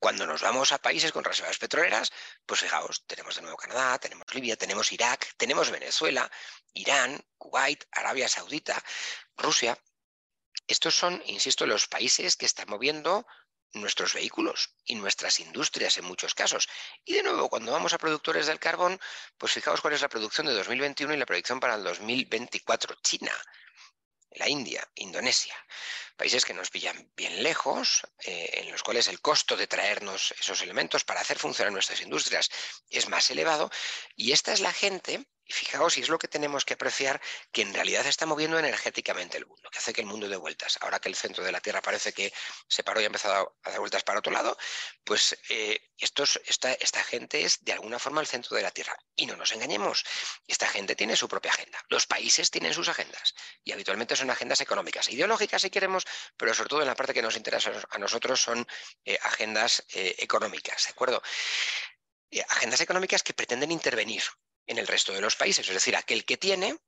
Cuando 0.00 0.26
nos 0.26 0.40
vamos 0.40 0.72
a 0.72 0.78
países 0.78 1.12
con 1.12 1.24
reservas 1.24 1.58
petroleras, 1.58 2.10
pues 2.46 2.60
fijaos, 2.60 3.04
tenemos 3.06 3.36
de 3.36 3.42
nuevo 3.42 3.58
Canadá, 3.58 3.98
tenemos 3.98 4.26
Libia, 4.34 4.56
tenemos 4.56 4.90
Irak, 4.92 5.34
tenemos 5.36 5.70
Venezuela, 5.70 6.30
Irán, 6.72 7.22
Kuwait, 7.36 7.84
Arabia 7.92 8.26
Saudita, 8.26 8.82
Rusia. 9.36 9.78
Estos 10.66 10.94
son, 10.94 11.22
insisto, 11.26 11.66
los 11.66 11.86
países 11.86 12.36
que 12.36 12.46
están 12.46 12.70
moviendo 12.70 13.26
nuestros 13.74 14.14
vehículos 14.14 14.74
y 14.86 14.94
nuestras 14.94 15.38
industrias 15.38 15.98
en 15.98 16.06
muchos 16.06 16.34
casos. 16.34 16.68
Y 17.04 17.12
de 17.12 17.22
nuevo, 17.22 17.50
cuando 17.50 17.70
vamos 17.70 17.92
a 17.92 17.98
productores 17.98 18.46
del 18.46 18.58
carbón, 18.58 18.98
pues 19.36 19.52
fijaos 19.52 19.82
cuál 19.82 19.92
es 19.92 20.00
la 20.00 20.08
producción 20.08 20.46
de 20.46 20.54
2021 20.54 21.12
y 21.12 21.18
la 21.18 21.26
predicción 21.26 21.60
para 21.60 21.74
el 21.74 21.84
2024. 21.84 22.96
China, 23.02 23.32
la 24.32 24.48
India, 24.48 24.88
Indonesia, 24.94 25.54
países 26.16 26.44
que 26.44 26.54
nos 26.54 26.70
pillan 26.70 27.10
bien 27.16 27.42
lejos, 27.42 28.02
eh, 28.24 28.50
en 28.54 28.70
los 28.72 28.82
cuales 28.82 29.08
el 29.08 29.20
costo 29.20 29.56
de 29.56 29.66
traernos 29.66 30.34
esos 30.38 30.60
elementos 30.62 31.04
para 31.04 31.20
hacer 31.20 31.38
funcionar 31.38 31.72
nuestras 31.72 32.00
industrias 32.00 32.50
es 32.90 33.08
más 33.08 33.30
elevado, 33.30 33.70
y 34.16 34.32
esta 34.32 34.52
es 34.52 34.60
la 34.60 34.72
gente 34.72 35.26
y 35.50 35.52
fijaos, 35.52 35.98
y 35.98 36.02
es 36.02 36.08
lo 36.08 36.18
que 36.18 36.28
tenemos 36.28 36.64
que 36.64 36.74
apreciar, 36.74 37.20
que 37.50 37.62
en 37.62 37.74
realidad 37.74 38.06
está 38.06 38.24
moviendo 38.24 38.56
energéticamente 38.56 39.36
el 39.36 39.46
mundo, 39.46 39.68
que 39.68 39.78
hace 39.78 39.92
que 39.92 40.00
el 40.00 40.06
mundo 40.06 40.28
dé 40.28 40.36
vueltas. 40.36 40.78
Ahora 40.80 41.00
que 41.00 41.08
el 41.08 41.16
centro 41.16 41.42
de 41.42 41.50
la 41.50 41.60
Tierra 41.60 41.82
parece 41.82 42.12
que 42.12 42.32
se 42.68 42.84
paró 42.84 43.00
y 43.00 43.02
ha 43.02 43.06
empezado 43.06 43.56
a 43.64 43.70
dar 43.70 43.80
vueltas 43.80 44.04
para 44.04 44.20
otro 44.20 44.32
lado, 44.32 44.56
pues 45.02 45.36
eh, 45.48 45.90
esta, 45.98 47.02
gente 47.02 47.44
es 47.44 47.64
de 47.64 47.72
alguna 47.72 47.98
forma 47.98 48.20
el 48.20 48.28
centro 48.28 48.56
de 48.56 48.62
la 48.62 48.70
Tierra. 48.70 48.96
Y 49.16 49.26
no 49.26 49.34
nos 49.34 49.50
engañemos, 49.50 50.04
esta 50.46 50.68
gente 50.68 50.94
tiene 50.94 51.16
su 51.16 51.26
propia 51.26 51.50
agenda. 51.50 51.84
Los 51.88 52.06
países 52.06 52.52
tienen 52.52 52.72
sus 52.72 52.88
agendas 52.88 53.34
y 53.64 53.72
habitualmente 53.72 54.14
son 54.14 54.30
agendas 54.30 54.60
económicas, 54.60 55.08
ideológicas 55.08 55.62
si 55.62 55.70
queremos, 55.70 56.04
pero 56.36 56.54
sobre 56.54 56.68
todo 56.68 56.80
en 56.82 56.86
la 56.86 56.94
parte 56.94 57.12
que 57.12 57.22
nos 57.22 57.36
interesa 57.36 57.72
a 57.90 57.98
nosotros 57.98 58.40
son 58.40 58.64
eh, 59.04 59.18
agendas 59.22 59.84
eh, 59.94 60.14
económicas, 60.18 60.84
¿de 60.84 60.90
acuerdo? 60.90 61.20
agendas 62.48 62.80
económicas 62.80 63.24
que 63.24 63.34
pretenden 63.34 63.72
intervenir 63.72 64.22
en 64.70 64.78
el 64.78 64.86
resto 64.86 65.12
de 65.12 65.20
los 65.20 65.36
países. 65.36 65.66
Es 65.66 65.74
decir, 65.74 65.96
aquel 65.96 66.24
que 66.24 66.36
tiene 66.36 66.78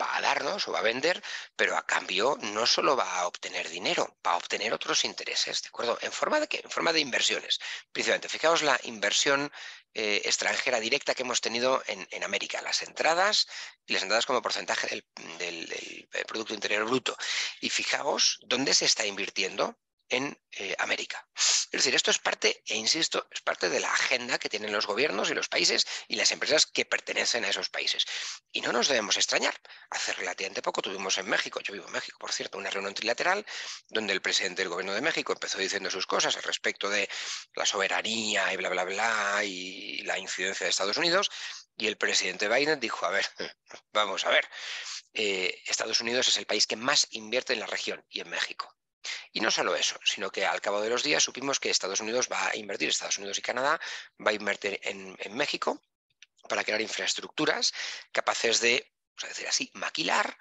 va 0.00 0.16
a 0.16 0.20
darnos 0.20 0.68
o 0.68 0.72
va 0.72 0.80
a 0.80 0.82
vender, 0.82 1.22
pero 1.56 1.74
a 1.74 1.86
cambio 1.86 2.36
no 2.42 2.66
solo 2.66 2.94
va 2.94 3.20
a 3.20 3.26
obtener 3.26 3.70
dinero, 3.70 4.18
va 4.26 4.32
a 4.32 4.36
obtener 4.36 4.74
otros 4.74 5.06
intereses, 5.06 5.62
¿de 5.62 5.68
acuerdo? 5.68 5.98
¿En 6.02 6.12
forma 6.12 6.38
de 6.38 6.46
qué? 6.46 6.60
En 6.62 6.70
forma 6.70 6.92
de 6.92 7.00
inversiones. 7.00 7.58
Principalmente, 7.90 8.28
fijaos 8.28 8.60
la 8.60 8.78
inversión 8.82 9.50
eh, 9.94 10.20
extranjera 10.26 10.80
directa 10.80 11.14
que 11.14 11.22
hemos 11.22 11.40
tenido 11.40 11.82
en, 11.86 12.22
América, 12.22 12.60
las 12.60 12.82
entradas 12.82 13.48
y 13.86 13.94
las 13.94 14.02
entradas 14.02 14.26
como 14.26 14.42
porcentaje 14.42 15.02
del 15.38 16.08
Producto 16.26 16.52
Interior 16.52 16.84
Bruto. 16.84 17.16
Y 17.62 17.70
fijaos 17.70 18.38
dónde 18.42 18.74
se 18.74 18.84
está 18.84 19.06
invirtiendo 19.06 19.78
en 20.08 20.38
eh, 20.52 20.74
América. 20.78 21.26
Es 21.34 21.70
decir, 21.70 21.94
esto 21.94 22.10
es 22.10 22.18
parte, 22.18 22.62
e 22.66 22.76
insisto, 22.76 23.28
es 23.30 23.40
parte 23.42 23.68
de 23.68 23.80
la 23.80 23.92
agenda 23.92 24.38
que 24.38 24.48
tienen 24.48 24.72
los 24.72 24.86
gobiernos 24.86 25.30
y 25.30 25.34
los 25.34 25.48
países 25.48 25.86
y 26.08 26.16
las 26.16 26.32
empresas 26.32 26.66
que 26.66 26.84
pertenecen 26.84 27.44
a 27.44 27.48
esos 27.50 27.68
países. 27.68 28.06
Y 28.52 28.60
no 28.62 28.72
nos 28.72 28.88
debemos 28.88 29.16
extrañar. 29.16 29.54
Hace 29.90 30.14
relativamente 30.14 30.62
poco 30.62 30.80
tuvimos 30.80 31.18
en 31.18 31.28
México, 31.28 31.60
yo 31.60 31.74
vivo 31.74 31.86
en 31.86 31.92
México, 31.92 32.18
por 32.18 32.32
cierto, 32.32 32.58
una 32.58 32.70
reunión 32.70 32.94
trilateral 32.94 33.44
donde 33.88 34.12
el 34.14 34.22
presidente 34.22 34.62
del 34.62 34.70
gobierno 34.70 34.94
de 34.94 35.02
México 35.02 35.32
empezó 35.32 35.58
diciendo 35.58 35.90
sus 35.90 36.06
cosas 36.06 36.36
al 36.36 36.42
respecto 36.42 36.88
de 36.88 37.08
la 37.54 37.66
soberanía 37.66 38.52
y 38.52 38.56
bla, 38.56 38.70
bla, 38.70 38.84
bla, 38.84 39.44
y 39.44 40.02
la 40.02 40.18
incidencia 40.18 40.64
de 40.64 40.70
Estados 40.70 40.96
Unidos. 40.96 41.30
Y 41.76 41.86
el 41.86 41.96
presidente 41.96 42.48
Biden 42.48 42.80
dijo, 42.80 43.06
a 43.06 43.10
ver, 43.10 43.26
vamos 43.92 44.24
a 44.24 44.30
ver, 44.30 44.48
eh, 45.12 45.62
Estados 45.66 46.00
Unidos 46.00 46.28
es 46.28 46.36
el 46.38 46.46
país 46.46 46.66
que 46.66 46.76
más 46.76 47.06
invierte 47.10 47.52
en 47.52 47.60
la 47.60 47.66
región 47.66 48.04
y 48.08 48.20
en 48.20 48.30
México. 48.30 48.77
Y 49.38 49.40
no 49.40 49.52
solo 49.52 49.76
eso, 49.76 50.00
sino 50.02 50.32
que 50.32 50.44
al 50.44 50.60
cabo 50.60 50.80
de 50.80 50.90
los 50.90 51.04
días 51.04 51.22
supimos 51.22 51.60
que 51.60 51.70
Estados 51.70 52.00
Unidos 52.00 52.28
va 52.28 52.48
a 52.48 52.56
invertir, 52.56 52.88
Estados 52.88 53.18
Unidos 53.18 53.38
y 53.38 53.42
Canadá 53.42 53.80
va 54.20 54.32
a 54.32 54.34
invertir 54.34 54.80
en, 54.82 55.16
México 55.36 55.80
para 56.48 56.64
crear 56.64 56.80
infraestructuras 56.80 57.72
capaces 58.10 58.60
de, 58.60 58.92
vamos 59.10 59.22
a 59.22 59.28
decir 59.28 59.46
así, 59.46 59.70
maquilar 59.74 60.36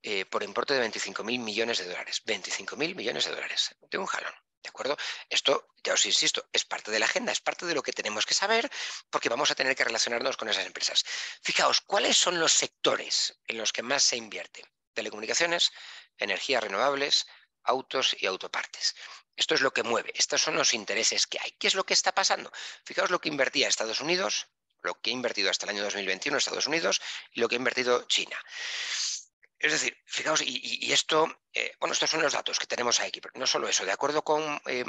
eh, 0.00 0.26
por 0.26 0.44
importe 0.44 0.74
de 0.74 0.88
25.000 0.88 1.40
millones 1.40 1.78
de 1.78 1.86
dólares. 1.86 2.22
25.000 2.24 2.94
millones 2.94 3.24
de 3.24 3.32
dólares 3.32 3.74
de 3.80 3.98
un 3.98 4.06
jalón. 4.06 4.32
¿De 4.62 4.68
acuerdo? 4.68 4.96
Esto, 5.28 5.66
ya 5.82 5.94
os 5.94 6.06
insisto, 6.06 6.48
es 6.52 6.64
parte 6.64 6.92
de 6.92 7.00
la 7.00 7.06
agenda, 7.06 7.32
es 7.32 7.40
parte 7.40 7.66
de 7.66 7.74
lo 7.74 7.82
que 7.82 7.92
tenemos 7.92 8.26
que 8.26 8.34
saber 8.34 8.70
porque 9.10 9.28
vamos 9.28 9.50
a 9.50 9.56
tener 9.56 9.74
que 9.74 9.82
relacionarnos 9.82 10.36
con 10.36 10.48
esas 10.48 10.66
empresas. 10.66 11.04
Fijaos, 11.42 11.80
¿cuáles 11.80 12.16
son 12.16 12.38
los 12.38 12.52
sectores 12.52 13.40
en 13.48 13.58
los 13.58 13.72
que 13.72 13.82
más 13.82 14.04
se 14.04 14.16
invierte? 14.16 14.62
Telecomunicaciones, 14.94 15.72
energías 16.16 16.62
renovables, 16.62 17.26
autos 17.66 18.16
y 18.18 18.26
autopartes. 18.26 18.94
Esto 19.36 19.54
es 19.54 19.60
lo 19.60 19.72
que 19.72 19.82
mueve, 19.82 20.12
estos 20.14 20.40
son 20.40 20.56
los 20.56 20.72
intereses 20.72 21.26
que 21.26 21.38
hay. 21.40 21.52
¿Qué 21.52 21.66
es 21.66 21.74
lo 21.74 21.84
que 21.84 21.94
está 21.94 22.12
pasando? 22.12 22.50
Fijaos 22.84 23.10
lo 23.10 23.20
que 23.20 23.28
invertía 23.28 23.68
Estados 23.68 24.00
Unidos, 24.00 24.48
lo 24.82 25.00
que 25.00 25.10
ha 25.10 25.12
invertido 25.12 25.50
hasta 25.50 25.66
el 25.66 25.70
año 25.70 25.82
2021 25.82 26.38
Estados 26.38 26.66
Unidos 26.66 27.00
y 27.32 27.40
lo 27.40 27.48
que 27.48 27.56
ha 27.56 27.58
invertido 27.58 28.04
China. 28.04 28.38
Es 29.58 29.72
decir, 29.72 29.96
fijaos, 30.04 30.42
y, 30.44 30.92
esto, 30.92 31.26
eh, 31.54 31.72
bueno, 31.80 31.94
estos 31.94 32.10
son 32.10 32.20
los 32.20 32.34
datos 32.34 32.58
que 32.58 32.66
tenemos 32.66 33.00
aquí, 33.00 33.22
pero 33.22 33.32
no 33.38 33.46
solo 33.46 33.66
eso, 33.66 33.86
de 33.86 33.92
acuerdo 33.92 34.22
con 34.22 34.60
eh, 34.66 34.84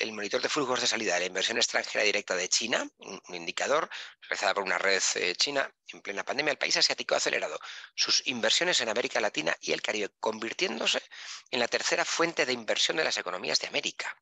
el, 0.00 0.12
monitor 0.12 0.42
de 0.42 0.50
flujos 0.50 0.82
de 0.82 0.86
salida 0.86 1.14
de 1.14 1.20
la 1.20 1.26
inversión 1.26 1.56
extranjera 1.56 2.04
directa 2.04 2.36
de 2.36 2.48
China, 2.50 2.86
un, 2.98 3.20
indicador 3.34 3.88
realizado 4.20 4.54
por 4.54 4.64
una 4.64 4.76
red 4.76 5.02
eh, 5.14 5.34
china 5.34 5.72
en 5.88 6.02
plena 6.02 6.24
pandemia, 6.24 6.52
el 6.52 6.58
país 6.58 6.76
asiático 6.76 7.14
ha 7.14 7.18
acelerado 7.18 7.58
sus 7.94 8.26
inversiones 8.26 8.80
en 8.82 8.90
América 8.90 9.18
Latina 9.18 9.56
y 9.60 9.72
el 9.72 9.80
Caribe, 9.80 10.10
convirtiéndose 10.20 11.02
en 11.50 11.58
la 11.58 11.68
tercera 11.68 12.04
fuente 12.04 12.44
de 12.44 12.52
inversión 12.52 12.98
de 12.98 13.04
las 13.04 13.16
economías 13.16 13.60
de 13.60 13.68
América. 13.68 14.14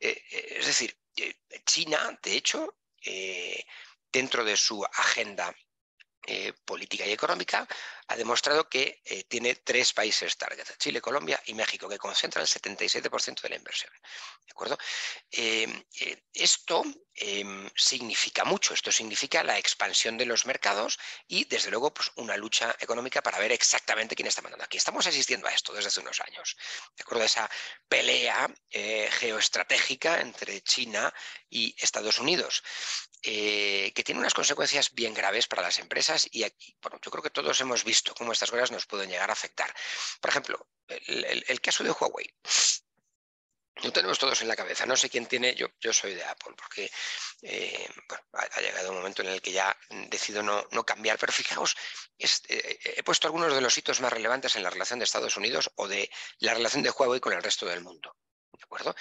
es 0.00 0.66
decir, 0.66 0.98
China, 1.64 2.18
de 2.20 2.32
hecho, 2.32 2.76
dentro 4.10 4.44
de 4.44 4.56
su 4.56 4.84
agenda 4.84 5.54
eh, 6.30 6.52
política 6.66 7.06
y 7.06 7.12
económica, 7.12 7.66
ha 8.06 8.14
demostrado 8.14 8.68
que 8.68 9.00
eh, 9.02 9.24
tiene 9.24 9.54
tres 9.54 9.94
países 9.94 10.36
target, 10.36 10.76
Chile, 10.76 11.00
Colombia 11.00 11.40
y 11.46 11.54
México, 11.54 11.88
que 11.88 11.96
concentran 11.96 12.42
el 12.42 12.48
77% 12.48 13.40
de 13.40 13.48
la 13.48 13.56
inversión. 13.56 13.90
¿De 14.44 14.50
acuerdo? 14.50 14.76
Em, 15.30 15.82
eh, 16.00 16.24
esto 16.34 16.84
em, 17.14 17.70
significa 17.74 18.44
mucho, 18.44 18.74
esto 18.74 18.92
significa 18.92 19.42
la 19.42 19.56
expansión 19.56 20.18
de 20.18 20.26
los 20.26 20.44
mercados 20.44 20.98
y, 21.26 21.46
desde 21.46 21.70
luego, 21.70 21.94
pues, 21.94 22.12
una 22.16 22.36
lucha 22.36 22.76
económica 22.78 23.22
para 23.22 23.38
ver 23.38 23.52
exactamente 23.52 24.14
quién 24.14 24.28
está 24.28 24.42
mandando 24.42 24.66
aquí. 24.66 24.76
Estamos 24.76 25.06
asistiendo 25.06 25.48
a 25.48 25.52
esto 25.54 25.72
desde 25.72 25.88
hace 25.88 26.00
unos 26.00 26.20
años, 26.20 26.58
¿de 26.94 27.02
acuerdo? 27.02 27.24
Esa 27.24 27.50
pelea 27.88 28.54
geoestratégica 28.70 30.20
entre 30.20 30.60
China 30.60 31.12
y 31.48 31.74
Estados 31.78 32.18
Unidos. 32.18 32.62
Eh, 33.22 33.92
que 33.94 34.04
tiene 34.04 34.20
unas 34.20 34.34
consecuencias 34.34 34.92
bien 34.92 35.12
graves 35.12 35.48
para 35.48 35.62
las 35.62 35.80
empresas 35.80 36.28
y 36.30 36.44
aquí, 36.44 36.76
bueno, 36.80 37.00
yo 37.02 37.10
creo 37.10 37.22
que 37.22 37.30
todos 37.30 37.60
hemos 37.60 37.82
visto 37.82 38.14
cómo 38.14 38.32
estas 38.32 38.50
cosas 38.50 38.70
nos 38.70 38.86
pueden 38.86 39.10
llegar 39.10 39.28
a 39.30 39.32
afectar. 39.32 39.74
Por 40.20 40.30
ejemplo, 40.30 40.68
el, 40.86 41.60
caso 41.60 41.82
de 41.82 41.90
Huawei. 41.90 42.32
Lo 43.82 43.92
tenemos 43.92 44.18
todos 44.18 44.40
en 44.42 44.48
la 44.48 44.56
cabeza. 44.56 44.86
No 44.86 44.96
sé 44.96 45.08
quién 45.08 45.26
tiene, 45.26 45.54
yo, 45.54 45.68
yo 45.80 45.92
soy 45.92 46.14
de 46.14 46.24
Apple, 46.24 46.54
porque 46.56 46.90
eh, 47.42 47.88
ha, 48.32 48.60
llegado 48.60 48.90
un 48.90 48.96
momento 48.96 49.22
en 49.22 49.28
el 49.28 49.42
que 49.42 49.52
ya 49.52 49.76
decido 50.08 50.42
no, 50.42 50.84
cambiar. 50.84 51.18
Pero 51.18 51.32
fijaos, 51.32 51.76
eh, 52.18 52.78
he 52.96 53.02
puesto 53.02 53.26
algunos 53.26 53.54
de 53.54 53.60
los 53.60 53.76
hitos 53.76 54.00
más 54.00 54.12
relevantes 54.12 54.56
en 54.56 54.62
la 54.62 54.70
relación 54.70 54.98
de 54.98 55.04
Estados 55.04 55.36
Unidos 55.36 55.70
o 55.76 55.86
de 55.86 56.10
la 56.38 56.54
relación 56.54 56.82
de 56.82 56.90
Huawei 56.90 57.20
con 57.20 57.32
el 57.32 57.42
resto 57.42 57.66
del 57.66 57.82
mundo. 57.82 58.16
¿De 58.58 58.64
acuerdo? 58.64 58.94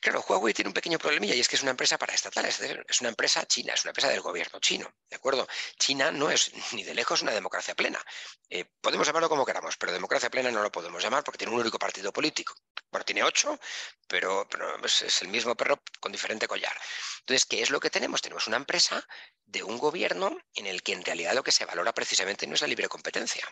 Claro, 0.00 0.24
Huawei 0.26 0.54
tiene 0.54 0.68
un 0.70 0.74
pequeño 0.74 0.98
problemilla 0.98 1.34
y 1.34 1.40
es 1.40 1.48
que 1.48 1.56
es 1.56 1.62
una 1.62 1.72
empresa 1.72 1.98
paraestatal, 1.98 2.46
es, 2.46 3.00
una 3.00 3.10
empresa 3.10 3.46
china, 3.46 3.74
es 3.74 3.84
una 3.84 3.90
empresa 3.90 4.08
del 4.08 4.22
gobierno 4.22 4.58
chino. 4.58 4.90
¿De 5.10 5.16
acuerdo? 5.16 5.46
China 5.78 6.10
no 6.10 6.30
es 6.30 6.50
ni 6.72 6.82
de 6.82 6.94
lejos 6.94 7.20
una 7.20 7.32
democracia 7.32 7.74
plena. 7.74 8.02
Eh, 8.48 8.64
podemos 8.80 9.06
llamarlo 9.06 9.28
como 9.28 9.44
queramos, 9.44 9.76
pero 9.76 9.92
democracia 9.92 10.30
plena 10.30 10.50
no 10.50 10.62
lo 10.62 10.72
podemos 10.72 11.02
llamar 11.02 11.24
porque 11.24 11.36
tiene 11.36 11.52
un 11.52 11.60
único 11.60 11.78
partido 11.78 12.10
político. 12.10 12.54
Bueno, 12.90 13.04
tiene 13.04 13.22
ocho, 13.22 13.60
pero, 14.08 14.48
es, 14.82 15.22
el 15.22 15.28
mismo 15.28 15.54
perro 15.54 15.82
con 16.00 16.10
diferente 16.10 16.48
collar. 16.48 16.74
Entonces, 17.20 17.44
¿qué 17.44 17.60
es 17.60 17.68
lo 17.68 17.80
que 17.80 17.90
tenemos? 17.90 18.22
Tenemos 18.22 18.46
una 18.46 18.56
empresa 18.56 19.06
de 19.44 19.62
un 19.62 19.76
gobierno 19.76 20.38
en 20.54 20.66
el 20.66 20.82
que 20.82 20.94
en 20.94 21.04
realidad 21.04 21.34
lo 21.34 21.42
que 21.42 21.52
se 21.52 21.66
valora 21.66 21.92
precisamente 21.92 22.46
no 22.46 22.54
es 22.54 22.62
la 22.62 22.66
libre 22.66 22.88
competencia. 22.88 23.46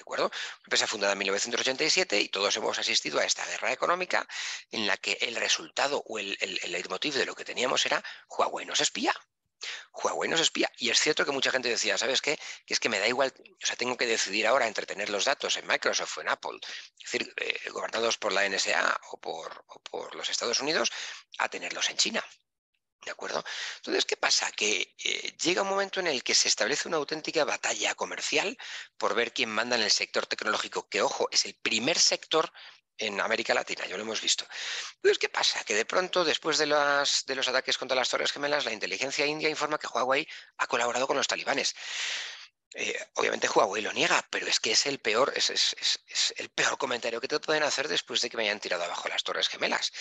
¿De 0.00 0.02
acuerdo? 0.02 0.26
Una 0.28 0.64
empresa 0.64 0.86
fundada 0.86 1.12
en 1.12 1.18
1987 1.18 2.20
y 2.22 2.30
todos 2.30 2.56
hemos 2.56 2.78
asistido 2.78 3.20
a 3.20 3.24
esta 3.26 3.44
guerra 3.44 3.70
económica 3.70 4.26
en 4.70 4.86
la 4.86 4.96
que 4.96 5.18
el 5.20 5.36
resultado 5.36 6.02
o 6.06 6.18
el, 6.18 6.38
el, 6.40 6.58
el 6.62 6.72
leitmotiv 6.72 7.12
de 7.12 7.26
lo 7.26 7.34
que 7.34 7.44
teníamos 7.44 7.84
era 7.84 8.02
Huawei 8.30 8.64
nos 8.64 8.80
espía. 8.80 9.14
Huawei 9.92 10.30
nos 10.30 10.40
espía. 10.40 10.72
Y 10.78 10.88
es 10.88 10.98
cierto 10.98 11.26
que 11.26 11.32
mucha 11.32 11.50
gente 11.50 11.68
decía, 11.68 11.98
¿sabes 11.98 12.22
qué? 12.22 12.38
Que 12.64 12.72
es 12.72 12.80
que 12.80 12.88
me 12.88 12.98
da 12.98 13.08
igual, 13.08 13.30
o 13.62 13.66
sea, 13.66 13.76
tengo 13.76 13.98
que 13.98 14.06
decidir 14.06 14.46
ahora 14.46 14.66
entre 14.66 14.86
tener 14.86 15.10
los 15.10 15.26
datos 15.26 15.58
en 15.58 15.66
Microsoft 15.66 16.16
o 16.16 16.20
en 16.22 16.30
Apple, 16.30 16.58
es 16.62 17.12
decir, 17.12 17.34
eh, 17.36 17.68
gobernados 17.68 18.16
por 18.16 18.32
la 18.32 18.48
NSA 18.48 18.98
o 19.10 19.20
por, 19.20 19.66
o 19.68 19.82
por 19.82 20.14
los 20.14 20.30
Estados 20.30 20.60
Unidos, 20.60 20.90
a 21.36 21.50
tenerlos 21.50 21.90
en 21.90 21.98
China. 21.98 22.24
¿De 23.04 23.10
acuerdo? 23.10 23.42
Entonces, 23.76 24.04
¿qué 24.04 24.16
pasa? 24.16 24.50
Que 24.52 24.94
eh, 25.02 25.34
llega 25.42 25.62
un 25.62 25.68
momento 25.68 26.00
en 26.00 26.06
el 26.06 26.22
que 26.22 26.34
se 26.34 26.48
establece 26.48 26.86
una 26.86 26.98
auténtica 26.98 27.44
batalla 27.44 27.94
comercial 27.94 28.58
por 28.98 29.14
ver 29.14 29.32
quién 29.32 29.48
manda 29.50 29.76
en 29.76 29.82
el 29.82 29.90
sector 29.90 30.26
tecnológico, 30.26 30.88
que, 30.88 31.00
ojo, 31.00 31.26
es 31.30 31.46
el 31.46 31.54
primer 31.54 31.98
sector 31.98 32.52
en 32.98 33.18
América 33.20 33.54
Latina, 33.54 33.86
ya 33.86 33.96
lo 33.96 34.02
hemos 34.02 34.20
visto. 34.20 34.46
Entonces, 34.96 35.18
¿qué 35.18 35.30
pasa? 35.30 35.64
Que 35.64 35.74
de 35.74 35.86
pronto, 35.86 36.24
después 36.24 36.58
de, 36.58 36.66
de 36.66 37.34
los 37.34 37.48
ataques 37.48 37.78
contra 37.78 37.96
las 37.96 38.10
Torres 38.10 38.32
Gemelas, 38.32 38.66
la 38.66 38.72
inteligencia 38.72 39.24
india 39.24 39.48
informa 39.48 39.78
que 39.78 39.86
Huawei 39.86 40.28
ha 40.58 40.66
colaborado 40.66 41.06
con 41.06 41.16
los 41.16 41.26
talibanes. 41.26 41.74
Eh, 42.74 42.96
obviamente 43.14 43.48
Huawei 43.48 43.82
lo 43.82 43.92
niega, 43.92 44.24
pero 44.30 44.46
es 44.46 44.60
que 44.60 44.72
es 44.72 44.86
el 44.86 45.00
peor, 45.00 45.32
es, 45.34 45.74
el 46.36 46.48
peor 46.50 46.78
comentario 46.78 47.20
que 47.20 47.26
te 47.26 47.40
pueden 47.40 47.64
hacer 47.64 47.88
después 47.88 48.20
de 48.20 48.30
que 48.30 48.36
me 48.36 48.44
hayan 48.44 48.60
tirado 48.60 48.84
abajo 48.84 49.08
las 49.08 49.24
Torres 49.24 49.48
Gemelas. 49.48 49.92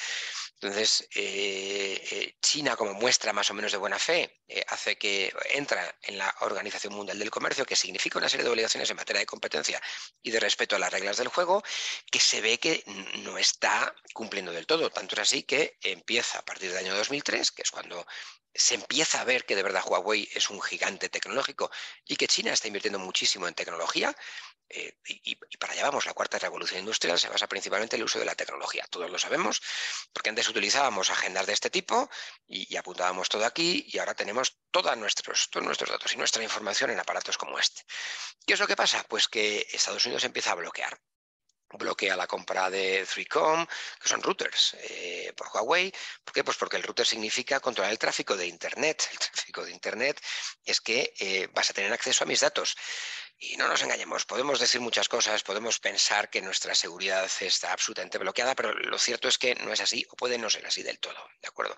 Entonces, 0.53 1.07
eh, 1.15 1.99
eh, 2.11 2.37
China, 2.41 2.75
como 2.75 2.93
muestra 2.93 3.33
más 3.33 3.49
o 3.49 3.55
menos 3.55 3.71
de 3.71 3.79
buena 3.79 3.97
fe, 3.97 4.39
hace 4.67 4.97
que 4.97 5.33
entra 5.53 5.97
en 6.03 6.17
la 6.17 6.35
Organización 6.41 6.93
Mundial 6.93 7.17
del 7.17 7.31
Comercio, 7.31 7.65
que 7.65 7.75
significa 7.75 8.19
una 8.19 8.29
serie 8.29 8.43
de 8.43 8.51
obligaciones 8.51 8.89
en 8.89 8.97
materia 8.97 9.21
de 9.21 9.25
competencia 9.25 9.81
y 10.21 10.31
de 10.31 10.39
respeto 10.39 10.75
a 10.75 10.79
las 10.79 10.91
reglas 10.91 11.17
del 11.17 11.27
juego, 11.29 11.63
que 12.11 12.19
se 12.19 12.41
ve 12.41 12.59
que 12.59 12.83
no 13.23 13.37
está 13.37 13.95
cumpliendo 14.13 14.51
del 14.51 14.67
todo. 14.67 14.89
Tanto 14.89 15.15
es 15.15 15.21
así 15.21 15.43
que 15.43 15.77
empieza 15.81 16.39
a 16.39 16.45
partir 16.45 16.69
del 16.69 16.85
año 16.85 16.95
2003, 16.95 17.51
que 17.51 17.61
es 17.63 17.71
cuando 17.71 18.05
se 18.53 18.75
empieza 18.75 19.21
a 19.21 19.23
ver 19.23 19.45
que 19.45 19.55
de 19.55 19.63
verdad 19.63 19.83
Huawei 19.85 20.29
es 20.33 20.49
un 20.49 20.61
gigante 20.61 21.09
tecnológico 21.09 21.69
y 22.05 22.15
que 22.15 22.27
China 22.27 22.51
está 22.53 22.67
invirtiendo 22.67 22.99
muchísimo 22.99 23.47
en 23.47 23.53
tecnología. 23.53 24.15
Eh, 24.71 24.93
y, 25.05 25.35
para 25.57 25.73
allá 25.73 25.83
vamos, 25.83 26.05
la 26.05 26.13
cuarta 26.13 26.37
revolución 26.37 26.79
industrial 26.79 27.19
se 27.19 27.27
basa 27.27 27.47
principalmente 27.47 27.95
en 27.95 28.01
el 28.01 28.05
uso 28.05 28.19
de 28.19 28.25
la 28.25 28.35
tecnología. 28.35 28.85
Todos 28.89 29.09
lo 29.09 29.17
sabemos, 29.17 29.61
porque 30.13 30.29
antes 30.29 30.47
utilizábamos 30.47 31.09
agendas 31.09 31.47
de 31.47 31.53
este 31.53 31.69
tipo 31.69 32.09
y, 32.47 32.75
apuntábamos 32.75 33.29
todo 33.29 33.45
aquí 33.45 33.85
y 33.87 33.97
ahora 33.97 34.13
tenemos 34.13 34.59
todos 34.71 34.95
nuestros, 34.97 35.49
todos 35.49 35.65
nuestros 35.65 35.89
datos 35.89 36.13
y 36.13 36.17
nuestra 36.17 36.43
información 36.43 36.91
en 36.91 36.99
aparatos 36.99 37.37
como 37.37 37.57
este. 37.57 37.81
¿Qué 38.45 38.53
es 38.53 38.59
lo 38.59 38.67
que 38.67 38.75
pasa? 38.75 39.03
Pues 39.09 39.27
que 39.27 39.67
Estados 39.71 40.05
Unidos 40.05 40.23
empieza 40.23 40.51
a 40.51 40.55
bloquear 40.55 40.99
bloquea 41.73 42.15
la 42.15 42.27
compra 42.27 42.69
de 42.69 43.05
3Com, 43.05 43.67
que 44.01 44.09
son 44.09 44.21
routers, 44.21 44.75
eh, 44.79 45.33
por 45.35 45.47
Huawei. 45.53 45.91
¿Por 46.23 46.33
qué? 46.33 46.43
Pues 46.43 46.57
porque 46.57 46.77
el 46.77 46.83
router 46.83 47.05
significa 47.05 47.59
controlar 47.59 47.91
el 47.91 47.99
tráfico 47.99 48.35
de 48.35 48.47
Internet. 48.47 49.07
El 49.11 49.19
tráfico 49.19 49.65
de 49.65 49.71
Internet 49.71 50.21
es 50.65 50.81
que 50.81 51.13
eh, 51.19 51.47
vas 51.53 51.69
a 51.69 51.73
tener 51.73 51.91
acceso 51.93 52.23
a 52.23 52.27
mis 52.27 52.39
datos. 52.39 52.75
Y 53.41 53.55
no 53.55 53.69
nos 53.69 53.81
engañemos, 53.81 54.25
podemos 54.25 54.59
decir 54.59 54.81
muchas 54.81 55.07
cosas, 55.07 55.43
podemos 55.43 55.79
pensar 55.79 56.29
que 56.29 56.41
nuestra 56.41 56.75
seguridad 56.75 57.31
está 57.39 57.71
absolutamente 57.71 58.17
bloqueada, 58.17 58.53
pero 58.53 58.73
lo 58.73 58.99
cierto 58.99 59.29
es 59.29 59.37
que 59.37 59.55
no 59.55 59.71
es 59.71 59.79
así 59.79 60.05
o 60.09 60.17
puede 60.17 60.37
no 60.37 60.49
ser 60.49 60.65
así 60.65 60.83
del 60.83 60.99
todo, 60.99 61.25
¿de 61.41 61.47
acuerdo? 61.47 61.77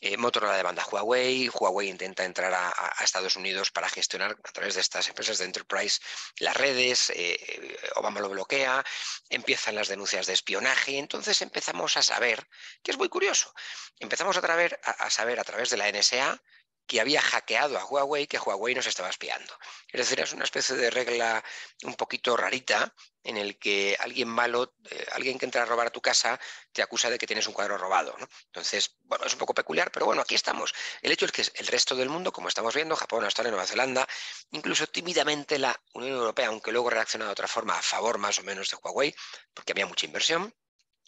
Eh, 0.00 0.16
Motorola 0.16 0.56
demanda 0.56 0.84
Huawei, 0.90 1.48
Huawei 1.48 1.88
intenta 1.88 2.24
entrar 2.24 2.52
a, 2.52 3.04
Estados 3.04 3.36
Unidos 3.36 3.70
para 3.70 3.88
gestionar 3.88 4.36
a 4.42 4.52
través 4.52 4.74
de 4.74 4.80
estas 4.80 5.06
empresas 5.06 5.38
de 5.38 5.44
enterprise 5.44 6.00
las 6.38 6.56
redes, 6.56 7.12
eh, 7.14 7.78
Obama 7.94 8.18
lo 8.18 8.28
bloquea, 8.28 8.84
empiezan 9.28 9.76
las 9.76 9.86
denuncias 9.86 10.26
de 10.26 10.32
espionaje, 10.32 10.98
entonces 10.98 11.40
empezamos 11.40 11.96
a 11.98 12.02
saber, 12.02 12.48
que 12.82 12.90
es 12.90 12.98
muy 12.98 13.08
curioso, 13.08 13.54
empezamos 14.00 14.36
a 14.36 15.10
saber 15.10 15.38
a 15.38 15.44
través 15.44 15.70
de 15.70 15.76
la 15.76 15.88
NSA 15.92 16.42
que 16.90 17.00
había 17.00 17.22
hackeado 17.22 17.78
a 17.78 17.84
Huawei, 17.84 18.26
que 18.26 18.36
Huawei 18.36 18.74
nos 18.74 18.88
estaba 18.88 19.08
espiando. 19.08 19.56
Es 19.92 20.00
decir, 20.00 20.18
es 20.18 20.32
una 20.32 20.42
especie 20.42 20.74
de 20.74 20.90
regla 20.90 21.40
un 21.84 21.94
poquito 21.94 22.36
rarita 22.36 22.92
en 23.22 23.36
el 23.36 23.60
que 23.60 23.96
alguien 24.00 24.26
malo, 24.26 24.74
eh, 24.90 25.06
alguien 25.12 25.38
que 25.38 25.44
entra 25.44 25.62
a 25.62 25.66
robar 25.66 25.86
a 25.86 25.90
tu 25.90 26.00
casa, 26.00 26.40
te 26.72 26.82
acusa 26.82 27.08
de 27.08 27.16
que 27.16 27.28
tienes 27.28 27.46
un 27.46 27.52
cuadro 27.52 27.78
robado. 27.78 28.16
Entonces, 28.46 28.96
bueno, 29.02 29.24
es 29.24 29.32
un 29.34 29.38
poco 29.38 29.54
peculiar, 29.54 29.92
pero 29.92 30.04
bueno, 30.04 30.22
aquí 30.22 30.34
estamos. 30.34 30.74
El 31.00 31.12
hecho 31.12 31.26
es 31.26 31.30
que 31.30 31.44
el 31.54 31.68
resto 31.68 31.94
del 31.94 32.08
mundo, 32.08 32.32
como 32.32 32.48
estamos 32.48 32.74
viendo, 32.74 32.96
Japón, 32.96 33.22
Australia, 33.22 33.52
Nueva 33.52 33.68
Zelanda, 33.68 34.08
incluso 34.50 34.88
tímidamente 34.88 35.60
la 35.60 35.80
Unión 35.92 36.16
Europea, 36.16 36.48
aunque 36.48 36.72
luego 36.72 36.90
reacciona 36.90 37.26
de 37.26 37.30
otra 37.30 37.46
forma 37.46 37.78
a 37.78 37.82
favor 37.82 38.18
más 38.18 38.40
o 38.40 38.42
menos 38.42 38.68
de 38.68 38.78
Huawei, 38.82 39.14
porque 39.54 39.70
había 39.70 39.86
mucha 39.86 40.06
inversión, 40.06 40.52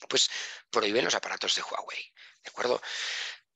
pues 0.08 0.30
prohíben 0.70 1.04
los 1.04 1.16
aparatos 1.16 1.56
de 1.56 1.62
Huawei. 1.62 2.12
¿De 2.44 2.50
acuerdo? 2.50 2.80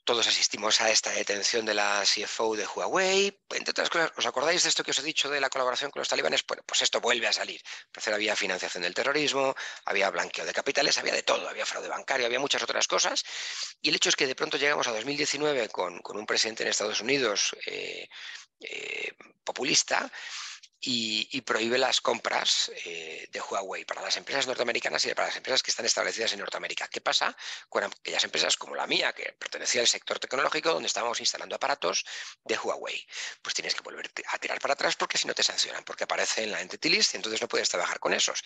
Todos 0.06 0.26
asistimos 0.28 0.80
a 0.80 0.90
esta 0.90 1.10
detención 1.10 1.66
de 1.66 1.74
la 1.74 2.02
CFO 2.04 2.56
de 2.56 2.64
Huawei. 2.64 3.36
Entre 3.50 3.72
otras 3.72 3.90
cosas, 3.90 4.12
¿os 4.16 4.24
acordáis 4.24 4.62
de 4.62 4.68
esto 4.68 4.84
que 4.84 4.92
os 4.92 4.98
he 5.00 5.02
dicho 5.02 5.28
de 5.28 5.40
la 5.40 5.50
colaboración 5.50 5.90
con 5.90 6.00
los 6.00 6.08
talibanes? 6.08 6.44
Pues 6.44 6.80
esto 6.80 7.00
vuelve 7.00 7.26
a 7.26 7.32
salir. 7.32 7.60
Había 8.06 8.36
financiación 8.36 8.84
del 8.84 8.94
terrorismo, 8.94 9.54
había 9.84 10.08
blanqueo 10.10 10.46
de 10.46 10.52
capitales, 10.52 10.96
había 10.96 11.12
de 11.12 11.24
todo, 11.24 11.48
había 11.48 11.66
fraude 11.66 11.88
bancario, 11.88 12.24
había 12.24 12.38
muchas 12.38 12.62
otras 12.62 12.86
cosas. 12.86 13.24
Y 13.82 13.88
el 13.88 13.96
hecho 13.96 14.08
es 14.08 14.16
que 14.16 14.28
de 14.28 14.36
pronto 14.36 14.56
llegamos 14.56 14.86
a 14.86 14.92
2019 14.92 15.68
con, 15.70 15.98
con 15.98 16.16
un 16.16 16.24
presidente 16.24 16.62
en 16.62 16.68
Estados 16.70 17.00
Unidos 17.00 17.56
eh, 17.66 18.08
eh, 18.60 19.12
populista 19.44 20.10
y, 20.80 21.40
prohíbe 21.42 21.78
las 21.78 22.00
compras 22.00 22.70
eh, 22.84 23.28
de 23.30 23.40
Huawei 23.40 23.84
para 23.84 24.02
las 24.02 24.16
empresas 24.16 24.46
norteamericanas 24.46 25.04
y 25.04 25.14
para 25.14 25.28
las 25.28 25.36
empresas 25.36 25.62
que 25.62 25.70
están 25.70 25.86
establecidas 25.86 26.32
en 26.32 26.40
Norteamérica. 26.40 26.88
¿Qué 26.88 27.00
pasa 27.00 27.36
con 27.68 27.84
aquellas 27.84 28.24
empresas 28.24 28.56
como 28.56 28.74
la 28.74 28.86
mía, 28.86 29.12
que 29.12 29.32
pertenecía 29.38 29.80
al 29.80 29.88
sector 29.88 30.18
tecnológico, 30.18 30.72
donde 30.72 30.86
estábamos 30.86 31.20
instalando 31.20 31.56
aparatos 31.56 32.04
de 32.44 32.58
Huawei? 32.58 33.06
Pues 33.42 33.54
tienes 33.54 33.74
que 33.74 33.82
volver 33.82 34.10
a 34.28 34.38
tirar 34.38 34.60
para 34.60 34.74
atrás 34.74 34.96
porque 34.96 35.18
si 35.18 35.26
no 35.26 35.34
te 35.34 35.42
sancionan, 35.42 35.84
porque 35.84 36.04
aparece 36.04 36.42
en 36.42 36.52
la 36.52 36.60
Entity 36.60 36.88
List 36.88 37.14
y 37.14 37.16
entonces 37.16 37.40
no 37.40 37.48
puedes 37.48 37.68
trabajar 37.68 37.98
con 37.98 38.12
esos. 38.12 38.42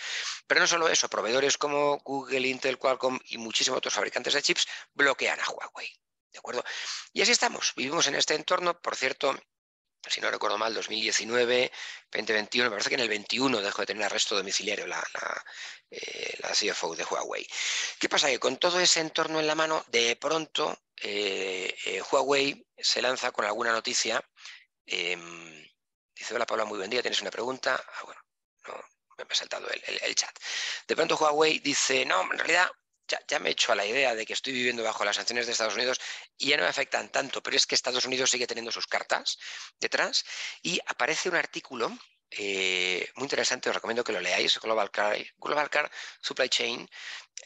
Pero 0.46 0.60
no 0.60 0.66
solo 0.66 0.88
eso, 0.88 1.08
proveedores 1.08 1.58
como 1.58 1.98
Google, 1.98 2.48
Intel, 2.48 2.78
Qualcomm 2.78 3.18
y 3.26 3.38
muchísimos 3.38 3.78
otros 3.78 3.94
fabricantes 3.94 4.34
de 4.34 4.42
chips 4.42 4.66
bloquean 4.94 5.40
a 5.40 5.50
Huawei. 5.50 5.92
¿De 6.32 6.38
acuerdo? 6.38 6.64
Y 7.12 7.22
así 7.22 7.32
estamos. 7.32 7.72
Vivimos 7.76 8.06
en 8.06 8.14
este 8.14 8.34
entorno. 8.34 8.80
Por 8.80 8.94
cierto, 8.94 9.36
si 10.08 10.20
no 10.20 10.30
recuerdo 10.30 10.56
mal, 10.56 10.72
2019, 10.72 11.70
2021, 12.10 12.64
me 12.64 12.70
parece 12.70 12.88
que 12.88 12.94
en 12.94 13.02
el 13.02 13.08
21 13.08 13.60
dejó 13.60 13.82
de 13.82 13.86
tener 13.86 14.04
arresto 14.04 14.36
domiciliario 14.36 14.86
la, 14.86 15.02
la, 15.14 15.44
eh, 15.90 16.38
CFO 16.52 16.96
de 16.96 17.04
Huawei. 17.04 17.46
¿Qué 17.98 18.08
pasa? 18.08 18.28
Que 18.28 18.38
con 18.38 18.56
todo 18.56 18.80
ese 18.80 19.00
entorno 19.00 19.40
en 19.40 19.46
la 19.46 19.54
mano, 19.54 19.84
de 19.88 20.16
pronto 20.16 20.80
eh, 20.96 21.74
eh, 21.84 22.02
Huawei 22.10 22.66
se 22.78 23.02
lanza 23.02 23.30
con 23.32 23.44
alguna 23.44 23.72
noticia. 23.72 24.24
Em, 24.86 25.68
dice, 26.14 26.34
hola 26.34 26.46
Paula, 26.46 26.64
muy 26.64 26.78
buen 26.78 26.90
día, 26.90 27.02
¿tienes 27.02 27.20
una 27.20 27.30
pregunta? 27.30 27.82
Ah, 27.94 28.02
bueno, 28.04 28.20
no, 28.66 28.74
me 29.18 29.24
ha 29.28 29.34
saltado 29.34 29.68
el, 29.68 30.14
chat. 30.14 30.36
De 30.86 30.96
pronto 30.96 31.16
Huawei 31.16 31.58
dice, 31.58 32.04
no, 32.06 32.22
en 32.22 32.38
realidad 32.38 32.70
ya, 33.28 33.38
me 33.38 33.48
he 33.48 33.52
hecho 33.52 33.72
a 33.72 33.74
la 33.74 33.86
idea 33.86 34.14
de 34.14 34.24
que 34.26 34.32
estoy 34.32 34.52
viviendo 34.52 34.82
bajo 34.82 35.04
las 35.04 35.16
sanciones 35.16 35.46
de 35.46 35.52
Estados 35.52 35.74
Unidos 35.74 36.00
y 36.38 36.48
ya 36.48 36.56
no 36.56 36.62
me 36.62 36.68
afectan 36.68 37.10
tanto, 37.10 37.42
pero 37.42 37.56
es 37.56 37.66
que 37.66 37.74
Estados 37.74 38.04
Unidos 38.04 38.30
sigue 38.30 38.46
teniendo 38.46 38.70
sus 38.70 38.86
cartas 38.86 39.38
detrás 39.80 40.24
y 40.62 40.80
aparece 40.86 41.28
un 41.28 41.36
artículo 41.36 41.96
eh, 42.30 43.10
muy 43.16 43.24
interesante, 43.24 43.68
os 43.68 43.74
recomiendo 43.74 44.04
que 44.04 44.12
lo 44.12 44.20
leáis, 44.20 44.58
Global 44.60 44.90
Car, 44.90 45.90
Supply 46.20 46.48
Chain 46.48 46.88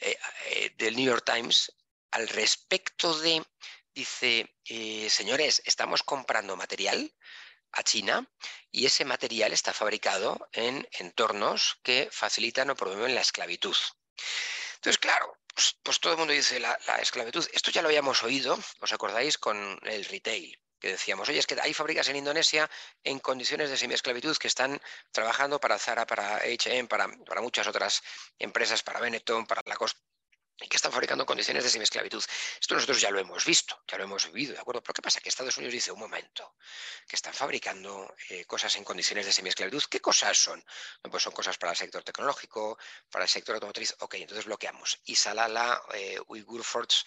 eh, 0.00 0.18
eh, 0.46 0.70
del 0.77 0.94
New 0.96 1.07
York 1.07 1.24
Times, 1.24 1.72
al 2.11 2.29
respecto 2.29 3.18
de, 3.20 3.42
dice, 3.94 4.55
señores, 5.09 5.62
estamos 5.64 6.03
comprando 6.03 6.57
material 6.57 7.12
a 7.72 7.83
China 7.83 8.31
y 8.70 8.87
ese 8.87 9.05
material 9.05 9.53
está 9.53 9.72
fabricado 9.72 10.48
en 10.53 10.87
entornos 10.92 11.81
que 11.83 12.09
facilitan 12.12 12.70
o 12.70 12.77
promueven 12.77 13.16
la 13.16 13.22
esclavitud. 13.22 13.77
Entonces, 14.77 14.98
claro, 14.98 15.37
pues, 15.55 15.79
pues, 15.83 16.01
todo 16.01 16.12
el 16.12 16.19
mundo 16.19 16.33
dice 16.33 16.61
la, 16.61 16.75
esclavitud. 17.01 17.47
Esto 17.53 17.71
ya 17.71 17.83
lo 17.83 17.88
habíamos 17.88 18.23
oído, 18.23 18.59
¿os 18.81 18.93
acordáis? 18.93 19.38
Con 19.38 19.79
el 19.85 20.05
retail, 20.05 20.59
que 20.81 20.88
decíamos, 20.88 21.29
oye, 21.29 21.38
es 21.38 21.47
que 21.47 21.57
hay 21.61 21.73
fábricas 21.73 22.09
en 22.09 22.17
Indonesia 22.17 22.69
en 23.03 23.19
condiciones 23.21 23.71
de 23.71 23.77
semiesclavitud 23.77 24.37
que 24.37 24.49
están 24.49 24.81
trabajando 25.12 25.61
para 25.61 25.79
Zara, 25.79 26.07
para 26.07 26.37
H&M, 26.37 26.88
para, 26.88 27.09
para 27.27 27.40
muchas 27.40 27.67
otras 27.67 28.03
empresas, 28.38 28.83
para 28.83 29.01
Benetton, 29.01 29.47
para 29.47 29.62
Lacoste 29.64 30.01
y 30.61 30.69
que 30.69 30.77
están 30.77 30.93
fabricando 30.93 31.27
condiciones 31.27 31.64
de 31.64 31.71
semiesclavitud. 31.71 32.23
Esto 32.61 32.75
nosotros 32.75 33.01
ya 33.01 33.11
lo 33.11 33.19
hemos 33.19 33.45
visto, 33.45 33.83
ya 33.88 33.99
lo 33.99 34.05
hemos 34.05 34.27
vivido, 34.27 34.55
¿de 34.55 34.61
acuerdo? 34.61 34.83
Pero 34.83 34.95
¿qué 34.95 35.03
pasa? 35.03 35.21
Que 35.21 35.29
Estados 35.29 35.57
Unidos 35.57 35.73
dice, 35.73 35.90
un 35.90 35.99
momento, 35.99 36.55
que 37.09 37.17
están 37.17 37.35
fabricando 37.35 38.14
eh, 38.31 38.45
cosas 38.45 38.77
en 38.77 38.85
condiciones 38.85 39.27
de 39.27 39.33
semiesclavitud. 39.33 39.83
¿Qué 39.90 40.01
cosas 40.01 40.37
son? 40.37 40.64
pues 41.11 41.23
son 41.23 41.33
cosas 41.33 41.59
para 41.59 41.73
el 41.73 41.79
sector 41.79 42.03
tecnológico, 42.03 42.79
para 43.11 43.25
el 43.25 43.29
sector 43.29 43.55
automotriz. 43.57 43.95
Ok, 44.01 44.14
entonces 44.14 44.45
bloqueamos. 44.45 45.01
Y 45.05 45.17
sale 45.17 45.49
la 45.49 45.83
eh, 45.93 46.19
Uyghur 46.29 46.64
Force 46.64 47.05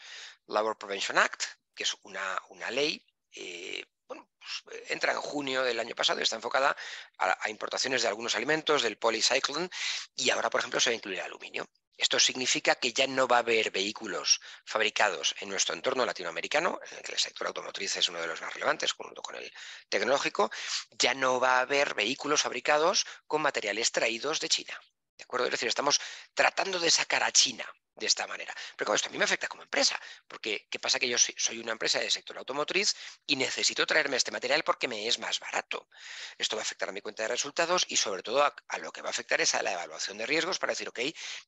Labor 0.47 0.77
Prevention 0.77 1.17
Act, 1.17 1.43
que 1.73 1.83
es 1.83 1.95
una, 2.03 2.41
una 2.49 2.69
ley 2.71 3.05
eh, 3.33 3.85
entra 4.89 5.13
en 5.13 5.19
junio 5.19 5.63
del 5.63 5.79
año 5.79 5.95
pasado 5.95 6.19
y 6.19 6.23
está 6.23 6.35
enfocada 6.35 6.75
a, 7.17 7.49
importaciones 7.49 8.01
de 8.01 8.07
algunos 8.07 8.35
alimentos, 8.35 8.81
del 8.81 8.97
polycyclone, 8.97 9.69
y 10.15 10.29
ahora, 10.29 10.49
por 10.49 10.59
ejemplo, 10.59 10.79
se 10.79 10.89
va 10.89 10.93
a 10.93 10.95
incluir 10.95 11.21
aluminio. 11.21 11.67
Esto 11.97 12.19
significa 12.19 12.75
que 12.75 12.93
ya 12.93 13.07
no 13.07 13.27
va 13.27 13.37
a 13.37 13.39
haber 13.39 13.71
vehículos 13.71 14.39
fabricados 14.65 15.33
en 15.39 15.49
nuestro 15.49 15.73
entorno 15.73 16.05
latinoamericano, 16.05 16.79
en 16.91 16.97
el 16.97 17.03
que 17.03 17.13
el 17.13 17.19
sector 17.19 17.47
automotriz 17.47 17.97
es 17.97 18.07
uno 18.09 18.21
de 18.21 18.27
los 18.27 18.39
más 18.41 18.53
relevantes, 18.53 18.91
junto 18.91 19.21
con 19.21 19.35
el 19.35 19.51
tecnológico, 19.89 20.51
ya 20.91 21.15
no 21.15 21.39
va 21.39 21.57
a 21.57 21.61
haber 21.61 21.95
vehículos 21.95 22.43
fabricados 22.43 23.05
con 23.25 23.41
materiales 23.41 23.91
traídos 23.91 24.39
de 24.39 24.49
China. 24.49 24.79
¿De 25.17 25.23
acuerdo? 25.23 25.47
Es 25.47 25.51
decir, 25.51 25.67
estamos 25.67 25.99
tratando 26.35 26.79
de 26.79 26.91
sacar 26.91 27.23
a 27.23 27.31
China 27.31 27.67
de 27.97 28.05
esta 28.05 28.27
manera. 28.27 28.53
Pero 28.75 28.93
esto 28.93 29.09
a 29.09 29.11
mí 29.11 29.17
me 29.17 29.23
afecta 29.23 29.47
como 29.47 29.63
empresa, 29.63 29.99
porque 30.27 30.67
¿qué 30.69 30.79
pasa? 30.79 30.99
Que 30.99 31.09
yo 31.09 31.17
soy, 31.17 31.59
una 31.59 31.71
empresa 31.71 31.99
del 31.99 32.11
sector 32.11 32.37
automotriz 32.37 32.95
y 33.25 33.35
necesito 33.35 33.85
traerme 33.85 34.17
este 34.17 34.31
material 34.31 34.63
porque 34.63 34.87
me 34.87 35.07
es 35.07 35.19
más 35.19 35.39
barato. 35.39 35.87
Esto 36.37 36.55
va 36.55 36.61
a 36.61 36.63
afectar 36.63 36.89
a 36.89 36.91
mi 36.91 37.01
cuenta 37.01 37.23
de 37.23 37.29
resultados 37.29 37.85
y 37.89 37.97
sobre 37.97 38.23
todo 38.23 38.43
a, 38.43 38.77
lo 38.79 38.91
que 38.91 39.01
va 39.01 39.09
a 39.09 39.11
afectar 39.11 39.41
es 39.41 39.55
a 39.55 39.63
la 39.63 39.73
evaluación 39.73 40.17
de 40.17 40.25
riesgos 40.25 40.59
para 40.59 40.71
decir, 40.71 40.89
ok, 40.89 40.99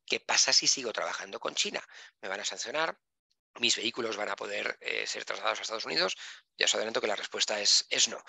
¿qué 0.06 0.20
pasa 0.20 0.54
si 0.54 0.68
sigo 0.68 0.92
trabajando 0.92 1.40
con 1.40 1.56
China? 1.56 1.84
¿Me 2.22 2.30
van 2.30 2.40
a 2.40 2.46
sancionar? 2.46 2.98
Mis 3.60 3.76
vehículos 3.76 4.18
van 4.18 4.30
a 4.30 4.36
poder 4.36 4.78
eh, 4.82 5.06
ser 5.06 5.26
trasladados 5.26 5.60
a 5.60 5.62
Estados 5.62 5.86
Unidos, 5.86 6.18
ya 6.58 6.66
os 6.66 6.76
adelanto 6.76 7.02
que 7.02 7.08
la 7.08 7.16
respuesta 7.16 7.60
es, 7.60 7.86
no. 8.08 8.24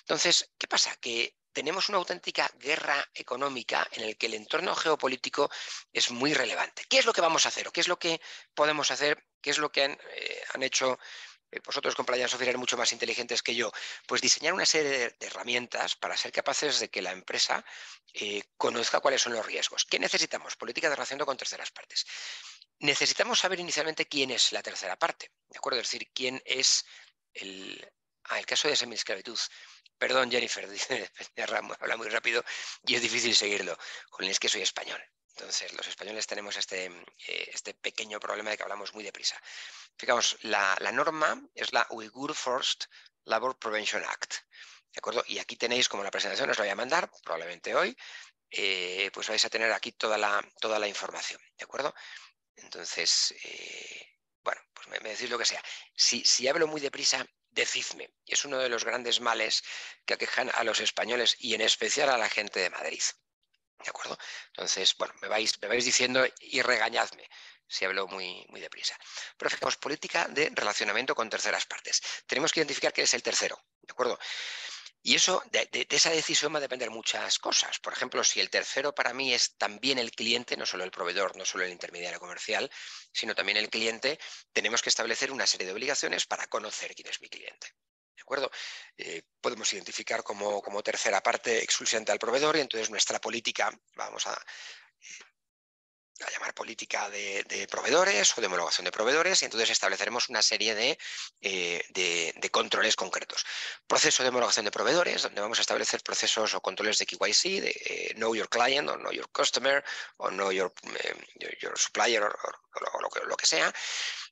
Entonces, 0.00 0.52
¿qué 0.58 0.66
pasa? 0.66 0.94
Que 0.96 1.36
tenemos 1.52 1.88
una 1.88 1.98
auténtica 1.98 2.50
guerra 2.58 3.08
económica 3.14 3.86
en 3.92 4.04
el 4.04 4.16
que 4.16 4.26
el 4.26 4.34
entorno 4.34 4.74
geopolítico 4.74 5.50
es 5.92 6.10
muy 6.10 6.34
relevante. 6.34 6.84
¿Qué 6.88 6.98
es 6.98 7.06
lo 7.06 7.12
que 7.12 7.20
vamos 7.20 7.44
a 7.44 7.48
hacer 7.48 7.68
o 7.68 7.72
qué 7.72 7.80
es 7.80 7.88
lo 7.88 7.98
que 7.98 8.20
podemos 8.54 8.90
hacer? 8.90 9.24
¿Qué 9.40 9.50
es 9.50 9.58
lo 9.58 9.70
que 9.70 9.84
han, 9.84 9.92
eh, 9.92 10.42
hecho 10.60 10.98
eh, 11.50 11.60
vosotros, 11.64 11.94
compañeros 11.94 12.30
sociales 12.30 12.56
mucho 12.56 12.76
más 12.76 12.92
inteligentes 12.92 13.42
que 13.42 13.54
yo? 13.54 13.70
Pues 14.06 14.22
diseñar 14.22 14.54
una 14.54 14.64
serie 14.64 15.12
de, 15.18 15.26
herramientas 15.26 15.94
para 15.96 16.16
ser 16.16 16.32
capaces 16.32 16.80
de 16.80 16.88
que 16.88 17.02
la 17.02 17.12
empresa 17.12 17.64
conozca 18.56 19.00
cuáles 19.00 19.22
son 19.22 19.32
los 19.32 19.44
riesgos. 19.44 19.84
¿Qué 19.84 19.98
necesitamos? 19.98 20.56
Política 20.56 20.88
de 20.88 20.96
relación 20.96 21.18
con 21.20 21.36
terceras 21.36 21.70
partes. 21.70 22.06
Necesitamos 22.82 23.38
saber 23.38 23.60
inicialmente 23.60 24.06
quién 24.06 24.32
es 24.32 24.50
la 24.50 24.60
tercera 24.60 24.96
parte, 24.96 25.30
¿de 25.48 25.58
acuerdo? 25.58 25.78
Es 25.78 25.86
decir, 25.86 26.10
quién 26.12 26.42
es 26.44 26.84
el, 27.32 27.88
ah, 28.24 28.40
el 28.40 28.46
caso 28.46 28.66
de 28.66 28.74
semi-esclavitud. 28.74 29.38
Perdón, 29.96 30.32
Jennifer, 30.32 30.68
dice, 30.70 31.12
habla 31.80 31.96
muy 31.96 32.08
rápido 32.08 32.44
y 32.84 32.96
es 32.96 33.02
difícil 33.02 33.36
seguirlo. 33.36 33.78
Con 34.10 34.26
es 34.26 34.40
que 34.40 34.48
soy 34.48 34.62
español. 34.62 35.00
Entonces, 35.36 35.72
los 35.74 35.86
españoles 35.86 36.26
tenemos 36.26 36.56
este, 36.56 36.86
eh, 36.86 37.50
este 37.52 37.72
pequeño 37.72 38.18
problema 38.18 38.50
de 38.50 38.56
que 38.56 38.64
hablamos 38.64 38.92
muy 38.94 39.04
deprisa. 39.04 39.40
Fijamos, 39.96 40.38
la, 40.42 40.76
norma 40.92 41.40
es 41.54 41.72
la 41.72 41.86
Uyghur 41.90 42.34
Forced 42.34 42.80
Labor 43.26 43.56
Prevention 43.60 44.04
Act. 44.04 44.34
¿De 44.92 44.98
acuerdo? 44.98 45.22
Y 45.28 45.38
aquí 45.38 45.54
tenéis, 45.54 45.88
como 45.88 46.02
la 46.02 46.10
presentación 46.10 46.50
os 46.50 46.58
la 46.58 46.64
voy 46.64 46.72
a 46.72 46.76
mandar, 46.76 47.08
probablemente 47.22 47.76
hoy, 47.76 47.96
eh, 48.50 49.08
pues 49.14 49.28
vais 49.28 49.44
a 49.44 49.48
tener 49.48 49.72
aquí 49.72 49.92
toda 49.92 50.18
la, 50.18 50.44
toda 50.60 50.80
la 50.80 50.88
información. 50.88 51.40
¿De 51.56 51.64
acuerdo? 51.64 51.94
Entonces, 52.56 53.34
eh, 53.44 54.18
bueno, 54.42 54.60
pues 54.72 54.88
me, 54.88 54.98
decís 54.98 55.30
lo 55.30 55.38
que 55.38 55.44
sea. 55.44 55.62
Si, 55.94 56.24
si 56.24 56.48
hablo 56.48 56.66
muy 56.66 56.80
deprisa, 56.80 57.26
decidme. 57.50 58.10
Es 58.26 58.44
uno 58.44 58.58
de 58.58 58.68
los 58.68 58.84
grandes 58.84 59.20
males 59.20 59.62
que 60.04 60.14
aquejan 60.14 60.50
a 60.54 60.64
los 60.64 60.80
españoles 60.80 61.36
y 61.38 61.54
en 61.54 61.60
especial 61.60 62.10
a 62.10 62.18
la 62.18 62.28
gente 62.28 62.60
de 62.60 62.70
Madrid. 62.70 63.02
¿De 63.82 63.90
acuerdo? 63.90 64.16
Entonces, 64.48 64.94
bueno, 64.96 65.14
me 65.20 65.28
vais, 65.28 65.60
me 65.60 65.68
vais 65.68 65.84
diciendo 65.84 66.24
y 66.40 66.62
regañadme 66.62 67.28
si 67.72 67.84
hablo 67.86 68.06
muy, 68.06 68.44
muy 68.48 68.60
deprisa. 68.60 68.96
Pero 69.36 69.50
fijamos, 69.50 69.76
política 69.78 70.28
de 70.28 70.50
relacionamiento 70.54 71.14
con 71.14 71.30
terceras 71.30 71.64
partes. 71.64 72.02
Tenemos 72.26 72.52
que 72.52 72.60
identificar 72.60 72.92
quién 72.92 73.04
es 73.04 73.14
el 73.14 73.22
tercero, 73.22 73.58
¿de 73.80 73.92
acuerdo? 73.92 74.18
Y 75.04 75.16
eso, 75.16 75.42
de, 75.50 75.68
esa 75.90 76.10
decisión 76.10 76.54
va 76.54 76.58
a 76.58 76.60
depender 76.60 76.90
muchas 76.90 77.38
cosas. 77.38 77.80
Por 77.80 77.92
ejemplo, 77.92 78.22
si 78.22 78.40
el 78.40 78.50
tercero 78.50 78.94
para 78.94 79.12
mí 79.12 79.34
es 79.34 79.56
también 79.56 79.98
el 79.98 80.12
cliente, 80.12 80.56
no 80.56 80.64
solo 80.64 80.84
el 80.84 80.92
proveedor, 80.92 81.36
no 81.36 81.44
solo 81.44 81.64
el 81.64 81.72
intermediario 81.72 82.20
comercial, 82.20 82.70
sino 83.12 83.34
también 83.34 83.58
el 83.58 83.68
cliente, 83.68 84.20
tenemos 84.52 84.80
que 84.80 84.90
establecer 84.90 85.32
una 85.32 85.46
serie 85.46 85.66
de 85.66 85.72
obligaciones 85.72 86.26
para 86.26 86.46
conocer 86.46 86.94
quién 86.94 87.08
es 87.08 87.20
mi 87.20 87.28
cliente. 87.28 87.74
¿De 88.14 88.22
acuerdo? 88.22 88.50
Eh, 88.96 89.22
podemos 89.40 89.72
identificar 89.72 90.22
como, 90.22 90.62
como 90.62 90.82
tercera 90.84 91.20
parte 91.20 91.62
exclusivamente 91.64 92.12
al 92.12 92.20
proveedor 92.20 92.56
y 92.56 92.60
entonces 92.60 92.88
nuestra 92.88 93.20
política, 93.20 93.76
vamos 93.96 94.26
a 94.28 94.40
a 96.26 96.30
llamar 96.30 96.54
política 96.54 97.10
de, 97.10 97.66
proveedores 97.70 98.36
o 98.36 98.40
de 98.40 98.46
homologación 98.46 98.84
de 98.84 98.92
proveedores 98.92 99.42
y 99.42 99.44
entonces 99.46 99.70
estableceremos 99.70 100.28
una 100.28 100.42
serie 100.42 100.98
eh, 101.40 101.84
de, 101.90 102.50
controles 102.50 102.96
concretos. 102.96 103.44
Proceso 103.86 104.22
de 104.22 104.28
homologación 104.28 104.64
de 104.64 104.70
proveedores, 104.70 105.22
donde 105.22 105.40
vamos 105.40 105.58
a 105.58 105.62
establecer 105.62 106.02
procesos 106.02 106.54
o 106.54 106.60
controles 106.60 106.98
de 106.98 107.06
KYC, 107.06 107.42
de 107.60 107.70
eh, 107.70 108.14
Know 108.14 108.34
Your 108.34 108.48
Client 108.48 108.88
o 108.88 108.96
Know 108.96 109.12
Your 109.12 109.30
Customer 109.30 109.82
o 110.18 110.28
Know 110.28 110.52
Your, 110.52 110.72
eh, 110.94 111.58
your 111.60 111.78
Supplier 111.78 112.22
o, 112.22 113.00
lo, 113.00 113.10
que, 113.10 113.20
lo, 113.20 113.36
que, 113.36 113.46
sea. 113.46 113.72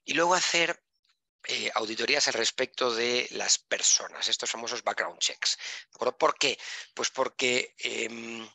Y 0.04 0.14
luego 0.14 0.34
hacer 0.34 0.82
auditorías 1.74 2.28
al 2.28 2.34
respecto 2.34 2.94
de 2.94 3.26
las 3.30 3.58
personas, 3.58 4.28
estos 4.28 4.50
famosos 4.50 4.84
background 4.84 5.18
checks. 5.18 5.58
¿De? 5.98 6.12
¿Por 6.12 6.38
qué? 6.38 6.58
Pues 6.94 7.10
porque 7.10 7.74
em, 7.78 8.48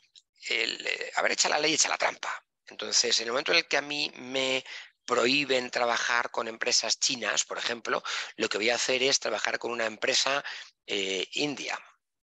haber 1.16 1.32
hecho 1.32 1.48
la 1.48 1.58
ley 1.58 1.74
echa 1.74 1.88
la 1.88 1.98
trampa. 1.98 2.45
Entonces, 2.68 3.18
en 3.20 3.26
el 3.26 3.32
momento 3.32 3.52
en 3.52 3.58
el 3.58 3.66
que 3.66 3.76
a 3.76 3.82
mí 3.82 4.10
me 4.16 4.64
prohíben 5.04 5.70
trabajar 5.70 6.30
con 6.30 6.48
empresas 6.48 6.98
chinas, 6.98 7.44
por 7.44 7.58
ejemplo, 7.58 8.02
lo 8.36 8.48
que 8.48 8.58
voy 8.58 8.70
a 8.70 8.74
hacer 8.74 9.02
es 9.02 9.20
trabajar 9.20 9.58
con 9.58 9.70
una 9.70 9.86
empresa 9.86 10.44
eh, 10.86 11.28
india, 11.34 11.78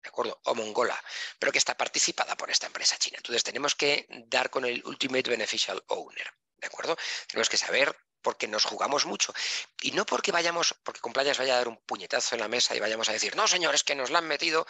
¿de 0.04 0.10
acuerdo? 0.10 0.42
O 0.46 0.56
mongola, 0.56 1.02
pero 1.40 1.52
que 1.52 1.60
está 1.60 1.78
participada 1.78 2.36
por 2.36 2.50
esta 2.50 2.68
empresa 2.68 2.98
china. 2.98 3.18
Entonces 3.18 3.44
tenemos 3.44 3.76
que 3.76 4.08
dar 4.28 4.50
con 4.50 4.66
el 4.66 4.84
Ultimate 4.86 5.30
Beneficial 5.30 5.82
Owner, 5.88 6.34
¿de 6.58 6.68
acuerdo? 6.68 6.98
Tenemos 7.28 7.50
que 7.50 7.58
saber 7.58 7.96
porque 8.22 8.48
nos 8.48 8.66
jugamos 8.66 9.06
mucho. 9.06 9.34
Y 9.82 9.92
no 9.92 10.06
porque 10.06 10.32
vayamos, 10.32 10.76
porque 10.84 11.02
Compliance 11.02 11.40
vaya 11.40 11.54
a 11.54 11.58
dar 11.58 11.68
un 11.68 11.78
puñetazo 11.78 12.36
en 12.36 12.42
la 12.42 12.48
mesa 12.48 12.76
y 12.76 12.80
vayamos 12.80 13.10
a 13.10 13.14
decir, 13.14 13.36
no, 13.36 13.48
señores, 13.48 13.84
que 13.84 13.96
nos 13.96 14.12
la 14.12 14.20
han 14.20 14.28
metido 14.28 14.68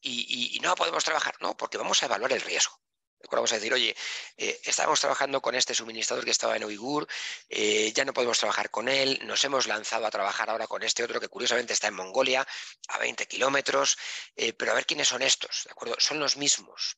y 0.00 0.58
no 0.62 0.74
podemos 0.74 1.04
trabajar. 1.04 1.34
No, 1.40 1.54
porque 1.56 1.76
vamos 1.76 2.02
a 2.02 2.06
evaluar 2.06 2.32
el 2.32 2.40
riesgo. 2.40 2.80
Vamos 3.30 3.52
a 3.52 3.56
decir, 3.56 3.72
oye, 3.72 3.94
eh, 4.36 4.60
estábamos 4.64 5.00
trabajando 5.00 5.40
con 5.40 5.54
este 5.54 5.74
suministrador 5.74 6.24
que 6.24 6.30
estaba 6.30 6.56
en 6.56 6.64
Uigur, 6.64 7.06
eh, 7.48 7.92
ya 7.92 8.04
no 8.04 8.12
podemos 8.12 8.38
trabajar 8.38 8.70
con 8.70 8.88
él, 8.88 9.20
nos 9.24 9.44
hemos 9.44 9.66
lanzado 9.66 10.06
a 10.06 10.10
trabajar 10.10 10.50
ahora 10.50 10.66
con 10.66 10.82
este 10.82 11.02
otro 11.02 11.20
que 11.20 11.28
curiosamente 11.28 11.72
está 11.72 11.88
en 11.88 11.94
Mongolia, 11.94 12.46
a 12.88 12.98
20 12.98 13.26
kilómetros, 13.26 13.96
eh, 14.36 14.52
pero 14.52 14.72
a 14.72 14.74
ver 14.74 14.86
quiénes 14.86 15.08
son 15.08 15.22
estos, 15.22 15.62
¿de 15.64 15.72
acuerdo? 15.72 15.96
Son 15.98 16.18
los 16.18 16.36
mismos. 16.36 16.96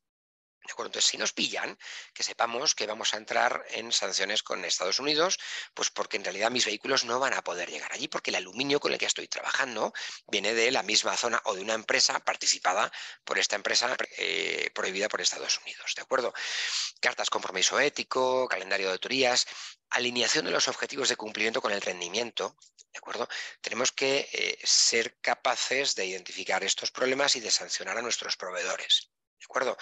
Entonces, 0.69 1.05
si 1.05 1.19
nos 1.19 1.33
pillan, 1.33 1.79
que 2.13 2.23
sepamos 2.23 2.75
que 2.75 2.87
vamos 2.87 3.15
a 3.15 3.17
entrar 3.17 3.65
en 3.71 3.93
sanciones 3.93 4.43
con 4.43 4.65
Estados 4.65 4.99
Unidos, 4.99 5.39
pues 5.75 5.91
porque 5.91 6.17
en 6.17 6.25
realidad 6.25 6.51
mis 6.51 6.67
vehículos 6.67 7.05
no 7.05 7.19
van 7.19 7.35
a 7.35 7.43
poder 7.43 7.71
llegar 7.71 7.93
allí, 7.93 8.09
porque 8.09 8.31
el 8.31 8.37
aluminio 8.37 8.81
con 8.81 8.93
el 8.93 8.99
que 8.99 9.07
estoy 9.07 9.29
trabajando 9.29 9.93
viene 10.27 10.55
de 10.55 10.71
la 10.71 10.83
misma 10.83 11.17
zona 11.17 11.41
o 11.45 11.55
de 11.55 11.63
una 11.63 11.75
empresa 11.75 12.21
participada 12.21 12.93
por 13.25 13.39
esta 13.39 13.57
empresa 13.57 13.97
eh, 14.19 14.71
prohibida 14.75 15.09
por 15.09 15.21
Estados 15.21 15.59
Unidos. 15.59 15.95
¿De 15.95 16.03
acuerdo? 16.03 16.33
Cartas 17.01 17.31
compromiso 17.31 17.79
ético, 17.81 18.49
calendario 18.49 18.87
de 18.89 18.93
autorías, 18.93 19.47
alineación 19.91 20.45
de 20.45 20.51
los 20.51 20.69
objetivos 20.69 21.09
de 21.09 21.17
cumplimiento 21.17 21.61
con 21.61 21.73
el 21.73 21.81
rendimiento. 21.81 22.57
¿De 22.93 22.99
acuerdo? 22.99 23.29
Tenemos 23.61 23.93
que 23.93 24.29
eh, 24.33 24.59
ser 24.65 25.19
capaces 25.21 25.95
de 25.95 26.07
identificar 26.07 26.65
estos 26.65 26.91
problemas 26.91 27.37
y 27.37 27.41
de 27.41 27.51
sancionar 27.51 27.99
a 27.99 28.03
nuestros 28.03 28.37
proveedores. 28.37 29.11
¿De 29.39 29.45
acuerdo? 29.45 29.77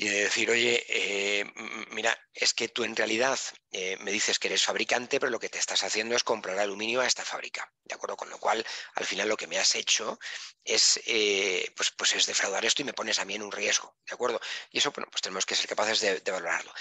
Y 0.00 0.08
de 0.08 0.22
decir, 0.22 0.50
oye, 0.50 0.82
eh, 0.88 1.44
mira, 1.90 2.18
es 2.32 2.54
que 2.54 2.68
tú 2.68 2.84
en 2.84 2.96
realidad 2.96 3.38
eh, 3.70 3.98
me 4.00 4.10
dices 4.10 4.38
que 4.38 4.48
eres 4.48 4.62
fabricante, 4.62 5.20
pero 5.20 5.28
lo 5.28 5.38
que 5.38 5.50
te 5.50 5.58
estás 5.58 5.82
haciendo 5.82 6.16
es 6.16 6.24
comprar 6.24 6.58
aluminio 6.58 7.02
a 7.02 7.06
esta 7.06 7.22
fábrica, 7.22 7.70
¿de 7.84 7.96
acuerdo? 7.96 8.16
Con 8.16 8.30
lo 8.30 8.38
cual, 8.38 8.64
al 8.94 9.04
final 9.04 9.28
lo 9.28 9.36
que 9.36 9.46
me 9.46 9.58
has 9.58 9.74
hecho 9.74 10.18
es, 10.64 11.02
eh, 11.04 11.70
pues, 11.76 11.90
pues 11.90 12.14
es 12.14 12.24
defraudar 12.24 12.64
esto 12.64 12.80
y 12.80 12.86
me 12.86 12.94
pones 12.94 13.18
a 13.18 13.26
mí 13.26 13.34
en 13.34 13.42
un 13.42 13.52
riesgo, 13.52 13.94
¿de 14.08 14.14
acuerdo? 14.14 14.40
Y 14.70 14.78
eso, 14.78 14.90
bueno, 14.90 15.06
pues 15.10 15.20
tenemos 15.20 15.44
que 15.44 15.54
ser 15.54 15.68
capaces 15.68 16.00
de, 16.00 16.32
valorarlo. 16.32 16.72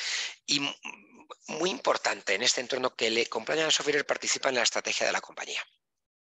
Y 0.45 0.61
muy 1.47 1.71
importante 1.71 2.35
en 2.35 2.43
este 2.43 2.61
entorno 2.61 2.95
que 2.95 3.09
le 3.09 3.25
Compliance 3.25 3.75
Software 3.75 4.05
participa 4.05 4.47
en 4.47 4.55
la 4.55 4.63
estrategia 4.63 5.05
de 5.05 5.11
la 5.11 5.19
compañía. 5.19 5.61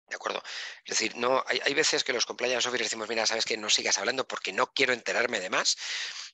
¿De 0.08 0.14
acuerdo? 0.14 0.42
Es 0.84 0.90
decir, 0.90 1.16
no, 1.16 1.42
hay, 1.46 1.60
hay 1.64 1.74
veces 1.74 2.04
que 2.04 2.12
los 2.12 2.26
compliance 2.26 2.68
officers 2.68 2.90
decimos, 2.90 3.08
mira, 3.08 3.26
sabes 3.26 3.44
que 3.44 3.56
no 3.56 3.68
sigas 3.68 3.98
hablando 3.98 4.26
porque 4.26 4.52
no 4.52 4.72
quiero 4.72 4.92
enterarme 4.92 5.40
de 5.40 5.50
más, 5.50 5.76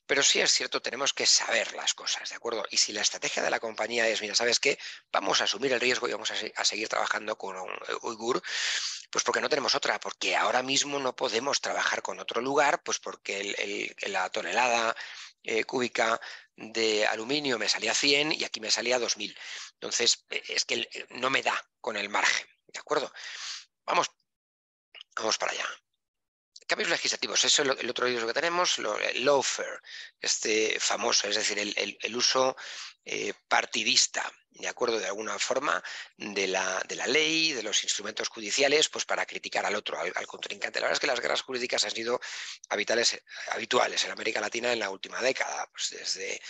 pero 0.05 0.21
sí 0.21 0.41
es 0.41 0.51
cierto, 0.51 0.81
tenemos 0.81 1.13
que 1.13 1.25
saber 1.25 1.73
las 1.73 1.93
cosas, 1.93 2.29
¿de 2.29 2.35
acuerdo? 2.35 2.65
Y 2.69 2.77
si 2.77 2.91
la 2.91 3.01
estrategia 3.01 3.41
de 3.41 3.49
la 3.49 3.59
compañía 3.59 4.07
es, 4.07 4.21
mira, 4.21 4.35
¿sabes 4.35 4.59
qué? 4.59 4.77
Vamos 5.11 5.39
a 5.39 5.45
asumir 5.45 5.71
el 5.71 5.79
riesgo 5.79 6.07
y 6.09 6.11
vamos 6.11 6.29
a, 6.31 6.65
seguir 6.65 6.89
trabajando 6.89 7.37
con 7.37 7.55
un 7.55 7.71
eh, 7.71 7.95
Uyghur, 8.01 8.41
pues 9.09 9.23
porque 9.23 9.39
no 9.39 9.47
tenemos 9.47 9.75
otra, 9.75 9.99
porque 9.99 10.35
ahora 10.35 10.61
mismo 10.61 10.99
no 10.99 11.15
podemos 11.15 11.61
trabajar 11.61 12.01
con 12.01 12.19
otro 12.19 12.41
lugar, 12.41 12.83
pues 12.83 12.99
porque 12.99 13.95
la 14.07 14.29
tonelada 14.29 14.95
eh, 15.43 15.63
cúbica 15.63 16.19
de 16.55 17.07
aluminio 17.07 17.57
me 17.57 17.69
salía 17.69 17.93
100 17.93 18.33
y 18.33 18.43
aquí 18.43 18.59
me 18.59 18.71
salía 18.71 18.99
2000. 18.99 19.37
Entonces, 19.73 20.25
eh, 20.29 20.43
es 20.49 20.65
que 20.65 20.87
no 21.11 21.29
me 21.29 21.41
da 21.43 21.55
con 21.79 21.95
el 21.95 22.09
margen, 22.09 22.47
¿de 22.67 22.79
acuerdo? 22.79 23.11
Vamos, 23.85 24.07
vamos 25.17 25.37
para 25.37 25.51
allá. 25.51 25.67
Cambios 26.73 26.89
legislativos, 26.89 27.45
eso 27.45 27.61
es 27.61 27.79
el 27.81 27.89
otro 27.91 28.07
riesgo 28.07 28.25
que 28.25 28.33
tenemos, 28.33 28.79
el 28.79 29.23
lawfare, 29.23 29.77
este 30.19 30.79
famoso, 30.79 31.27
es 31.27 31.35
decir, 31.35 31.59
el, 31.59 32.15
uso 32.15 32.55
eh, 33.05 33.31
partidista, 33.47 34.33
de 34.49 34.67
acuerdo, 34.67 34.97
de 34.97 35.05
alguna 35.05 35.37
forma, 35.37 35.83
de 36.17 36.47
la, 36.47 36.81
de 36.87 36.95
la, 36.95 37.05
ley, 37.05 37.53
de 37.53 37.61
los 37.61 37.83
instrumentos 37.83 38.27
judiciales, 38.27 38.89
pues 38.89 39.05
para 39.05 39.23
criticar 39.27 39.67
al 39.67 39.75
otro, 39.75 39.99
al, 39.99 40.25
contrincante. 40.25 40.79
La 40.79 40.85
verdad 40.85 40.95
es 40.95 40.99
que 40.99 41.05
las 41.05 41.19
guerras 41.19 41.43
jurídicas 41.43 41.83
han 41.83 41.91
sido 41.91 42.19
habituales, 42.69 43.21
habituales 43.51 44.03
en 44.05 44.09
América 44.09 44.41
Latina 44.41 44.73
en 44.73 44.79
la 44.79 44.89
última 44.89 45.21
década, 45.21 45.69
pues 45.71 45.91
desde 45.91 46.41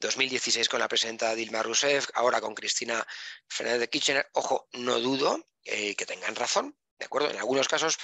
2016 0.00 0.68
con 0.68 0.80
la 0.80 0.88
presidenta 0.88 1.36
Dilma 1.36 1.62
Rousseff, 1.62 2.08
ahora 2.14 2.40
con 2.40 2.56
Cristina 2.56 3.06
Fernández 3.46 3.78
de 3.78 3.90
Kirchner. 3.90 4.28
Ojo, 4.32 4.68
no 4.72 4.98
dudo 4.98 5.52
eh, 5.62 5.94
que 5.94 6.04
tengan 6.04 6.34
razón, 6.34 6.76
¿De 6.98 7.04
acuerdo? 7.04 7.30
En 7.30 7.36
algunos 7.36 7.68
casos 7.68 7.96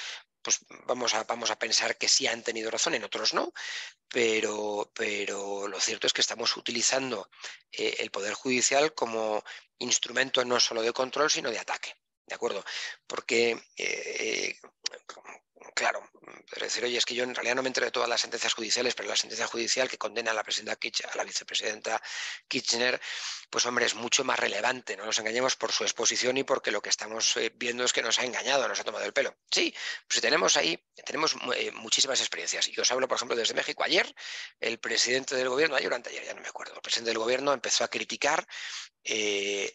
pues 0.44 0.61
vamos 0.87 1.14
a, 1.14 1.24
vamos 1.24 1.50
a 1.50 1.59
pensar 1.59 1.96
que 1.96 2.07
sí 2.07 2.26
han 2.26 2.42
tenido 2.42 2.70
razón, 2.70 2.94
en 2.94 3.02
otros 3.02 3.33
no, 3.33 3.52
pero, 4.09 4.92
pero 4.94 5.66
lo 5.66 5.80
cierto 5.80 6.07
es 6.07 6.12
que 6.12 6.20
estamos 6.20 6.57
utilizando 6.57 7.30
eh, 7.72 7.96
el 7.98 8.11
Poder 8.11 8.35
Judicial 8.35 8.94
como 8.94 9.42
instrumento 9.78 10.44
no 10.44 10.61
solo 10.61 10.83
de 10.83 10.92
control, 10.92 11.30
sino 11.30 11.50
de 11.50 11.59
ataque. 11.59 11.96
¿De 12.26 12.35
acuerdo? 12.35 12.62
Porque 13.07 13.59
eh, 13.76 14.59
claro, 15.74 16.09
pero 16.50 16.66
decir, 16.66 16.85
oye, 16.85 16.98
es 16.98 17.05
que 17.05 17.14
yo 17.14 17.24
en 17.24 17.35
realidad 17.35 17.55
no 17.57 17.62
me 17.62 17.68
entero 17.68 17.87
de 17.87 17.92
todas 17.92 18.09
las 18.09 18.20
sentencias 18.20 18.55
judiciales, 18.55 18.94
pero 18.94 19.09
la 19.09 19.16
sentencia 19.16 19.46
judicial 19.46 19.88
que 19.88 19.98
condena 19.98 20.31
a 20.31 20.35
la, 20.35 20.42
presidenta 20.42 20.79
a 21.12 21.16
la 21.16 21.24
vicepresidenta 21.24 22.03
Kirchner, 22.48 23.00
pues 23.50 23.64
hombre, 23.66 23.87
es 23.87 23.94
mucho 23.94 24.24
más 24.24 24.38
relevante, 24.38 24.96
no 24.96 25.05
nos 25.05 25.18
engañemos 25.18 25.57
por 25.57 25.72
su 25.72 25.85
exposición 25.85 26.37
y 26.37 26.44
porque 26.44 26.70
lo 26.70 26.83
que 26.83 26.88
estamos 26.88 27.37
eh, 27.37 27.53
viendo 27.55 27.85
es 27.85 27.92
que 27.92 28.03
nos 28.03 28.18
ha 28.18 28.24
engañado, 28.24 28.66
nos 28.68 28.81
ha 28.81 28.85
tomado 28.85 29.05
el 29.05 29.12
pelo. 29.12 29.37
Sí, 29.50 29.74
pues 30.09 30.20
tenemos 30.20 30.57
ahí, 30.57 30.83
tenemos 31.05 31.37
eh, 31.57 31.70
muchísimas 31.72 32.20
experiencias. 32.20 32.68
Y 32.68 32.81
os 32.81 32.90
hablo, 32.90 33.09
por 33.09 33.16
ejemplo, 33.16 33.37
desde 33.37 33.55
México. 33.55 33.83
Ayer, 33.85 34.14
el 34.61 34.79
presidente 34.79 35.37
del 35.37 35.48
gobierno, 35.48 35.77
ayer 35.77 35.92
o 35.92 35.94
anteayer, 35.94 36.24
ya 36.24 36.35
no 36.35 36.42
me 36.42 36.48
acuerdo, 36.48 36.74
el 36.74 36.81
presidente 36.81 37.11
del 37.11 37.18
gobierno 37.18 37.53
empezó 37.53 37.85
a 37.85 37.88
criticar 37.88 38.46
eh, 39.05 39.72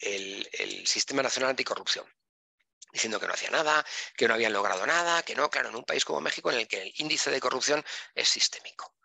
el 0.52 0.88
Sistema 0.88 1.24
Nacional 1.24 1.52
Anticorrupción 1.52 2.06
diciendo 2.92 3.20
que 3.20 3.28
no 3.28 3.34
hacía 3.34 3.50
nada, 3.50 3.86
que 4.16 4.28
no 4.28 4.34
habían 4.34 4.54
logrado 4.54 4.86
nada, 4.86 5.24
que 5.24 5.36
no, 5.36 5.50
claro, 5.50 5.70
en 5.70 5.76
un 5.76 5.84
país 5.84 6.06
como 6.06 6.22
México 6.22 6.52
en 6.52 6.60
el 6.60 6.68
que 6.68 6.82
el 6.82 6.94
índice 6.98 7.32
de 7.32 7.40
corrupción 7.40 7.84
es 8.16 8.30
sistémico. 8.30 8.96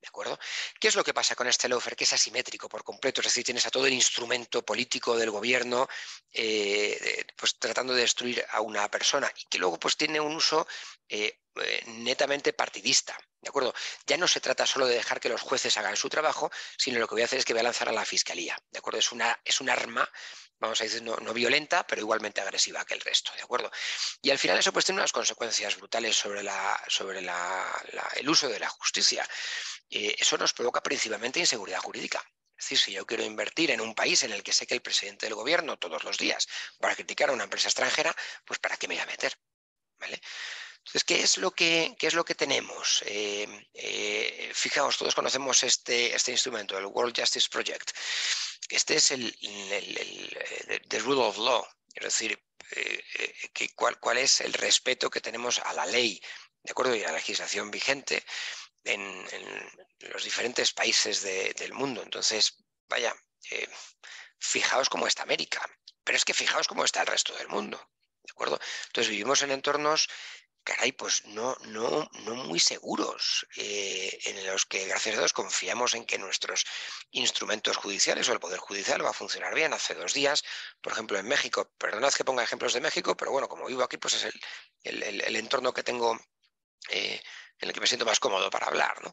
¿De 0.00 0.08
acuerdo? 0.08 0.38
¿Qué 0.78 0.86
es 0.86 0.94
lo 0.94 1.02
que 1.02 1.12
pasa 1.12 1.34
con 1.34 1.48
este 1.48 1.68
lawfare? 1.68 1.96
Que 1.96 2.04
es 2.04 2.12
asimétrico 2.12 2.68
por 2.68 2.84
completo, 2.84 3.20
es 3.20 3.26
decir, 3.26 3.44
tienes 3.44 3.66
a 3.66 3.70
todo 3.70 3.86
el 3.86 3.92
instrumento 3.92 4.64
político 4.64 5.16
del 5.16 5.30
gobierno 5.30 5.88
eh, 6.32 7.24
pues 7.36 7.58
tratando 7.58 7.92
de 7.92 8.02
destruir 8.02 8.44
a 8.50 8.60
una 8.60 8.88
persona 8.88 9.28
y 9.36 9.46
que 9.46 9.58
luego 9.58 9.80
pues 9.80 9.96
tiene 9.96 10.20
un 10.20 10.36
uso 10.36 10.66
eh, 11.08 11.40
eh, 11.56 11.82
netamente 11.86 12.52
partidista. 12.52 13.18
¿De 13.46 13.50
acuerdo? 13.50 13.72
Ya 14.08 14.16
no 14.16 14.26
se 14.26 14.40
trata 14.40 14.66
solo 14.66 14.88
de 14.88 14.96
dejar 14.96 15.20
que 15.20 15.28
los 15.28 15.40
jueces 15.40 15.76
hagan 15.76 15.94
su 15.94 16.08
trabajo, 16.08 16.50
sino 16.76 16.98
lo 16.98 17.06
que 17.06 17.14
voy 17.14 17.22
a 17.22 17.26
hacer 17.26 17.38
es 17.38 17.44
que 17.44 17.52
voy 17.52 17.60
a 17.60 17.62
lanzar 17.62 17.88
a 17.88 17.92
la 17.92 18.04
fiscalía. 18.04 18.58
¿De 18.72 18.80
acuerdo? 18.80 18.98
Es, 18.98 19.12
una, 19.12 19.38
es 19.44 19.60
un 19.60 19.70
arma 19.70 20.10
vamos 20.58 20.80
a 20.80 20.84
decir, 20.84 21.00
no, 21.00 21.16
violenta, 21.32 21.86
pero 21.86 22.00
igualmente 22.00 22.40
agresiva 22.40 22.84
que 22.84 22.94
el 22.94 23.00
resto, 23.00 23.30
¿de 23.36 23.42
acuerdo? 23.42 23.70
Y 24.20 24.30
al 24.30 24.38
final 24.38 24.58
eso 24.58 24.72
pues 24.72 24.84
tiene 24.84 25.00
unas 25.00 25.12
consecuencias 25.12 25.76
brutales 25.76 26.16
sobre, 26.16 26.42
la, 26.42 26.82
sobre 26.88 27.20
el 27.20 28.28
uso 28.28 28.48
de 28.48 28.58
la 28.58 28.68
justicia. 28.68 29.24
Eh, 29.88 30.16
eso 30.18 30.36
nos 30.38 30.52
provoca 30.52 30.82
principalmente 30.82 31.38
inseguridad 31.38 31.78
jurídica. 31.78 32.18
Es 32.58 32.64
decir, 32.64 32.78
si 32.78 32.92
yo 32.94 33.06
quiero 33.06 33.22
invertir 33.22 33.70
en 33.70 33.80
un 33.80 33.94
país 33.94 34.24
en 34.24 34.32
el 34.32 34.42
que 34.42 34.52
sé 34.52 34.66
que 34.66 34.74
el 34.74 34.82
presidente 34.82 35.26
del 35.26 35.36
gobierno 35.36 35.76
todos 35.76 36.02
los 36.02 36.18
días 36.18 36.48
va 36.84 36.90
a 36.90 36.96
criticar 36.96 37.30
a 37.30 37.32
una 37.32 37.44
empresa 37.44 37.68
extranjera, 37.68 38.16
pues 38.44 38.58
¿para 38.58 38.76
qué 38.76 38.88
me 38.88 38.94
voy 38.94 39.02
a 39.04 39.06
meter? 39.06 39.38
¿Vale? 40.00 40.20
Entonces, 40.86 41.04
¿qué 41.04 41.20
es 41.20 41.38
lo 41.38 41.50
que, 41.50 41.96
es 42.00 42.14
lo 42.14 42.24
que 42.24 42.36
tenemos? 42.36 43.02
Eh, 43.06 43.68
eh, 43.74 44.52
fijaos, 44.54 44.96
todos 44.96 45.16
conocemos 45.16 45.64
este, 45.64 46.14
este 46.14 46.30
instrumento, 46.30 46.78
el 46.78 46.86
World 46.86 47.18
Justice 47.18 47.48
Project. 47.50 47.90
Este 48.68 48.94
es 48.94 49.10
el, 49.10 49.36
the 50.88 51.00
rule 51.00 51.22
of 51.22 51.38
law, 51.38 51.66
es 51.92 52.04
decir, 52.04 52.40
eh, 52.70 53.02
cuál, 53.74 54.18
es 54.18 54.40
el 54.40 54.52
respeto 54.52 55.10
que 55.10 55.20
tenemos 55.20 55.58
a 55.58 55.72
la 55.72 55.86
ley, 55.86 56.22
de 56.62 56.70
acuerdo, 56.70 56.94
y 56.94 57.02
a 57.02 57.08
la 57.08 57.14
legislación 57.14 57.68
vigente 57.68 58.24
en, 58.84 59.26
los 59.98 60.22
diferentes 60.22 60.72
países 60.72 61.20
del 61.22 61.72
mundo. 61.72 62.00
Entonces, 62.00 62.62
vaya, 62.88 63.12
fijaos 64.38 64.88
cómo 64.88 65.08
está 65.08 65.24
América, 65.24 65.68
pero 66.04 66.16
es 66.16 66.24
que 66.24 66.32
fijaos 66.32 66.68
cómo 66.68 66.84
está 66.84 67.00
el 67.00 67.08
resto 67.08 67.34
del 67.34 67.48
mundo, 67.48 67.76
¿de 68.22 68.30
acuerdo? 68.30 68.60
Entonces 68.86 69.10
vivimos 69.10 69.42
en 69.42 69.50
entornos 69.50 70.08
caray, 70.66 70.92
pues 70.92 71.24
no, 71.26 71.56
no, 71.66 72.10
no 72.24 72.34
muy 72.34 72.58
seguros, 72.58 73.46
eh, 73.56 74.18
en 74.24 74.46
los 74.46 74.66
que 74.66 74.86
gracias 74.86 75.14
a 75.14 75.20
Dios 75.20 75.32
confiamos 75.32 75.94
en 75.94 76.04
que 76.04 76.18
nuestros 76.18 76.66
instrumentos 77.12 77.76
judiciales 77.76 78.28
o 78.28 78.32
el 78.32 78.40
Poder 78.40 78.58
Judicial 78.58 79.04
va 79.04 79.10
a 79.10 79.20
funcionar 79.22 79.54
bien. 79.54 79.72
Hace 79.72 79.94
dos 79.94 80.12
días, 80.12 80.42
por 80.82 80.92
ejemplo, 80.92 81.18
en 81.18 81.28
México, 81.28 81.70
perdonad 81.78 82.12
que 82.12 82.24
ponga 82.24 82.42
ejemplos 82.42 82.74
de 82.74 82.80
México, 82.80 83.16
pero 83.16 83.30
bueno, 83.30 83.48
como 83.48 83.66
vivo 83.66 83.84
aquí, 83.84 83.96
pues 83.96 84.14
es 84.14 84.34
el, 84.82 85.02
el 85.22 85.36
entorno 85.36 85.72
que 85.72 85.84
tengo 85.84 86.18
eh, 86.90 87.20
en 87.60 87.68
el 87.68 87.74
que 87.74 87.80
me 87.80 87.86
siento 87.86 88.04
más 88.04 88.20
cómodo 88.20 88.50
para 88.50 88.66
hablar. 88.66 89.02
¿no? 89.02 89.12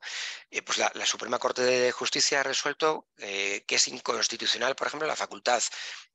Eh, 0.50 0.62
pues 0.62 0.78
la, 0.78 0.92
Suprema 1.06 1.40
Corte 1.40 1.62
de 1.62 1.92
Justicia 1.92 2.40
ha 2.40 2.44
resuelto 2.44 3.08
eh, 3.18 3.64
que 3.68 3.76
es 3.76 3.88
inconstitucional, 3.88 4.76
por 4.76 4.88
ejemplo, 4.88 5.08
la 5.08 5.16
facultad 5.16 5.62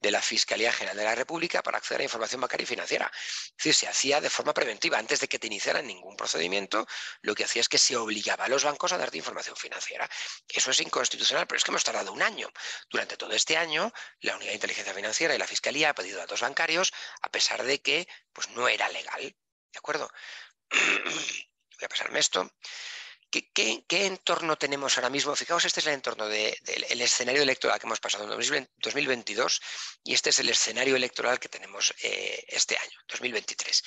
de 0.01 0.11
la 0.11 0.23
Fiscalía 0.23 0.73
General 0.73 0.97
de 0.97 1.05
la 1.05 1.15
República 1.15 1.63
para 1.63 1.79
acceder 1.79 2.01
a 2.01 2.05
información 2.05 2.41
bancaria 2.41 2.65
y 2.65 2.67
financiera. 2.67 3.11
Es 3.15 3.53
decir, 3.57 3.75
se 3.75 3.89
hacía 3.89 4.21
de 4.21 4.31
forma 4.31 4.55
preventiva. 4.55 4.99
Antes 4.99 5.21
de 5.21 5.29
que 5.29 5.39
te 5.39 5.47
iniciaran 5.47 5.87
ningún 5.87 6.17
procedimiento, 6.17 6.87
lo 7.23 7.35
que 7.35 7.45
hacía 7.45 7.61
es 7.61 7.69
que 7.69 7.79
se 7.79 7.97
obligaba 7.97 8.45
a 8.45 8.49
los 8.49 8.65
bancos 8.65 8.93
a 8.93 8.99
darte 8.99 9.19
información 9.19 9.57
financiera. 9.57 10.09
Eso 10.49 10.71
es 10.71 10.81
inconstitucional, 10.81 11.47
pero 11.47 11.59
es 11.59 11.65
que 11.65 11.71
hemos 11.71 11.85
tardado 11.85 12.13
un 12.13 12.23
año. 12.23 12.51
Durante 12.91 13.17
todo 13.17 13.33
este 13.33 13.57
año, 13.57 13.93
la 14.21 14.37
Unidad 14.37 14.51
de 14.51 14.55
Inteligencia 14.55 14.95
Financiera 14.95 15.35
y 15.35 15.39
la 15.39 15.47
Fiscalía 15.47 15.91
ha 15.91 15.95
pedido 15.95 16.19
datos 16.19 16.41
bancarios 16.41 16.93
a 17.23 17.31
pesar 17.31 17.63
de 17.65 17.81
que 17.81 18.09
pues, 18.33 18.49
no 18.51 18.69
era 18.69 18.89
legal. 18.89 19.37
¿De 19.73 19.79
acuerdo? 19.79 20.11
voy 21.79 21.87
a 21.87 21.89
pasarme 21.89 22.19
esto. 22.19 22.51
¿Qué, 23.31 23.85
entorno 24.07 24.57
tenemos 24.57 24.97
ahora 24.97 25.11
mismo? 25.11 25.37
Fijaos, 25.37 25.65
este 25.67 25.81
es 25.81 25.87
el 25.87 25.95
entorno 25.95 26.27
del 26.29 27.01
escenario 27.03 27.43
electoral 27.43 27.79
que 27.79 27.87
hemos 27.87 28.01
pasado 28.01 28.25
en 28.25 28.31
2022 28.31 29.61
y 30.03 30.15
este 30.15 30.31
es 30.31 30.39
el 30.39 30.49
escenario 30.49 30.97
electoral 30.97 31.39
que 31.39 31.51
tenemos 31.51 31.95
eh, 32.03 32.43
este 32.49 32.79
año, 32.79 32.99
2023. 33.07 33.83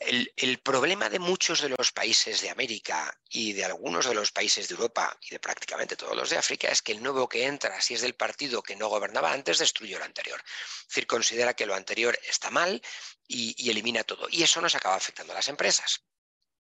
El, 0.00 0.58
problema 0.58 1.08
de 1.08 1.18
muchos 1.18 1.62
de 1.62 1.70
los 1.70 1.92
países 1.92 2.42
de 2.42 2.50
América 2.50 3.16
y 3.30 3.52
de 3.52 3.64
algunos 3.64 4.04
de 4.04 4.14
los 4.14 4.32
países 4.32 4.68
de 4.68 4.74
Europa 4.74 5.16
y 5.22 5.30
de 5.30 5.40
prácticamente 5.40 5.96
todos 5.96 6.16
los 6.16 6.28
de 6.28 6.36
África 6.36 6.68
es 6.68 6.82
que 6.82 6.92
el 6.92 7.02
nuevo 7.02 7.28
que 7.28 7.46
entra, 7.46 7.80
si 7.80 7.94
es 7.94 8.02
del 8.02 8.14
partido 8.14 8.62
que 8.62 8.76
no 8.76 8.88
gobernaba 8.88 9.32
antes, 9.32 9.58
destruyó 9.58 9.98
lo 9.98 10.04
anterior. 10.04 10.42
Es 10.44 10.88
decir, 10.88 11.06
considera 11.06 11.54
que 11.54 11.66
lo 11.66 11.74
anterior 11.74 12.18
está 12.28 12.50
mal 12.50 12.82
y 13.26 13.70
elimina 13.70 14.04
todo. 14.04 14.28
Y 14.30 14.42
eso 14.42 14.60
nos 14.60 14.74
acaba 14.74 14.96
afectando 14.96 15.32
a 15.32 15.36
las 15.36 15.48
empresas. 15.48 16.02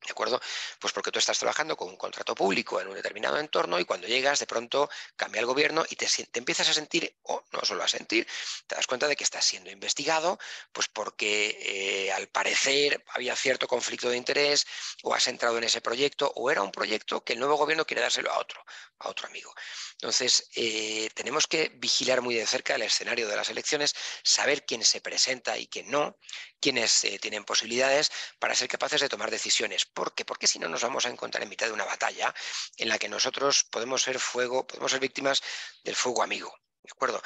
¿De 0.06 0.12
acuerdo? 0.12 0.42
Pues 0.80 0.94
porque 0.94 1.12
tú 1.12 1.20
estás 1.20 1.38
trabajando 1.38 1.78
con 1.78 1.88
un 1.88 1.96
contrato 1.96 2.34
público 2.34 2.82
en 2.82 2.88
un 2.88 2.96
determinado 2.96 3.38
entorno 3.38 3.80
y 3.80 3.86
cuando 3.86 4.08
llegas 4.08 4.40
de 4.40 4.48
pronto 4.48 4.90
cambia 5.16 5.40
el 5.40 5.46
gobierno 5.46 5.86
y 5.88 5.96
te, 5.96 6.08
empiezas 6.34 6.70
a 6.70 6.74
sentir, 6.74 7.16
o 7.24 7.44
no 7.52 7.64
solo 7.64 7.84
a 7.84 7.88
sentir, 7.88 8.28
te 8.66 8.76
das 8.76 8.88
cuenta 8.88 9.08
de 9.08 9.16
que 9.16 9.24
estás 9.24 9.46
siendo 9.46 9.70
investigado, 9.70 10.40
pues 10.72 10.88
porque 10.88 11.58
eh, 11.62 12.12
al 12.12 12.28
parecer 12.30 13.04
había 13.10 13.36
cierto 13.36 13.68
conflicto 13.68 14.10
de 14.10 14.18
interés 14.18 14.66
o 15.04 15.14
has 15.14 15.28
entrado 15.28 15.60
en 15.60 15.66
ese 15.66 15.82
proyecto 15.82 16.32
o 16.36 16.50
era 16.50 16.64
un 16.64 16.72
proyecto 16.72 17.24
que 17.24 17.34
el 17.34 17.40
nuevo 17.40 17.58
gobierno 17.58 17.86
quiere 17.86 18.02
dárselo 18.02 18.32
a 18.32 18.40
otro, 18.40 18.66
a 19.00 19.10
otro 19.10 19.28
amigo. 19.28 19.54
Entonces, 19.94 20.50
eh, 20.56 21.12
tenemos 21.14 21.46
que 21.46 21.72
vigilar 21.76 22.22
muy 22.22 22.34
de 22.34 22.48
cerca 22.48 22.74
el 22.74 22.82
escenario 22.82 23.28
de 23.28 23.36
las 23.36 23.50
elecciones, 23.50 23.94
saber 24.24 24.66
quién 24.66 24.84
se 24.84 25.00
presenta 25.00 25.60
y 25.60 25.68
quién 25.68 25.92
no, 25.92 26.18
quiénes 26.60 27.04
eh, 27.04 27.20
tienen 27.20 27.44
posibilidades 27.44 28.12
para 28.40 28.56
ser 28.56 28.68
capaces 28.68 29.02
de 29.02 29.10
tomar 29.10 29.30
decisiones 29.30 29.86
¿Por 29.94 30.14
qué? 30.14 30.26
Porque 30.26 30.48
si 30.48 30.60
no 30.60 30.70
nos 30.70 30.82
vamos 30.82 31.06
a 31.06 31.10
encontrar 31.10 31.44
en 31.44 31.50
mitad 31.50 31.68
de 31.68 31.74
una 31.74 31.86
batalla 31.86 32.34
en 32.78 32.90
la 32.90 32.98
que 32.98 33.10
nosotros 33.10 33.66
podemos 33.66 34.02
ser 34.04 34.20
fuego, 34.20 34.66
podemos 34.66 34.92
ser 34.92 35.00
víctimas 35.00 35.42
del 35.84 35.96
fuego 35.96 36.24
amigo. 36.24 36.54
¿De 36.84 36.90
acuerdo? 36.92 37.22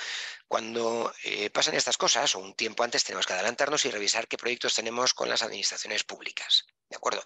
Cuando 0.48 1.14
eh, 1.24 1.50
pasan 1.50 1.76
estas 1.76 1.98
cosas, 1.98 2.36
o 2.36 2.40
un 2.40 2.56
tiempo 2.56 2.84
antes, 2.84 3.06
tenemos 3.06 3.26
que 3.26 3.34
adelantarnos 3.34 3.86
y 3.86 3.92
revisar 3.92 4.28
qué 4.28 4.38
proyectos 4.38 4.76
tenemos 4.76 5.14
con 5.14 5.30
las 5.30 5.44
administraciones 5.44 6.04
públicas. 6.04 6.66
¿De 6.90 6.98
acuerdo? 6.98 7.24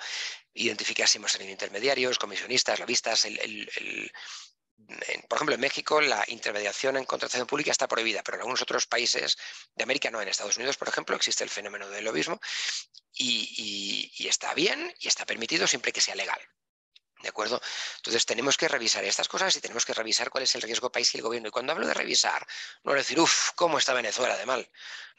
Identificar 0.54 1.08
si 1.08 1.18
hemos 1.18 1.34
tenido 1.34 1.52
intermediarios, 1.52 2.20
comisionistas, 2.20 2.80
lobistas, 2.80 3.26
el, 3.26 4.12
por 5.28 5.38
ejemplo, 5.38 5.56
en 5.56 5.62
México 5.62 6.02
la 6.02 6.24
intermediación 6.28 6.98
en 6.98 7.06
contratación 7.06 7.48
pública 7.48 7.72
está 7.72 7.88
prohibida, 7.88 8.24
pero 8.24 8.36
en 8.36 8.42
algunos 8.42 8.62
otros 8.62 8.88
países 8.88 9.38
de 9.76 9.84
América 9.84 10.10
no. 10.10 10.22
En 10.22 10.28
Estados 10.28 10.58
Unidos, 10.58 10.78
por 10.78 10.88
ejemplo, 10.88 11.16
existe 11.16 11.44
el 11.44 11.50
fenómeno 11.50 11.90
del 11.90 12.06
lobismo 12.06 12.40
y, 13.14 14.28
está 14.28 14.54
bien 14.54 14.94
y 15.00 15.08
está 15.08 15.26
permitido 15.26 15.68
siempre 15.68 15.92
que 15.92 16.02
sea 16.02 16.16
legal. 16.16 16.40
¿De 17.22 17.30
acuerdo? 17.30 17.62
Entonces 17.98 18.26
tenemos 18.26 18.56
que 18.56 18.70
revisar 18.70 19.04
estas 19.04 19.28
cosas 19.28 19.54
y 19.56 19.60
tenemos 19.60 19.86
que 19.86 19.94
revisar 19.94 20.30
cuál 20.30 20.46
es 20.46 20.56
el 20.56 20.62
riesgo 20.62 20.90
país 20.92 21.14
y 21.14 21.18
el 21.18 21.24
gobierno. 21.24 21.50
Y 21.50 21.52
cuando 21.52 21.74
hablo 21.74 21.86
de 21.86 21.94
revisar, 21.94 22.48
no 22.84 22.94
decir, 22.94 23.20
uff, 23.20 23.52
¿cómo 23.56 23.78
está 23.78 23.94
Venezuela 23.94 24.38
de 24.38 24.46
mal? 24.46 24.72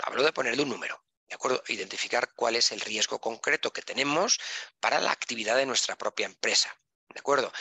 Hablo 0.02 0.22
de 0.22 0.32
ponerle 0.32 0.62
un 0.62 0.70
número. 0.70 1.04
¿De 1.28 1.34
acuerdo? 1.34 1.62
Identificar 1.68 2.32
cuál 2.34 2.56
es 2.56 2.72
el 2.72 2.80
riesgo 2.80 3.20
concreto 3.20 3.72
que 3.72 3.82
tenemos 3.82 4.40
para 4.80 4.98
la 4.98 5.12
actividad 5.12 5.56
de 5.56 5.66
nuestra 5.66 5.96
propia 5.96 6.26
empresa. 6.26 6.74
¿De 7.12 7.18
acuerdo? 7.18 7.52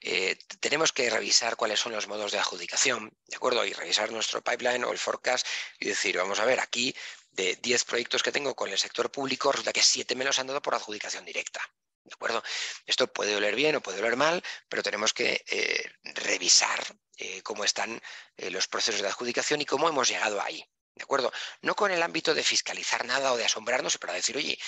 Eh, 0.00 0.38
tenemos 0.60 0.92
que 0.92 1.08
revisar 1.08 1.56
cuáles 1.56 1.80
son 1.80 1.92
los 1.92 2.06
modos 2.08 2.30
de 2.30 2.38
adjudicación, 2.38 3.10
¿de 3.26 3.36
acuerdo? 3.36 3.64
Y 3.64 3.72
revisar 3.72 4.12
nuestro 4.12 4.42
pipeline 4.42 4.84
o 4.84 4.92
el 4.92 4.98
forecast 4.98 5.46
y 5.80 5.88
decir, 5.88 6.18
vamos 6.18 6.40
a 6.40 6.44
ver, 6.44 6.60
aquí 6.60 6.94
de 7.30 7.56
10 7.56 7.84
proyectos 7.84 8.22
que 8.22 8.32
tengo 8.32 8.54
con 8.54 8.68
el 8.68 8.78
sector 8.78 9.10
público, 9.10 9.50
resulta 9.50 9.72
que 9.72 9.82
7 9.82 10.14
me 10.14 10.24
los 10.24 10.38
han 10.38 10.46
dado 10.46 10.60
por 10.60 10.74
adjudicación 10.74 11.24
directa. 11.24 11.60
¿De 12.04 12.14
acuerdo? 12.14 12.42
Esto 12.86 13.10
puede 13.10 13.34
oler 13.36 13.54
bien 13.54 13.76
o 13.76 13.80
puede 13.80 14.00
oler 14.00 14.16
mal, 14.16 14.42
pero 14.68 14.82
tenemos 14.82 15.14
que 15.14 15.44
eh, 15.46 15.90
revisar 16.02 16.84
eh, 17.16 17.42
cómo 17.42 17.64
están 17.64 18.00
los 18.36 18.68
procesos 18.68 19.00
de 19.00 19.08
adjudicación 19.08 19.60
y 19.60 19.66
cómo 19.66 19.88
hemos 19.88 20.08
llegado 20.08 20.40
ahí. 20.40 20.64
¿De 20.98 21.04
acuerdo? 21.04 21.32
No 21.62 21.76
con 21.76 21.92
el 21.92 22.02
ámbito 22.02 22.34
de 22.34 22.42
fiscalizar 22.42 23.04
nada 23.04 23.32
o 23.32 23.36
de 23.36 23.44
asombrarnos, 23.44 23.98
pero 23.98 24.12
decir, 24.12 24.36
oye, 24.36 24.58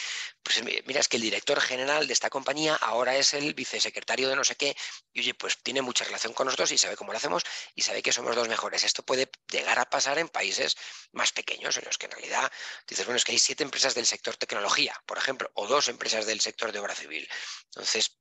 pues 0.45 0.63
mira, 0.63 1.01
es 1.01 1.09
que 1.09 1.17
el 1.17 1.23
director 1.23 1.61
general 1.61 2.07
de 2.07 2.13
esta 2.13 2.31
compañía 2.31 2.77
ahora 2.77 3.17
es 3.17 3.35
el 3.35 3.53
vicesecretario 3.53 4.29
de 4.29 4.37
no 4.37 4.45
sé 4.45 4.55
qué, 4.55 4.77
y 5.13 5.21
oye, 5.21 5.35
pues 5.35 5.59
tiene 5.61 5.83
mucha 5.83 6.05
relación 6.05 6.33
con 6.33 6.45
nosotros 6.47 6.71
y 6.71 6.79
sabe 6.79 6.95
cómo 6.95 7.11
lo 7.11 7.19
hacemos 7.19 7.43
y 7.75 7.83
sabe 7.83 8.01
que 8.01 8.13
somos 8.13 8.37
los 8.37 8.49
mejores. 8.49 8.85
Esto 8.85 9.03
puede 9.03 9.29
llegar 9.51 9.81
a 9.81 9.91
pasar 9.91 10.19
en 10.19 10.29
países 10.29 10.77
más 11.11 11.33
pequeños, 11.33 11.77
en 11.77 11.85
los 11.85 11.99
que 11.99 12.07
en 12.07 12.13
realidad 12.13 12.53
dices, 12.87 13.05
bueno, 13.07 13.17
es 13.17 13.25
que 13.25 13.33
hay 13.33 13.41
siete 13.41 13.65
empresas 13.65 13.97
del 13.97 14.07
sector 14.07 14.37
tecnología, 14.37 14.95
por 15.07 15.19
ejemplo, 15.19 15.51
o 15.55 15.67
dos 15.67 15.89
empresas 15.89 16.27
del 16.27 16.41
sector 16.41 16.71
de 16.71 16.79
obra 16.79 16.95
civil. 16.95 17.29
Entonces, 17.65 18.17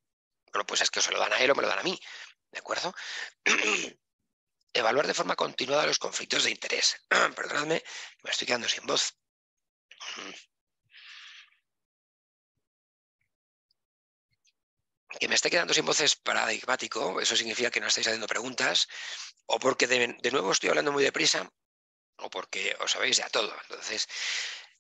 bueno, 0.52 0.66
pues 0.66 0.82
es 0.82 0.90
que 0.90 0.98
o 0.98 1.02
se 1.04 1.12
lo 1.12 1.20
dan 1.20 1.34
a 1.34 1.38
él 1.38 1.52
o 1.52 1.56
me 1.56 1.62
lo 1.62 1.68
dan 1.68 1.80
a 1.80 1.84
mí. 1.84 2.00
¿De 2.52 2.58
acuerdo? 2.58 2.92
evaluar 4.74 5.08
de 5.08 5.14
forma 5.14 5.36
continuada 5.36 5.86
los 5.86 6.00
conflictos 6.00 6.44
de 6.44 6.52
interés. 6.52 7.02
Perdonadme, 7.36 7.84
me 8.24 8.32
estoy 8.32 8.48
quedando 8.48 8.70
sin 8.70 8.86
voz. 8.86 9.16
Que 15.20 15.28
me 15.28 15.36
esté 15.36 15.50
quedando 15.50 15.74
sin 15.74 15.86
voz 15.86 16.00
es 16.02 16.16
paradigmático, 16.16 17.20
eso 17.20 17.36
significa 17.36 17.72
que 17.72 17.80
no 17.80 17.88
estáis 17.88 18.08
haciendo 18.08 18.28
preguntas, 18.28 18.88
o 19.48 19.60
porque 19.60 19.88
de, 19.88 20.32
nuevo 20.32 20.52
estoy 20.52 20.70
hablando 20.70 20.92
muy 20.92 21.04
deprisa, 21.04 21.52
o 22.18 22.30
porque 22.30 22.76
os 22.80 22.92
sabéis 22.92 23.18
ya 23.18 23.30
todo. 23.30 23.54
Entonces, 23.64 24.08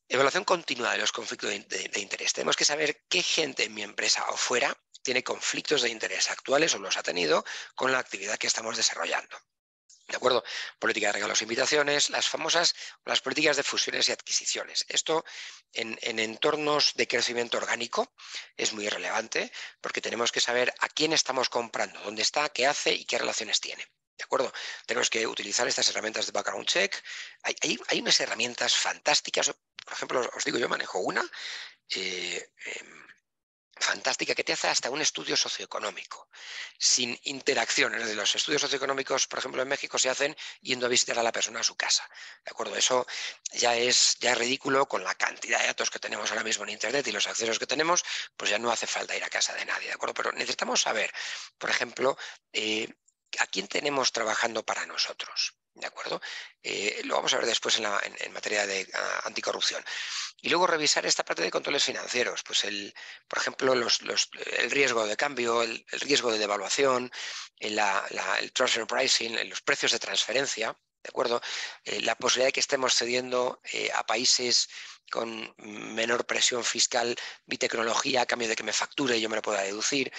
evaluación 0.08 0.44
continua 0.44 0.92
de 0.92 1.00
los 1.00 1.12
conflictos 1.12 1.50
de 1.50 2.00
interés. 2.00 2.34
Tenemos 2.34 2.56
que 2.56 2.66
saber 2.66 3.04
qué 3.10 3.24
gente 3.24 3.64
en 3.66 3.74
mi 3.74 3.82
empresa 3.82 4.26
o 4.30 4.38
fuera 4.38 4.78
tiene 5.02 5.24
conflictos 5.24 5.82
de 5.82 5.90
interés 5.90 6.30
actuales 6.30 6.76
o 6.76 6.80
los 6.80 6.98
ha 6.98 7.04
tenido 7.04 7.44
con 7.76 7.92
la 7.92 8.00
actividad 8.00 8.38
que 8.38 8.48
estamos 8.48 8.78
desarrollando. 8.78 9.38
¿De 10.10 10.18
acuerdo? 10.18 10.44
Política 10.80 11.08
de 11.08 11.14
regalos 11.14 11.40
e 11.40 11.44
invitaciones, 11.44 12.10
las 12.10 12.28
famosas, 12.28 12.76
las 13.06 13.22
políticas 13.22 13.58
de 13.58 13.64
fusiones 13.64 14.10
y 14.10 14.12
adquisiciones. 14.12 14.84
Esto 14.90 15.24
en, 15.72 15.98
entornos 16.02 16.94
de 16.96 17.08
crecimiento 17.08 17.58
orgánico 17.58 18.12
es 18.58 18.74
muy 18.74 18.90
relevante 18.90 19.52
porque 19.82 20.02
tenemos 20.02 20.32
que 20.32 20.42
saber 20.42 20.74
a 20.80 20.90
quién 20.90 21.14
estamos 21.14 21.50
comprando, 21.50 22.00
dónde 22.02 22.24
está, 22.24 22.50
qué 22.50 22.66
hace 22.66 22.92
y 22.92 23.06
qué 23.06 23.20
relaciones 23.20 23.62
tiene. 23.62 23.86
¿De 24.18 24.24
acuerdo? 24.24 24.52
Tenemos 24.88 25.12
que 25.12 25.28
utilizar 25.28 25.68
estas 25.68 25.88
herramientas 25.90 26.26
de 26.26 26.32
background 26.32 26.66
check. 26.66 26.96
Hay, 27.44 27.56
hay, 27.88 28.02
unas 28.02 28.20
herramientas 28.20 28.76
fantásticas. 28.76 29.54
Por 29.86 29.94
ejemplo, 29.94 30.28
os 30.36 30.44
digo, 30.44 30.58
yo 30.58 30.68
manejo 30.68 31.00
una. 31.00 31.24
Eh, 31.96 32.52
em, 32.66 33.08
fantástica 33.80 34.36
que 34.36 34.44
te 34.44 34.54
hace 34.54 34.68
hasta 34.68 34.90
un 34.90 35.02
estudio 35.02 35.36
socioeconómico, 35.36 36.30
sin 36.78 37.18
interacciones. 37.24 38.06
de 38.06 38.16
los 38.16 38.36
estudios 38.36 38.62
socioeconómicos, 38.62 39.28
por 39.28 39.40
ejemplo, 39.40 39.62
en 39.62 39.68
México 39.68 39.98
se 39.98 40.10
hacen 40.10 40.36
yendo 40.62 40.86
a 40.86 40.90
visitar 40.90 41.18
a 41.20 41.24
la 41.24 41.32
persona 41.32 41.60
a 41.60 41.64
su 41.64 41.76
casa. 41.76 42.10
¿De 42.44 42.52
acuerdo? 42.52 42.76
Eso 42.76 43.06
ya 43.52 43.76
es, 43.76 44.18
ya 44.20 44.36
ridículo 44.36 44.88
con 44.88 45.04
la 45.04 45.16
cantidad 45.16 45.60
de 45.60 45.68
datos 45.68 45.90
que 45.90 46.00
tenemos 46.00 46.30
ahora 46.32 46.44
mismo 46.44 46.64
en 46.64 46.72
Internet 46.72 47.08
y 47.08 47.12
los 47.12 47.28
accesos 47.28 47.60
que 47.60 47.68
tenemos, 47.68 48.04
pues 48.36 48.52
ya 48.52 48.60
no 48.60 48.72
hace 48.72 48.88
falta 48.88 49.16
ir 49.16 49.24
a 49.24 49.30
casa 49.30 49.54
de 49.54 49.66
nadie, 49.66 49.88
¿de 49.88 49.94
acuerdo? 49.94 50.14
Pero 50.14 50.32
necesitamos 50.32 50.82
saber, 50.82 51.12
por 51.58 51.70
ejemplo, 51.70 52.18
eh, 52.54 52.88
a 53.40 53.48
quién 53.48 53.68
tenemos 53.68 54.12
trabajando 54.12 54.64
para 54.64 54.86
nosotros. 54.86 55.59
¿De 55.80 55.88
acuerdo? 55.88 56.22
Eh, 56.62 57.02
lo 57.06 57.16
vamos 57.16 57.34
a 57.34 57.38
ver 57.38 57.46
después 57.46 57.80
en, 57.80 58.34
materia 58.34 58.68
de 58.68 58.86
ah, 58.94 59.22
anticorrupción. 59.26 59.84
Y 60.42 60.50
luego 60.50 60.68
revisar 60.68 61.06
esta 61.06 61.24
parte 61.24 61.42
de 61.42 61.52
controles 61.52 61.86
financieros, 61.86 62.44
pues 62.44 62.66
el, 62.66 62.94
por 63.28 63.40
ejemplo, 63.40 63.74
el 63.74 64.72
riesgo 64.72 65.08
de 65.08 65.16
cambio, 65.16 65.64
el, 65.64 65.86
riesgo 65.92 66.32
de 66.32 66.40
devaluación, 66.40 67.12
el, 67.60 67.80
transfer 68.54 68.86
pricing, 68.88 69.38
los 69.50 69.62
precios 69.62 69.94
de 69.94 70.00
transferencia, 70.00 70.78
¿de 71.04 71.10
acuerdo? 71.10 71.42
Eh, 71.84 72.02
la 72.02 72.16
posibilidad 72.16 72.48
de 72.48 72.54
que 72.54 72.60
estemos 72.60 72.94
cediendo 72.94 73.62
eh, 73.72 73.90
a 73.94 74.06
países 74.06 74.70
con 75.10 75.54
menor 75.58 76.26
presión 76.26 76.64
fiscal 76.64 77.16
mi 77.48 77.58
tecnología 77.58 78.22
a 78.22 78.26
cambio 78.26 78.48
de 78.48 78.56
que 78.56 78.64
me 78.64 78.74
facture 78.74 79.18
y 79.18 79.22
yo 79.22 79.30
me 79.30 79.36
lo 79.36 79.42
pueda 79.42 79.62
deducir. 79.62 80.12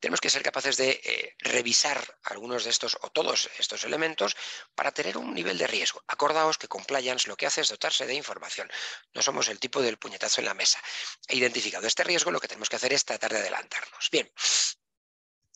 Tenemos 0.00 0.20
que 0.20 0.30
ser 0.30 0.42
capaces 0.42 0.76
de 0.76 1.00
eh, 1.04 1.36
revisar 1.40 2.18
algunos 2.24 2.64
de 2.64 2.70
estos 2.70 2.96
o 3.02 3.10
todos 3.10 3.50
estos 3.58 3.84
elementos 3.84 4.36
para 4.74 4.92
tener 4.92 5.18
un 5.18 5.34
nivel 5.34 5.58
de 5.58 5.66
riesgo. 5.66 6.02
Acordaos 6.08 6.58
que 6.58 6.68
compliance 6.68 7.28
lo 7.28 7.36
que 7.36 7.46
hace 7.46 7.60
es 7.60 7.68
dotarse 7.68 8.06
de 8.06 8.14
información. 8.14 8.70
No 9.12 9.22
somos 9.22 9.48
el 9.48 9.60
tipo 9.60 9.82
del 9.82 9.98
puñetazo 9.98 10.40
en 10.40 10.46
la 10.46 10.54
mesa. 10.54 10.80
He 11.26 11.36
identificado 11.36 11.86
este 11.86 12.04
riesgo, 12.04 12.30
lo 12.30 12.40
que 12.40 12.48
tenemos 12.48 12.68
que 12.68 12.76
hacer 12.76 12.92
es 12.92 13.04
tratar 13.04 13.32
de 13.32 13.40
adelantarnos. 13.40 14.08
Bien, 14.10 14.30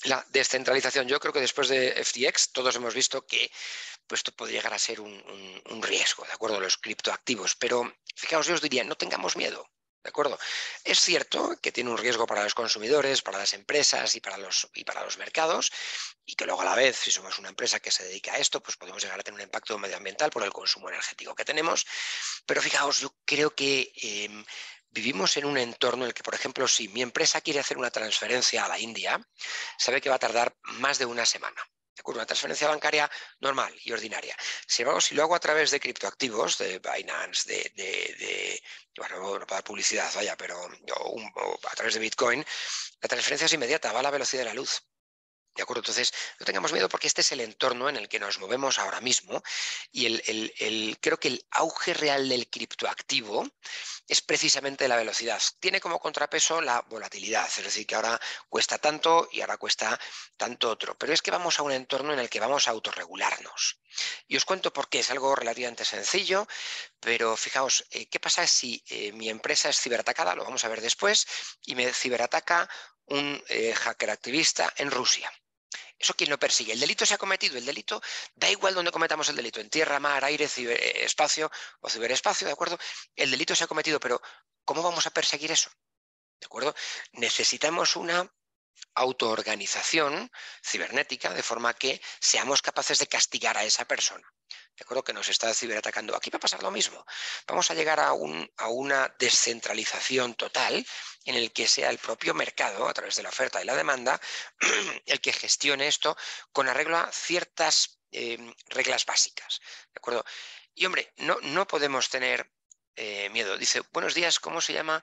la 0.05 0.25
descentralización. 0.31 1.07
Yo 1.07 1.21
creo 1.21 1.33
que 1.33 1.41
después 1.41 1.69
de 1.69 2.05
FTX 2.05 2.53
todos 2.53 2.75
hemos 2.77 2.95
visto 2.95 3.25
que 3.27 3.51
pues, 4.07 4.21
esto 4.21 4.33
puede 4.33 4.53
llegar 4.53 4.75
a 4.75 4.79
ser 4.79 5.01
un, 5.01 5.83
riesgo, 5.83 6.25
¿de 6.25 6.33
acuerdo? 6.33 6.61
Los 6.61 6.77
criptoactivos. 6.79 7.57
Pero 7.57 7.93
fijaos, 8.17 8.47
yo 8.47 8.55
os 8.55 8.63
diría, 8.63 8.85
no 8.85 8.97
tengamos 8.97 9.37
miedo. 9.37 9.69
¿De 10.03 10.09
acuerdo? 10.09 10.37
Es 10.83 10.99
cierto 10.99 11.57
que 11.63 11.71
tiene 11.71 11.91
un 11.91 11.97
riesgo 11.97 12.27
para 12.27 12.43
los 12.43 12.55
consumidores, 12.55 13.23
para 13.23 13.39
las 13.39 13.53
empresas 13.53 14.17
y 14.17 14.21
para, 14.21 14.37
los, 14.37 14.69
y 14.75 14.83
para 14.83 15.05
los 15.05 15.17
mercados, 15.17 15.71
y 16.25 16.35
que 16.35 16.45
luego 16.45 16.63
a 16.63 16.65
la 16.65 16.75
vez, 16.75 16.97
si 16.97 17.13
somos 17.13 17.39
una 17.39 17.51
empresa 17.51 17.79
que 17.79 17.93
se 17.93 18.03
dedica 18.05 18.33
a 18.33 18.39
esto, 18.39 18.61
pues 18.61 18.77
podemos 18.77 19.01
llegar 19.01 19.21
a 19.21 19.23
tener 19.23 19.39
un 19.39 19.45
impacto 19.45 19.79
medioambiental 19.79 20.31
por 20.31 20.43
el 20.43 20.53
consumo 20.53 20.89
energético 20.89 21.37
que 21.37 21.45
tenemos. 21.45 21.87
Pero 22.47 22.61
fijaos, 22.61 22.99
yo 22.99 23.15
creo 23.25 23.55
que 23.55 23.93
em, 23.95 24.45
vivimos 24.91 25.37
en 25.37 25.45
un 25.45 25.57
entorno 25.57 26.05
en 26.05 26.09
el 26.09 26.15
que, 26.15 26.25
por 26.25 26.35
ejemplo, 26.35 26.67
si 26.69 26.89
mi 26.89 27.03
empresa 27.03 27.41
quiere 27.41 27.61
hacer 27.61 27.79
una 27.79 27.91
transferencia 27.91 28.65
a 28.65 28.69
la 28.69 28.79
India, 28.81 29.21
sabe 29.79 30.01
que 30.01 30.09
va 30.09 30.17
a 30.17 30.21
tardar 30.21 30.57
más 30.65 30.99
de 30.99 31.07
una 31.07 31.27
semana. 31.27 31.65
Una 32.05 32.27
transferencia 32.27 32.69
bancaria 32.69 33.11
normal 33.41 33.75
y 33.85 33.93
ordinaria. 33.93 34.37
Si, 34.67 34.85
si 35.01 35.15
lo 35.15 35.23
hago 35.23 35.35
a 35.35 35.41
través 35.41 35.71
de 35.71 35.81
criptoactivos, 35.81 36.59
de 36.59 36.79
Binance, 36.79 37.71
de, 37.75 38.63
bueno, 38.97 39.39
no 39.39 39.47
dar 39.47 39.65
publicidad, 39.65 40.11
vaya, 40.15 40.37
pero 40.37 40.57
a 40.65 41.75
través 41.75 41.95
de 41.95 42.01
Bitcoin, 42.01 42.45
la 43.01 43.09
transferencia 43.09 43.47
es 43.47 43.53
inmediata, 43.53 43.93
va 43.93 44.01
a 44.01 44.03
la 44.03 44.11
velocidad 44.11 44.43
de 44.43 44.49
la 44.49 44.55
luz. 44.55 44.83
¿De 45.55 45.63
acuerdo? 45.63 45.81
Entonces, 45.81 46.13
no 46.41 46.47
tengamos 46.47 46.73
miedo 46.73 46.89
porque 46.89 47.07
este 47.07 47.21
es 47.21 47.31
el 47.33 47.41
entorno 47.41 47.89
en 47.91 47.97
el 47.97 48.09
que 48.09 48.19
nos 48.19 48.39
movemos 48.39 48.79
ahora 48.79 49.03
mismo 49.03 49.43
y 49.91 50.07
el, 50.07 50.99
creo 51.01 51.21
que 51.21 51.29
el 51.29 51.47
auge 51.51 51.93
real 51.93 52.27
del 52.29 52.49
criptoactivo 52.49 53.47
es 54.09 54.23
precisamente 54.23 54.89
la 54.89 54.97
velocidad. 54.97 55.43
Tiene 55.61 55.81
como 55.81 56.01
contrapeso 56.01 56.63
la 56.63 56.81
volatilidad, 56.89 57.47
es 57.47 57.65
decir, 57.65 57.87
que 57.87 57.95
ahora 57.95 58.19
cuesta 58.49 58.79
tanto 58.79 59.29
y 59.31 59.43
ahora 59.43 59.59
cuesta 59.59 59.99
tanto 60.39 60.71
otro. 60.71 60.97
Pero 60.97 61.13
es 61.13 61.21
que 61.21 61.31
vamos 61.31 61.59
a 61.59 61.63
un 61.63 61.73
entorno 61.73 62.15
en 62.15 62.19
el 62.19 62.31
que 62.31 62.41
vamos 62.41 62.67
a 62.67 62.71
autorregularnos. 62.71 63.79
Y 64.27 64.37
os 64.37 64.47
cuento 64.47 64.73
por 64.73 64.89
qué, 64.89 65.01
es 65.01 65.11
algo 65.11 65.35
relativamente 65.35 65.85
sencillo, 65.85 66.49
pero 66.99 67.37
fijaos, 67.37 67.85
eh, 67.91 68.07
¿qué 68.07 68.19
pasa 68.21 68.47
si 68.47 68.83
eh, 68.89 69.13
mi 69.13 69.29
empresa 69.29 69.69
es 69.69 69.79
ciberatacada? 69.79 70.35
Lo 70.35 70.45
vamos 70.45 70.65
a 70.65 70.69
ver 70.69 70.81
después, 70.81 71.27
y 71.63 71.75
me 71.75 71.93
ciberataca 71.93 72.69
un 73.07 73.43
eh, 73.49 73.75
hacker 73.75 74.11
activista 74.11 74.73
en 74.77 74.91
Rusia. 74.91 75.31
¿Eso 76.03 76.15
quién 76.15 76.31
lo 76.31 76.39
persigue? 76.39 76.73
El 76.73 76.81
delito 76.81 77.07
se 77.07 77.15
ha 77.15 77.19
cometido. 77.19 77.57
El 77.57 77.65
delito, 77.65 78.03
da 78.35 78.51
igual 78.51 78.75
donde 78.75 78.91
cometamos 78.91 79.29
el 79.29 79.37
delito, 79.37 79.61
en 79.61 79.71
tierra, 79.71 80.01
mar, 80.01 80.25
aire, 80.25 80.49
eh, 80.57 81.05
espacio 81.05 81.49
o 81.81 81.89
ciberespacio, 81.89 82.49
¿de 82.49 82.53
acuerdo? 82.53 82.77
El 83.15 83.31
delito 83.31 83.55
se 83.55 83.63
ha 83.63 83.69
cometido, 83.69 84.01
pero 84.01 84.21
¿cómo 84.65 84.83
vamos 84.83 85.07
a 85.07 85.11
perseguir 85.11 85.53
eso? 85.53 85.71
¿De 86.41 86.47
acuerdo? 86.47 86.75
Necesitamos 87.13 87.95
una 87.95 88.29
autoorganización 88.95 90.29
cibernética 90.61 91.33
de 91.33 91.43
forma 91.45 91.73
que 91.75 92.03
seamos 92.21 92.63
capaces 92.63 92.99
de 92.99 93.07
castigar 93.07 93.57
a 93.57 93.63
esa 93.65 93.85
persona. 93.85 94.27
¿De 94.77 94.83
acuerdo? 94.83 95.05
Que 95.05 95.13
nos 95.13 95.29
está 95.29 95.55
ciberatacando. 95.55 96.17
Aquí 96.17 96.31
va 96.31 96.39
a 96.39 96.41
pasar 96.41 96.65
lo 96.65 96.73
mismo. 96.73 97.05
Vamos 97.47 97.71
a 97.71 97.75
llegar 97.75 98.01
a 98.01 98.13
una 98.13 99.15
descentralización 99.21 100.35
total 100.35 100.85
en 101.25 101.37
el 101.37 101.53
que 101.53 101.69
sea 101.69 101.91
el 101.91 101.99
propio 101.99 102.35
mercado, 102.35 102.89
a 102.89 102.95
través 102.95 103.17
de 103.17 103.23
la 103.23 103.29
oferta 103.29 103.63
y 103.63 103.65
la 103.65 103.77
demanda, 103.77 104.21
el 105.07 105.21
que 105.21 105.33
gestione 105.33 105.87
esto 105.87 106.17
con 106.53 106.69
arreglo 106.69 106.97
a 106.99 107.11
ciertas 107.13 108.01
em, 108.11 108.55
reglas 108.69 109.07
básicas. 109.07 109.61
¿De 109.93 109.99
acuerdo? 109.99 110.25
Y 110.75 110.87
hombre, 110.87 111.13
no, 111.17 111.39
no 111.43 111.67
podemos 111.67 112.09
tener 112.09 112.51
eh, 112.97 113.29
miedo. 113.31 113.57
Dice, 113.57 113.83
buenos 113.93 114.15
días, 114.15 114.39
¿cómo 114.41 114.61
se 114.61 114.73
llama? 114.73 115.03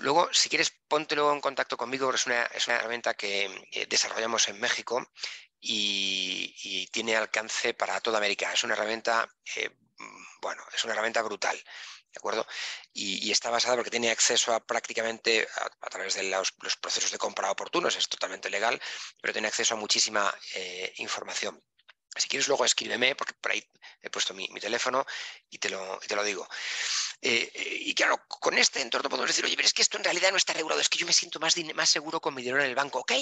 luego, 0.00 0.32
si 0.32 0.48
quieres, 0.48 0.72
ponte 0.88 1.14
luego 1.14 1.32
en 1.32 1.40
contacto 1.40 1.76
conmigo, 1.76 2.12
es 2.14 2.26
una, 2.26 2.44
es 2.46 2.66
una 2.66 2.76
herramienta 2.76 3.14
que 3.14 3.66
eh, 3.72 3.86
desarrollamos 3.86 4.48
en 4.48 4.58
México 4.60 5.06
y, 5.60 6.88
tiene 6.92 7.16
alcance 7.16 7.74
para 7.74 8.00
toda 8.00 8.18
América. 8.18 8.52
Es 8.52 8.64
una 8.64 8.74
herramienta, 8.74 9.28
eh, 9.56 9.70
bueno, 10.40 10.62
es 10.72 10.84
una 10.84 10.92
herramienta 10.92 11.22
brutal. 11.22 11.60
¿De 12.14 12.18
acuerdo? 12.18 12.46
Y, 12.92 13.30
está 13.32 13.50
basada 13.50 13.74
porque 13.74 13.90
tiene 13.90 14.10
acceso 14.10 14.54
a 14.54 14.64
prácticamente 14.64 15.46
a, 15.80 15.90
través 15.90 16.14
de 16.14 16.22
los, 16.24 16.52
procesos 16.80 17.10
de 17.10 17.18
compra 17.18 17.50
oportunos, 17.50 17.96
es 17.96 18.08
totalmente 18.08 18.48
legal, 18.48 18.80
pero 19.20 19.32
tiene 19.32 19.48
acceso 19.48 19.74
a 19.74 19.76
muchísima 19.76 20.32
eh, 20.54 20.94
información. 20.98 21.60
Si 22.16 22.28
quieres 22.28 22.46
luego 22.46 22.64
escríbeme, 22.64 23.16
porque 23.16 23.34
por 23.34 23.50
ahí 23.50 23.68
he 24.00 24.08
puesto 24.08 24.32
mi, 24.32 24.46
teléfono 24.60 25.04
y 25.50 25.58
te 25.58 25.68
lo, 25.68 25.98
te 25.98 26.14
lo 26.14 26.22
digo. 26.22 26.46
Eh, 27.20 27.50
eh, 27.52 27.78
y 27.80 27.94
claro, 27.94 28.22
con 28.28 28.56
este 28.56 28.80
entorno 28.80 29.10
podemos 29.10 29.28
decir, 29.28 29.44
oye, 29.44 29.56
pero 29.56 29.66
es 29.66 29.74
que 29.74 29.82
esto 29.82 29.96
en 29.96 30.04
realidad 30.04 30.30
no 30.30 30.36
está 30.36 30.52
regulado, 30.52 30.80
es 30.80 30.88
que 30.88 30.98
yo 30.98 31.06
me 31.06 31.12
siento 31.12 31.40
más, 31.40 31.56
más 31.74 31.90
seguro 31.90 32.20
con 32.20 32.32
mi 32.32 32.42
dinero 32.42 32.62
en 32.62 32.68
el 32.68 32.76
banco, 32.76 33.00
¿ok? 33.00 33.12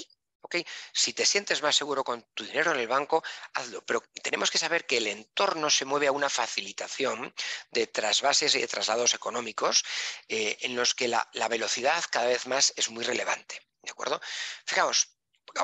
Si 0.92 1.12
te 1.12 1.24
sientes 1.24 1.62
más 1.62 1.76
seguro 1.76 2.04
con 2.04 2.22
tu 2.34 2.44
dinero 2.44 2.72
en 2.72 2.80
el 2.80 2.88
banco, 2.88 3.22
hazlo. 3.54 3.84
Pero 3.84 4.02
tenemos 4.22 4.50
que 4.50 4.58
saber 4.58 4.86
que 4.86 4.98
el 4.98 5.06
entorno 5.06 5.70
se 5.70 5.84
mueve 5.84 6.08
a 6.08 6.12
una 6.12 6.28
facilitación 6.28 7.34
de 7.70 7.86
trasvases 7.86 8.54
y 8.54 8.60
de 8.60 8.68
traslados 8.68 9.14
económicos 9.14 9.84
eh, 10.28 10.58
en 10.60 10.76
los 10.76 10.94
que 10.94 11.08
la, 11.08 11.28
la 11.32 11.48
velocidad 11.48 12.04
cada 12.10 12.26
vez 12.26 12.46
más 12.46 12.72
es 12.76 12.90
muy 12.90 13.04
relevante. 13.04 13.60
¿De 13.82 13.90
acuerdo? 13.90 14.20
Fijaos, 14.64 15.08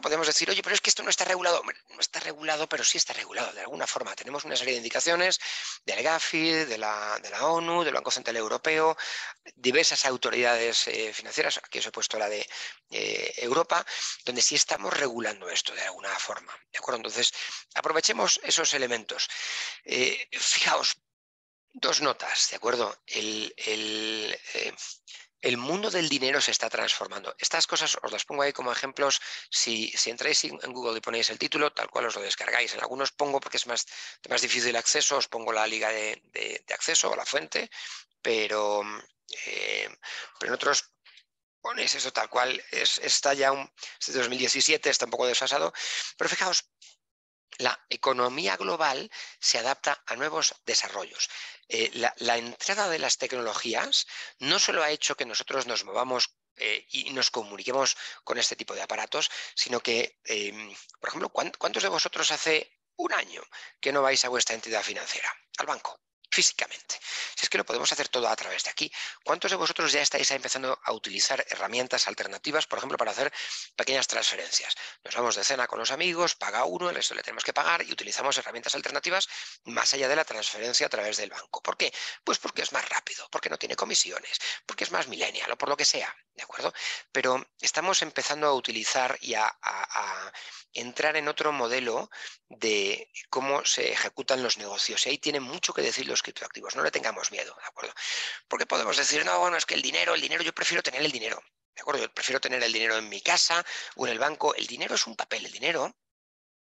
podemos 0.03 0.27
decir, 0.27 0.49
oye, 0.51 0.63
pero 0.63 0.75
es 0.75 0.81
que 0.81 0.91
esto 0.91 1.03
no 1.03 1.11
está 1.11 1.25
regulado. 1.25 1.63
no 1.63 2.01
está 2.01 2.21
regulado, 2.21 2.69
pero 2.69 2.85
sí 2.85 2.99
está 2.99 3.13
regulado 3.13 3.53
de 3.53 3.61
alguna 3.61 3.87
forma. 3.87 4.15
Tenemos 4.15 4.45
una 4.45 4.57
serie 4.57 4.73
de 4.73 4.79
indicaciones 4.79 5.41
del 5.85 6.03
GAFI, 6.03 6.65
de 6.65 6.79
la, 6.79 7.19
de 7.23 7.31
la 7.31 7.47
ONU, 7.47 7.85
del 7.85 7.95
Banco 7.95 8.11
Central 8.11 8.37
Europeo, 8.37 8.97
diversas 9.55 10.05
autoridades 10.05 10.89
eh, 10.89 11.13
financieras, 11.13 11.59
aquí 11.59 11.79
os 11.79 11.87
he 11.87 11.93
puesto 11.93 12.19
la 12.19 12.29
de 12.29 12.47
eh, 12.91 13.33
Europa, 13.39 13.85
donde 14.25 14.43
sí 14.43 14.55
estamos 14.55 14.93
regulando 14.93 15.49
esto 15.49 15.75
de 15.75 15.83
alguna 15.83 16.11
forma. 16.19 16.53
¿De 16.73 16.79
acuerdo? 16.79 16.99
Entonces, 16.99 17.33
aprovechemos 17.75 18.41
esos 18.43 18.73
elementos. 18.75 19.29
Eh, 19.85 20.29
fijaos, 20.33 20.97
dos 21.73 22.01
notas, 22.01 22.51
¿de 22.51 22.57
acuerdo? 22.57 23.03
El, 23.07 23.55
el 23.57 24.39
el 25.41 25.57
mundo 25.57 25.91
del 25.91 26.09
dinero 26.09 26.41
se 26.41 26.51
está 26.51 26.69
transformando. 26.69 27.35
Estas 27.39 27.67
cosas 27.67 27.97
os 28.03 28.13
las 28.13 28.25
pongo 28.25 28.43
ahí 28.43 28.53
como 28.53 28.73
ejemplos. 28.73 29.21
Si, 29.51 29.93
entráis 30.07 30.45
en 30.45 30.73
Google 30.73 30.99
y 30.99 31.01
ponéis 31.01 31.31
el 31.31 31.39
título, 31.39 31.73
tal 31.73 31.89
cual 31.91 32.07
os 32.07 32.17
lo 32.17 32.23
descargáis. 32.23 32.75
En 32.75 32.81
algunos 32.81 33.13
pongo, 33.13 33.41
porque 33.41 33.57
es 33.57 33.67
más, 33.67 33.87
más 34.29 34.43
difícil 34.43 34.77
acceso, 34.77 35.17
os 35.17 35.29
pongo 35.29 35.53
la 35.53 35.67
liga 35.67 35.91
de, 35.91 36.65
acceso 36.75 37.11
o 37.11 37.17
la 37.17 37.25
fuente, 37.25 37.71
pero, 38.21 38.83
eh, 39.47 39.89
pero 40.39 40.51
en 40.51 40.55
otros 40.55 40.93
ponéis 41.61 41.95
eso 41.95 42.13
tal 42.13 42.29
cual. 42.29 42.63
Es, 42.71 42.99
está 42.99 43.35
ya 43.35 43.53
un, 43.53 43.71
es 44.01 44.13
de 44.13 44.19
2017, 44.19 44.91
está 44.91 45.05
un 45.05 45.13
poco 45.13 45.27
desfasado. 45.27 45.73
Pero 46.17 46.31
fijaos, 46.31 46.69
la 47.59 47.79
economía 47.89 48.57
global 48.57 49.11
se 49.41 49.59
adapta 49.59 50.03
a 50.07 50.17
nuevos 50.17 50.55
desarrollos. 50.65 51.29
Eh, 51.69 51.91
la, 51.95 52.37
entrada 52.37 52.89
de 52.89 52.99
las 52.99 53.19
tecnologías 53.19 54.07
no 54.39 54.59
solo 54.59 54.83
ha 54.83 54.91
hecho 54.91 55.17
que 55.17 55.27
nosotros 55.27 55.67
nos 55.67 55.85
movamos 55.85 56.35
eh, 56.57 56.87
y 56.91 57.11
nos 57.11 57.31
comuniquemos 57.31 57.97
con 58.25 58.39
este 58.39 58.57
tipo 58.57 58.75
de 58.75 58.83
aparatos, 58.83 59.31
sino 59.55 59.81
que, 59.81 60.19
em, 60.25 60.75
por 61.01 61.09
ejemplo, 61.09 61.29
¿cuántos 61.29 61.83
de 61.83 61.89
vosotros 61.89 62.31
hace 62.31 62.81
un 62.97 63.13
año 63.13 63.43
que 63.81 63.93
no 63.93 64.03
vais 64.03 64.25
a 64.25 64.29
vuestra 64.29 64.55
entidad 64.55 64.83
financiera, 64.83 65.33
al 65.59 65.67
banco? 65.67 66.01
Físicamente. 66.39 67.01
Si 67.35 67.47
es 67.47 67.49
que 67.49 67.59
lo 67.59 67.67
podemos 67.67 67.91
hacer 67.91 68.09
todo 68.09 68.29
a 68.29 68.37
través 68.37 68.63
de 68.63 68.71
aquí. 68.71 68.93
¿Cuántos 69.25 69.51
de 69.51 69.57
vosotros 69.57 69.91
ya 69.91 70.01
estáis 70.01 70.31
empezando 70.31 70.79
a 70.85 70.93
utilizar 70.93 71.45
herramientas 71.51 72.07
alternativas, 72.07 72.65
por 72.69 72.79
ejemplo, 72.79 72.97
para 72.97 73.11
hacer 73.11 73.33
pequeñas 73.75 74.07
transferencias? 74.07 74.77
Nos 75.03 75.17
vamos 75.17 75.35
de 75.35 75.43
cena 75.43 75.67
con 75.67 75.81
los 75.81 75.91
amigos, 75.91 76.37
paga 76.37 76.65
uno, 76.65 76.91
el 76.91 76.95
resto 76.95 77.17
le 77.17 77.25
tenemos 77.25 77.43
que 77.43 77.53
pagar 77.53 77.83
y 77.83 77.91
utilizamos 77.91 78.39
herramientas 78.39 78.77
alternativas 78.77 79.29
más 79.65 79.93
allá 79.95 80.07
de 80.07 80.15
la 80.15 80.25
transferencia 80.25 80.87
a 80.87 80.91
través 80.91 81.17
del 81.17 81.31
banco. 81.31 81.61
¿Por 81.61 81.77
qué? 81.77 81.93
Pues 82.23 82.39
porque 82.39 82.63
es 82.63 82.71
más 82.71 82.89
rápido, 82.89 83.29
porque 83.33 83.51
no 83.51 83.59
tiene 83.59 83.75
comisiones, 83.75 84.39
porque 84.65 84.85
es 84.85 84.93
más 84.93 85.09
millennial 85.09 85.51
o 85.51 85.59
por 85.59 85.69
lo 85.69 85.77
que 85.77 85.85
sea, 85.85 86.15
¿de 86.35 86.45
acuerdo? 86.45 86.73
Pero 87.11 87.45
estamos 87.61 88.01
empezando 88.03 88.47
a 88.47 88.55
utilizar 88.55 89.19
y 89.21 89.35
a, 89.35 89.53
entrar 90.75 91.17
en 91.17 91.29
otro 91.29 91.51
modelo 91.51 92.11
de 92.49 93.11
cómo 93.31 93.65
se 93.65 93.91
ejecutan 93.91 94.43
los 94.43 94.59
negocios. 94.59 95.05
Y 95.07 95.11
ahí 95.11 95.19
tiene 95.19 95.41
mucho 95.41 95.73
que 95.73 95.83
decir 95.83 96.07
los 96.07 96.23
No 96.75 96.83
le 96.83 96.91
tengamos 96.91 97.31
miedo, 97.31 97.55
¿de 97.55 97.67
acuerdo? 97.67 97.95
Porque 98.49 98.67
podemos 98.67 98.97
decir, 98.97 99.25
no, 99.25 99.39
bueno, 99.39 99.57
es 99.57 99.67
que 99.67 99.75
el 99.75 99.83
dinero, 99.83 100.15
el 100.15 100.21
dinero, 100.21 100.43
yo 100.43 100.53
prefiero 100.53 100.83
tener 100.83 101.03
el 101.03 101.13
dinero. 101.13 101.43
¿De 101.75 101.83
acuerdo? 101.83 102.03
Yo 102.03 102.13
prefiero 102.13 102.41
tener 102.41 102.63
el 102.63 102.73
dinero 102.73 102.97
en 102.97 103.09
mi 103.09 103.21
casa 103.21 103.65
o 103.97 104.07
en 104.07 104.13
el 104.13 104.19
banco. 104.19 104.55
El 104.55 104.67
dinero 104.67 104.95
es 104.95 105.07
un 105.07 105.15
papel, 105.15 105.47
el 105.47 105.53
dinero 105.53 105.95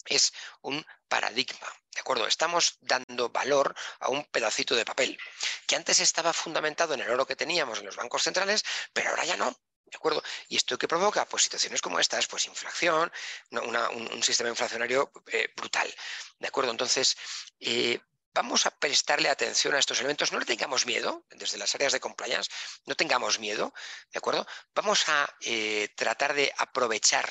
es 0.06 0.32
un 0.62 0.84
paradigma. 1.08 1.72
¿De 1.92 2.00
acuerdo? 2.00 2.26
Estamos 2.26 2.78
dando 2.80 3.30
valor 3.30 3.74
a 4.00 4.08
un 4.08 4.24
pedacito 4.26 4.76
de 4.76 4.84
papel 4.84 5.18
que 5.66 5.76
antes 5.76 6.00
estaba 6.00 6.32
fundamentado 6.32 6.94
en 6.94 7.00
el 7.00 7.10
oro 7.10 7.26
que 7.26 7.36
teníamos 7.36 7.80
en 7.80 7.86
los 7.86 7.96
bancos 7.96 8.22
centrales, 8.22 8.64
pero 8.92 9.10
ahora 9.10 9.24
ya 9.24 9.36
no. 9.36 9.56
¿De 9.90 9.96
acuerdo? 9.96 10.22
¿Y 10.48 10.56
esto 10.56 10.76
que 10.76 10.86
provoca? 10.86 11.24
Pues 11.26 11.44
situaciones 11.44 11.80
como 11.80 11.98
estas, 11.98 12.26
pues 12.26 12.46
inflación, 12.46 13.10
un, 13.50 14.22
sistema 14.22 14.50
inflacionario 14.50 15.10
eh, 15.28 15.48
brutal. 15.56 15.92
¿De 16.38 16.48
acuerdo? 16.48 16.70
Entonces, 16.70 17.16
eh, 17.58 17.98
vamos 18.38 18.66
a 18.66 18.70
prestarle 18.70 19.28
atención 19.28 19.74
a 19.74 19.80
estos 19.80 19.98
elementos, 19.98 20.32
no 20.32 20.38
le 20.38 20.44
tengamos 20.52 20.86
miedo, 20.86 21.24
desde 21.30 21.58
las 21.58 21.74
áreas 21.74 21.92
de 21.92 22.00
compliance, 22.00 22.50
no 22.86 22.94
tengamos 22.94 23.38
miedo, 23.38 23.74
¿de 24.12 24.18
acuerdo? 24.18 24.46
Vamos 24.74 25.08
a 25.08 25.28
eh, 25.40 25.88
tratar 25.96 26.34
de 26.34 26.52
aprovechar 26.56 27.26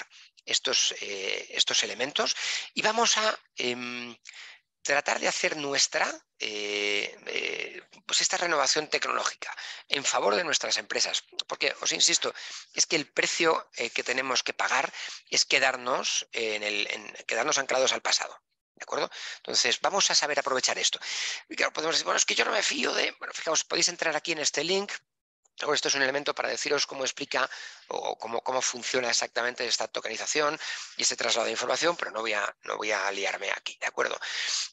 estos, 0.46 0.96
estos, 1.02 1.84
elementos 1.84 2.36
y 2.74 2.82
vamos 2.82 3.18
a 3.18 3.40
em, 3.56 4.16
tratar 4.88 5.20
de 5.20 5.28
hacer 5.28 5.58
nuestra 5.58 6.08
eh, 6.40 7.18
eh, 7.26 7.82
pues 8.06 8.22
esta 8.22 8.38
renovación 8.38 8.88
tecnológica 8.88 9.54
en 9.90 10.06
favor 10.06 10.36
de 10.36 10.44
nuestras 10.44 10.78
empresas. 10.78 11.24
Porque, 11.48 11.76
os 11.82 11.92
insisto, 11.92 12.34
es 12.74 12.86
que 12.86 12.96
el 12.96 13.06
precio 13.12 13.70
eh, 13.76 13.90
que 13.90 14.04
tenemos 14.04 14.44
que 14.44 14.54
pagar 14.54 14.94
es 15.30 15.46
quedarnos, 15.46 16.28
en 16.32 16.64
el, 16.64 16.88
quedarnos 17.28 17.58
anclados 17.58 17.92
al 17.92 18.02
pasado. 18.02 18.40
¿De 18.78 18.84
acuerdo? 18.84 19.10
Entonces, 19.38 19.82
vamos 19.82 20.10
a 20.12 20.16
saber 20.16 20.38
aprovechar 20.40 20.78
esto. 20.78 21.00
Y 21.50 21.56
claro, 21.56 21.74
podemos 21.74 21.96
decir, 21.96 22.06
bueno, 22.06 22.18
es 22.18 22.26
que 22.26 22.36
yo 22.36 22.46
no 22.46 22.52
me 22.52 22.62
fío 22.62 22.94
de. 22.94 23.12
Bueno, 23.18 23.34
fijaos, 23.34 23.64
podéis 23.64 23.88
entrar 23.88 24.16
aquí 24.16 24.34
en 24.34 24.40
este 24.40 24.64
link, 24.64 24.92
esto 25.74 25.88
es 25.88 25.96
un 25.96 26.02
elemento 26.02 26.36
para 26.36 26.50
deciros 26.50 26.86
cómo 26.86 27.04
explica 27.04 27.50
o 27.88 28.18
cómo, 28.18 28.42
cómo, 28.42 28.62
funciona 28.62 29.10
exactamente 29.10 29.66
esta 29.66 29.88
tokenización 29.88 30.58
y 30.98 31.02
este 31.02 31.16
traslado 31.16 31.46
de 31.46 31.52
información, 31.52 31.96
pero 31.96 32.12
no 32.12 32.22
voy, 32.22 32.34
a, 32.34 32.56
no 32.64 32.78
voy 32.78 32.92
a 32.92 33.10
liarme 33.12 33.50
aquí, 33.52 33.78
¿de 33.80 33.88
acuerdo? 33.88 34.20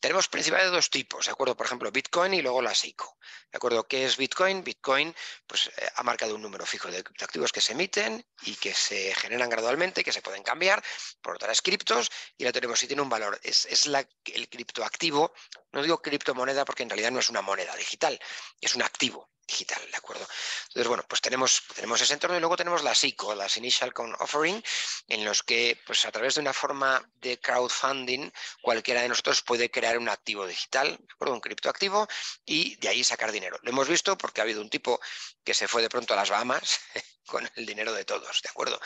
Tenemos 0.01 0.28
principalmente 0.28 0.74
dos 0.74 0.91
tipos, 0.91 1.26
¿de 1.26 1.32
acuerdo? 1.32 1.57
Por 1.57 1.66
ejemplo, 1.66 1.91
Bitcoin 1.91 2.35
y 2.35 2.43
luego 2.43 2.61
la 2.61 2.74
SICO, 2.74 3.16
¿de 3.51 3.57
acuerdo? 3.57 3.87
¿Qué 3.87 4.05
es 4.05 4.16
Bitcoin? 4.16 4.62
Bitcoin 4.62 5.14
pues, 5.47 5.70
eh, 5.76 5.89
ha 5.95 6.03
marcado 6.03 6.35
un 6.35 6.43
número 6.43 6.66
fijo 6.66 6.91
de 6.91 6.99
activos 6.99 7.53
que 7.53 7.61
se 7.61 7.72
emiten 7.72 8.26
y 8.43 8.57
que 8.57 8.74
se 8.74 9.14
generan 9.14 9.49
gradualmente, 9.49 10.05
que 10.05 10.12
se 10.12 10.22
pueden 10.22 10.43
cambiar 10.43 10.82
por 11.22 11.37
otras 11.37 11.62
criptos 11.62 12.11
y 12.37 12.45
la 12.45 12.53
tenemos 12.53 12.78
si 12.78 12.87
tiene 12.87 13.03
un 13.03 13.09
valor. 13.09 13.41
Es, 13.43 13.64
es 13.66 13.87
la, 13.87 14.07
el 14.24 14.49
criptoactivo, 14.49 15.32
no 15.72 15.82
digo 15.82 16.03
criptomoneda 16.03 16.64
porque 16.64 16.82
en 16.82 16.91
realidad 16.91 17.11
no 17.11 17.20
es 17.20 17.28
una 17.28 17.43
moneda 17.43 17.74
digital, 17.76 18.18
es 18.61 18.74
un 18.74 18.82
activo, 18.82 19.30
digital, 19.47 19.80
¿de 19.90 19.97
acuerdo? 19.97 20.26
Entonces, 20.68 20.88
bueno, 20.88 21.05
pues 21.09 21.20
tenemos, 21.20 21.62
tenemos 21.74 22.01
ese 22.01 22.14
entorno 22.14 22.36
y 22.36 22.40
luego 22.40 22.57
tenemos 22.57 22.82
las 22.82 23.03
ICO, 23.05 23.34
las 23.34 23.57
Initial 23.57 23.92
Con 23.92 24.14
Offering, 24.18 24.62
en 25.09 25.24
los 25.24 25.42
que, 25.42 25.80
pues 25.86 26.05
a 26.05 26.12
través 26.12 26.34
de 26.34 26.40
una 26.40 26.53
forma 26.53 27.09
de 27.16 27.38
crowdfunding, 27.38 28.30
cualquiera 28.62 29.03
de 29.03 29.09
nosotros 29.09 29.42
puede 29.42 29.70
crear 29.70 29.99
un 29.99 30.09
activo 30.09 30.47
digital, 30.47 30.97
¿de 30.99 31.12
acuerdo? 31.12 31.34
Un 31.34 31.40
criptoactivo 31.40 32.09
y 32.45 32.76
de 32.76 32.88
ahí 32.88 33.05
sacar 33.05 33.32
dinero. 33.32 33.59
Lo 33.62 33.70
hemos 33.70 33.88
visto 33.88 34.16
porque 34.16 34.40
ha 34.40 34.45
habido 34.45 34.61
un 34.61 34.70
tipo 34.70 35.01
que 35.45 35.55
se 35.55 35.68
fue 35.68 35.82
de 35.82 35.88
pronto 35.88 36.14
a 36.14 36.16
las 36.16 36.30
Bahamas 36.30 36.80
con 37.26 37.49
el 37.57 37.66
dinero 37.66 37.92
de 37.92 38.05
todos, 38.05 38.42
¿de 38.42 38.49
acuerdo? 38.49 38.80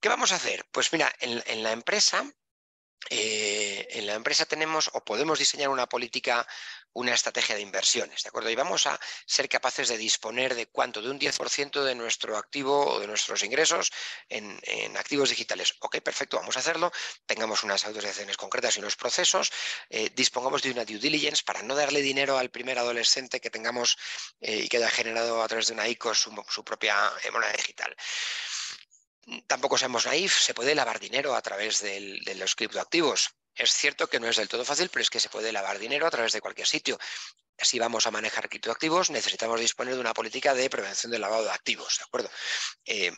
¿Qué 0.00 0.08
vamos 0.08 0.32
a 0.32 0.36
hacer? 0.36 0.66
Pues 0.72 0.92
mira, 0.92 1.12
en 1.20 1.62
la 1.62 1.72
empresa 1.72 2.24
eh, 3.10 3.88
en 3.90 4.06
la 4.06 4.14
empresa 4.14 4.46
tenemos 4.46 4.90
o 4.92 5.04
podemos 5.04 5.38
diseñar 5.38 5.68
una 5.68 5.88
política, 5.88 6.46
una 6.94 7.14
estrategia 7.14 7.54
de 7.54 7.62
inversiones, 7.62 8.22
¿de 8.22 8.28
acuerdo? 8.28 8.50
Y 8.50 8.54
vamos 8.54 8.86
a 8.86 8.98
ser 9.26 9.48
capaces 9.48 9.88
de 9.88 9.96
disponer 9.96 10.54
de 10.54 10.66
cuánto, 10.66 11.00
de 11.02 11.10
un 11.10 11.18
10% 11.18 11.82
de 11.82 11.94
nuestro 11.94 12.36
activo 12.36 12.86
o 12.86 13.00
de 13.00 13.06
nuestros 13.06 13.42
ingresos 13.42 13.90
en, 14.28 14.60
activos 14.96 15.30
digitales. 15.30 15.74
Ok, 15.80 16.00
perfecto, 16.00 16.36
vamos 16.36 16.56
a 16.56 16.60
hacerlo. 16.60 16.92
Tengamos 17.26 17.62
unas 17.62 17.84
autorizaciones 17.86 18.36
concretas 18.36 18.76
y 18.76 18.80
unos 18.80 18.96
procesos. 18.96 19.50
Eh, 19.90 20.10
dispongamos 20.14 20.62
de 20.62 20.70
una 20.70 20.84
due 20.84 20.98
diligence 20.98 21.42
para 21.44 21.62
no 21.62 21.74
darle 21.74 22.02
dinero 22.02 22.38
al 22.38 22.50
primer 22.50 22.78
adolescente 22.78 23.40
que 23.40 23.50
tengamos 23.50 23.96
eh, 24.40 24.62
y 24.64 24.68
que 24.68 24.76
haya 24.78 24.90
generado 24.90 25.42
a 25.42 25.48
través 25.48 25.68
de 25.68 25.74
una 25.74 25.88
ICO 25.88 26.14
su 26.14 26.64
propia 26.64 27.12
moneda 27.32 27.52
digital. 27.52 27.96
Tampoco 29.46 29.78
seamos 29.78 30.06
naif, 30.06 30.36
se 30.46 30.54
puede 30.54 30.74
lavar 30.74 30.98
dinero 30.98 31.34
a 31.34 31.42
través 31.42 31.80
de 31.80 32.34
los 32.36 32.54
criptoactivos. 32.56 33.30
Es 33.54 33.72
cierto 33.72 34.08
que 34.08 34.18
no 34.18 34.28
es 34.28 34.36
del 34.36 34.48
todo 34.48 34.64
fácil, 34.64 34.88
pero 34.88 35.02
es 35.02 35.10
que 35.10 35.20
se 35.20 35.28
puede 35.28 35.52
lavar 35.52 35.78
dinero 35.78 36.06
a 36.06 36.10
través 36.10 36.32
de 36.32 36.40
cualquier 36.40 36.66
sitio. 36.66 36.98
Si 37.58 37.78
vamos 37.78 38.06
a 38.06 38.10
manejar 38.10 38.48
criptoactivos, 38.48 39.10
necesitamos 39.10 39.60
disponer 39.60 39.94
de 39.94 40.00
una 40.00 40.14
política 40.14 40.54
de 40.54 40.70
prevención 40.70 41.12
del 41.12 41.20
lavado 41.20 41.44
de 41.44 41.50
activos, 41.50 41.98
¿de 41.98 42.04
acuerdo? 42.04 42.30
Eh, 42.86 43.12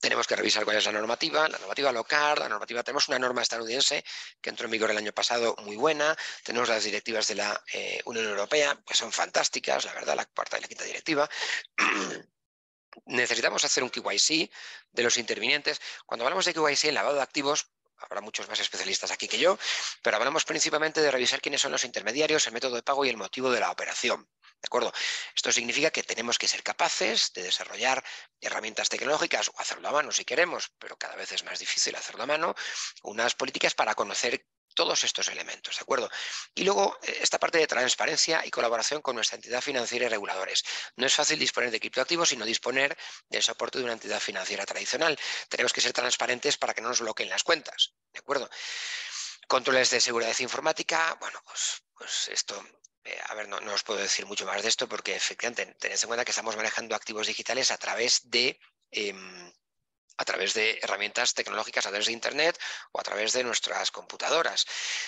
tenemos 0.00 0.26
que 0.26 0.36
revisar 0.36 0.64
cuál 0.64 0.76
es 0.76 0.86
la 0.86 0.92
normativa, 0.92 1.48
la 1.48 1.58
normativa 1.58 1.92
local, 1.92 2.38
la 2.38 2.48
normativa, 2.48 2.82
tenemos 2.82 3.08
una 3.08 3.18
norma 3.18 3.42
estadounidense 3.42 4.04
que 4.40 4.50
entró 4.50 4.66
en 4.66 4.72
vigor 4.72 4.90
el 4.90 4.98
año 4.98 5.12
pasado 5.12 5.54
muy 5.62 5.76
buena, 5.76 6.16
tenemos 6.42 6.68
las 6.68 6.84
directivas 6.84 7.26
de 7.28 7.34
la 7.36 7.62
eh, 7.72 8.00
Unión 8.04 8.26
Europea 8.26 8.78
que 8.86 8.94
son 8.94 9.12
fantásticas, 9.12 9.84
la 9.84 9.94
verdad, 9.94 10.16
la 10.16 10.26
cuarta 10.26 10.58
y 10.58 10.62
la 10.62 10.68
quinta 10.68 10.84
directiva. 10.84 11.28
necesitamos 13.04 13.64
hacer 13.64 13.82
un 13.82 13.90
KYC 13.90 14.50
de 14.92 15.02
los 15.02 15.18
intervinientes. 15.18 15.80
Cuando 16.06 16.24
hablamos 16.24 16.44
de 16.44 16.54
KYC 16.54 16.84
en 16.84 16.94
lavado 16.94 17.16
de 17.16 17.22
activos, 17.22 17.70
habrá 17.98 18.20
muchos 18.20 18.48
más 18.48 18.60
especialistas 18.60 19.10
aquí 19.10 19.28
que 19.28 19.38
yo, 19.38 19.58
pero 20.02 20.16
hablamos 20.16 20.44
principalmente 20.44 21.00
de 21.00 21.10
revisar 21.10 21.40
quiénes 21.40 21.60
son 21.60 21.72
los 21.72 21.84
intermediarios, 21.84 22.46
el 22.46 22.52
método 22.52 22.76
de 22.76 22.82
pago 22.82 23.04
y 23.04 23.08
el 23.08 23.16
motivo 23.16 23.50
de 23.50 23.60
la 23.60 23.70
operación. 23.70 24.28
¿De 24.62 24.68
acuerdo? 24.68 24.92
Esto 25.34 25.52
significa 25.52 25.90
que 25.90 26.02
tenemos 26.02 26.38
que 26.38 26.48
ser 26.48 26.62
capaces 26.62 27.32
de 27.34 27.42
desarrollar 27.42 28.02
herramientas 28.40 28.88
tecnológicas 28.88 29.48
o 29.48 29.60
hacerlo 29.60 29.88
a 29.88 29.92
mano 29.92 30.12
si 30.12 30.24
queremos, 30.24 30.72
pero 30.78 30.96
cada 30.96 31.14
vez 31.14 31.30
es 31.32 31.44
más 31.44 31.58
difícil 31.58 31.94
hacerlo 31.94 32.22
a 32.22 32.26
mano, 32.26 32.54
unas 33.02 33.34
políticas 33.34 33.74
para 33.74 33.94
conocer 33.94 34.46
todos 34.76 35.02
estos 35.02 35.26
elementos, 35.26 35.76
¿de 35.76 35.82
acuerdo? 35.82 36.08
Y 36.54 36.62
luego, 36.62 36.96
eh, 37.02 37.18
esta 37.20 37.40
parte 37.40 37.58
de 37.58 37.66
transparencia 37.66 38.46
y 38.46 38.50
colaboración 38.50 39.02
con 39.02 39.16
nuestra 39.16 39.34
entidad 39.34 39.60
financiera 39.60 40.06
y 40.06 40.08
reguladores. 40.08 40.62
No 40.94 41.06
es 41.06 41.14
fácil 41.14 41.40
disponer 41.40 41.72
de 41.72 41.80
criptoactivos, 41.80 42.28
sino 42.28 42.44
disponer 42.44 42.96
del 43.28 43.42
soporte 43.42 43.78
de 43.78 43.84
una 43.84 43.94
entidad 43.94 44.20
financiera 44.20 44.64
tradicional. 44.64 45.18
Tenemos 45.48 45.72
que 45.72 45.80
ser 45.80 45.92
transparentes 45.92 46.56
para 46.56 46.74
que 46.74 46.82
no 46.82 46.88
nos 46.90 47.00
bloqueen 47.00 47.28
las 47.28 47.42
cuentas, 47.42 47.94
¿de 48.12 48.20
acuerdo? 48.20 48.48
Controles 49.48 49.90
de 49.90 50.00
seguridad 50.00 50.38
informática, 50.38 51.16
bueno, 51.20 51.40
pues, 51.44 51.82
pues 51.94 52.28
esto 52.28 52.64
eh, 53.04 53.20
a 53.28 53.34
ver, 53.34 53.48
no, 53.48 53.58
os 53.72 53.84
puedo 53.84 54.00
decir 54.00 54.26
mucho 54.26 54.44
más 54.44 54.62
de 54.62 54.68
esto 54.68 54.88
porque 54.88 55.14
efectivamente 55.14 55.64
tened 55.78 55.98
en 56.00 56.08
cuenta 56.08 56.24
que 56.24 56.32
estamos 56.32 56.56
manejando 56.56 56.94
activos 56.96 57.28
digitales 57.28 57.70
a 57.70 57.78
través 57.78 58.28
de 58.28 58.58
em, 58.90 59.52
a 60.18 60.24
través 60.24 60.54
de 60.54 60.78
herramientas 60.82 61.34
tecnológicas, 61.34 61.86
a 61.86 61.90
través 61.90 62.06
de 62.06 62.12
Internet 62.12 62.58
o 62.92 63.00
a 63.00 63.02
través 63.02 63.32
de 63.32 63.44
nuestras 63.44 63.90
computadoras. 63.90 64.66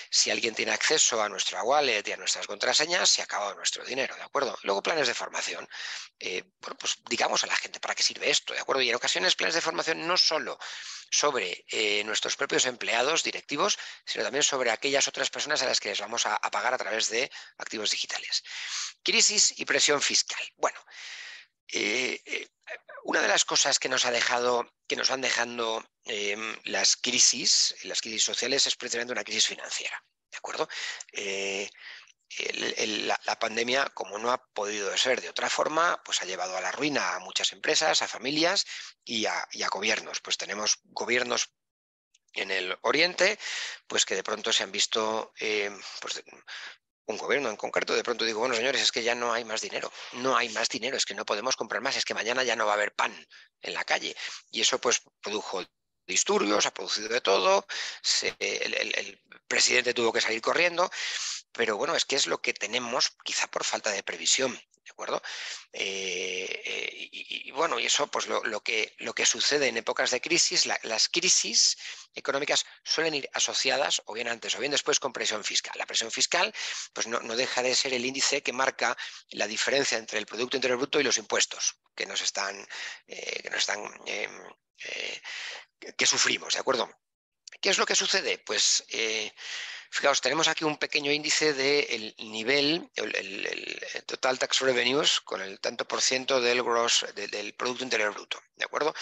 Si 0.09 0.29
alguien 0.29 0.53
tiene 0.53 0.71
acceso 0.71 1.21
a 1.21 1.29
nuestra 1.29 1.63
wallet 1.63 2.07
y 2.07 2.11
a 2.11 2.17
nuestras 2.17 2.45
contraseñas, 2.47 3.09
se 3.09 3.21
acaba 3.21 3.53
nuestro 3.55 3.83
dinero, 3.83 4.15
¿de 4.15 4.23
acuerdo? 4.23 4.57
Luego 4.63 4.83
planes 4.83 5.07
de 5.07 5.13
formación. 5.13 5.67
Eh, 6.19 6.43
bueno, 6.59 6.77
pues 6.77 6.97
digamos 7.09 7.43
a 7.43 7.47
la 7.47 7.55
gente 7.55 7.79
para 7.79 7.95
qué 7.95 8.03
sirve 8.03 8.29
esto, 8.29 8.53
¿de 8.53 8.59
acuerdo? 8.59 8.81
Y 8.81 8.89
en 8.89 8.95
ocasiones 8.95 9.35
planes 9.35 9.55
de 9.55 9.61
formación 9.61 10.05
no 10.07 10.17
solo 10.17 10.59
sobre 11.11 11.65
eh, 11.69 12.03
nuestros 12.03 12.35
propios 12.35 12.65
empleados 12.65 13.23
directivos, 13.23 13.77
sino 14.05 14.23
también 14.23 14.43
sobre 14.43 14.71
aquellas 14.71 15.07
otras 15.07 15.29
personas 15.29 15.61
a 15.61 15.65
las 15.65 15.79
que 15.79 15.89
les 15.89 15.99
vamos 15.99 16.25
a, 16.25 16.39
pagar 16.51 16.73
a 16.73 16.77
través 16.77 17.09
de 17.09 17.31
activos 17.57 17.91
digitales. 17.91 18.43
Crisis 19.03 19.59
y 19.59 19.65
presión 19.65 20.01
fiscal. 20.01 20.41
Bueno, 20.57 20.79
eh, 21.73 22.47
una 23.03 23.21
de 23.21 23.27
las 23.27 23.45
cosas 23.45 23.79
que 23.79 23.89
nos 23.89 24.05
ha 24.05 24.11
dejado, 24.11 24.71
que 24.87 24.95
nos 24.95 25.09
van 25.09 25.21
dejando 25.21 25.83
em, 26.05 26.55
las 26.65 26.95
crisis, 26.95 27.75
las 27.83 28.01
crisis 28.01 28.23
sociales, 28.23 28.67
es 28.67 28.75
precisamente 28.75 29.13
una 29.13 29.23
crisis 29.23 29.47
financiera. 29.47 30.03
¿De 30.31 30.37
acuerdo? 30.37 30.67
Eh, 31.13 31.69
la, 33.25 33.39
pandemia, 33.39 33.89
como 33.95 34.19
no 34.19 34.31
ha 34.31 34.45
podido 34.53 34.95
ser 34.97 35.21
de 35.21 35.29
otra 35.29 35.49
forma, 35.49 36.01
pues 36.03 36.21
ha 36.21 36.25
llevado 36.25 36.55
a 36.55 36.61
la 36.61 36.71
ruina 36.71 37.15
a 37.15 37.19
muchas 37.19 37.51
empresas, 37.53 38.01
a 38.01 38.07
familias 38.07 38.65
y 39.03 39.25
a, 39.25 39.47
gobiernos. 39.71 40.21
Pues 40.21 40.37
tenemos 40.37 40.79
gobiernos 40.83 41.51
en 42.33 42.51
el 42.51 42.77
Oriente, 42.81 43.39
pues 43.87 44.05
que 44.05 44.15
de 44.15 44.23
pronto 44.23 44.53
se 44.53 44.63
han 44.63 44.71
visto 44.71 45.33
em, 45.39 45.81
pues, 45.99 46.23
un 47.09 47.17
gobierno 47.17 47.49
en 47.49 47.57
concreto, 47.57 47.95
de 47.95 48.03
pronto 48.03 48.23
digo, 48.23 48.39
bueno, 48.39 48.53
señores, 48.53 48.83
es 48.83 48.91
que 48.91 49.01
ya 49.01 49.15
no 49.15 49.33
hay 49.33 49.43
más 49.43 49.61
dinero, 49.61 49.91
no 50.13 50.37
hay 50.37 50.49
más 50.49 50.69
dinero, 50.69 50.95
es 50.95 51.05
que 51.05 51.15
no 51.15 51.25
podemos 51.25 51.55
comprar 51.55 51.81
más, 51.81 51.97
es 51.97 52.05
que 52.05 52.13
mañana 52.13 52.43
ya 52.43 52.55
no 52.55 52.67
va 52.67 52.73
a 52.73 52.75
haber 52.75 52.93
pan 52.93 53.11
en 53.61 53.73
la 53.73 53.83
calle. 53.83 54.15
Y 54.51 54.61
eso 54.61 54.79
pues 54.79 55.01
produjo 55.19 55.65
disturbios, 56.05 56.67
ha 56.67 56.73
producido 56.73 57.09
de 57.09 57.21
todo, 57.21 57.65
el, 58.39 59.19
presidente 59.47 59.95
tuvo 59.95 60.13
que 60.13 60.21
salir 60.21 60.41
corriendo, 60.41 60.91
pero 61.51 61.77
bueno, 61.77 61.95
es 61.95 62.05
que 62.05 62.15
es 62.15 62.27
lo 62.27 62.41
que 62.41 62.53
tenemos 62.53 63.17
quizá 63.23 63.47
por 63.47 63.63
falta 63.63 63.89
de 63.89 64.03
previsión, 64.03 64.53
¿de 64.53 64.91
acuerdo? 64.91 65.19
Eh, 65.73 66.61
eh, 66.63 67.09
y, 67.11 67.51
bueno, 67.51 67.79
y 67.79 67.87
eso 67.87 68.05
pues 68.05 68.27
lo, 68.27 68.61
que, 68.61 68.93
lo 68.99 69.13
que 69.13 69.25
sucede 69.25 69.67
en 69.67 69.77
épocas 69.77 70.11
de 70.11 70.21
crisis, 70.21 70.67
las 70.83 71.09
crisis 71.09 71.75
económicas 72.13 72.65
suelen 72.83 73.15
ir 73.15 73.29
asociadas 73.33 74.01
o 74.05 74.13
bien 74.13 74.27
antes 74.27 74.55
o 74.55 74.59
bien 74.59 74.71
después 74.71 74.99
con 74.99 75.13
presión 75.13 75.43
fiscal. 75.43 75.73
La 75.75 75.85
presión 75.85 76.11
fiscal 76.11 76.53
pues 76.93 77.07
no, 77.07 77.19
deja 77.35 77.61
de 77.61 77.75
ser 77.75 77.93
el 77.93 78.05
índice 78.05 78.41
que 78.41 78.53
marca 78.53 78.97
la 79.31 79.47
diferencia 79.47 79.97
entre 79.97 80.19
el 80.19 80.25
Producto 80.25 80.57
Interior 80.57 80.77
Bruto 80.77 80.99
y 80.99 81.03
los 81.03 81.17
impuestos 81.17 81.75
que 81.95 82.05
nos 82.05 82.21
están, 82.21 82.67
eh, 83.07 83.41
que 83.43 83.49
nos 83.49 83.59
están 83.59 83.79
em, 84.05 84.43
que 85.97 86.05
sufrimos, 86.05 86.53
¿de 86.53 86.59
acuerdo? 86.59 86.89
¿Qué 87.61 87.69
es 87.69 87.77
lo 87.77 87.85
que 87.85 87.95
sucede? 87.95 88.37
Pues 88.39 88.83
eh, 88.89 89.31
fijaos, 89.89 90.21
tenemos 90.21 90.47
aquí 90.47 90.63
un 90.63 90.77
pequeño 90.77 91.11
índice 91.11 91.53
del 91.53 92.15
nivel, 92.19 92.89
el, 92.95 94.03
total 94.05 94.39
tax 94.39 94.59
revenues, 94.59 95.19
con 95.21 95.41
el 95.41 95.59
tanto 95.59 95.87
por 95.87 96.01
ciento 96.01 96.39
del 96.39 96.63
gross, 96.63 97.05
del 97.15 97.53
Producto 97.53 97.83
Interior 97.83 98.13
Bruto. 98.13 98.41
¿De 98.55 98.65
acuerdo? 98.65 98.93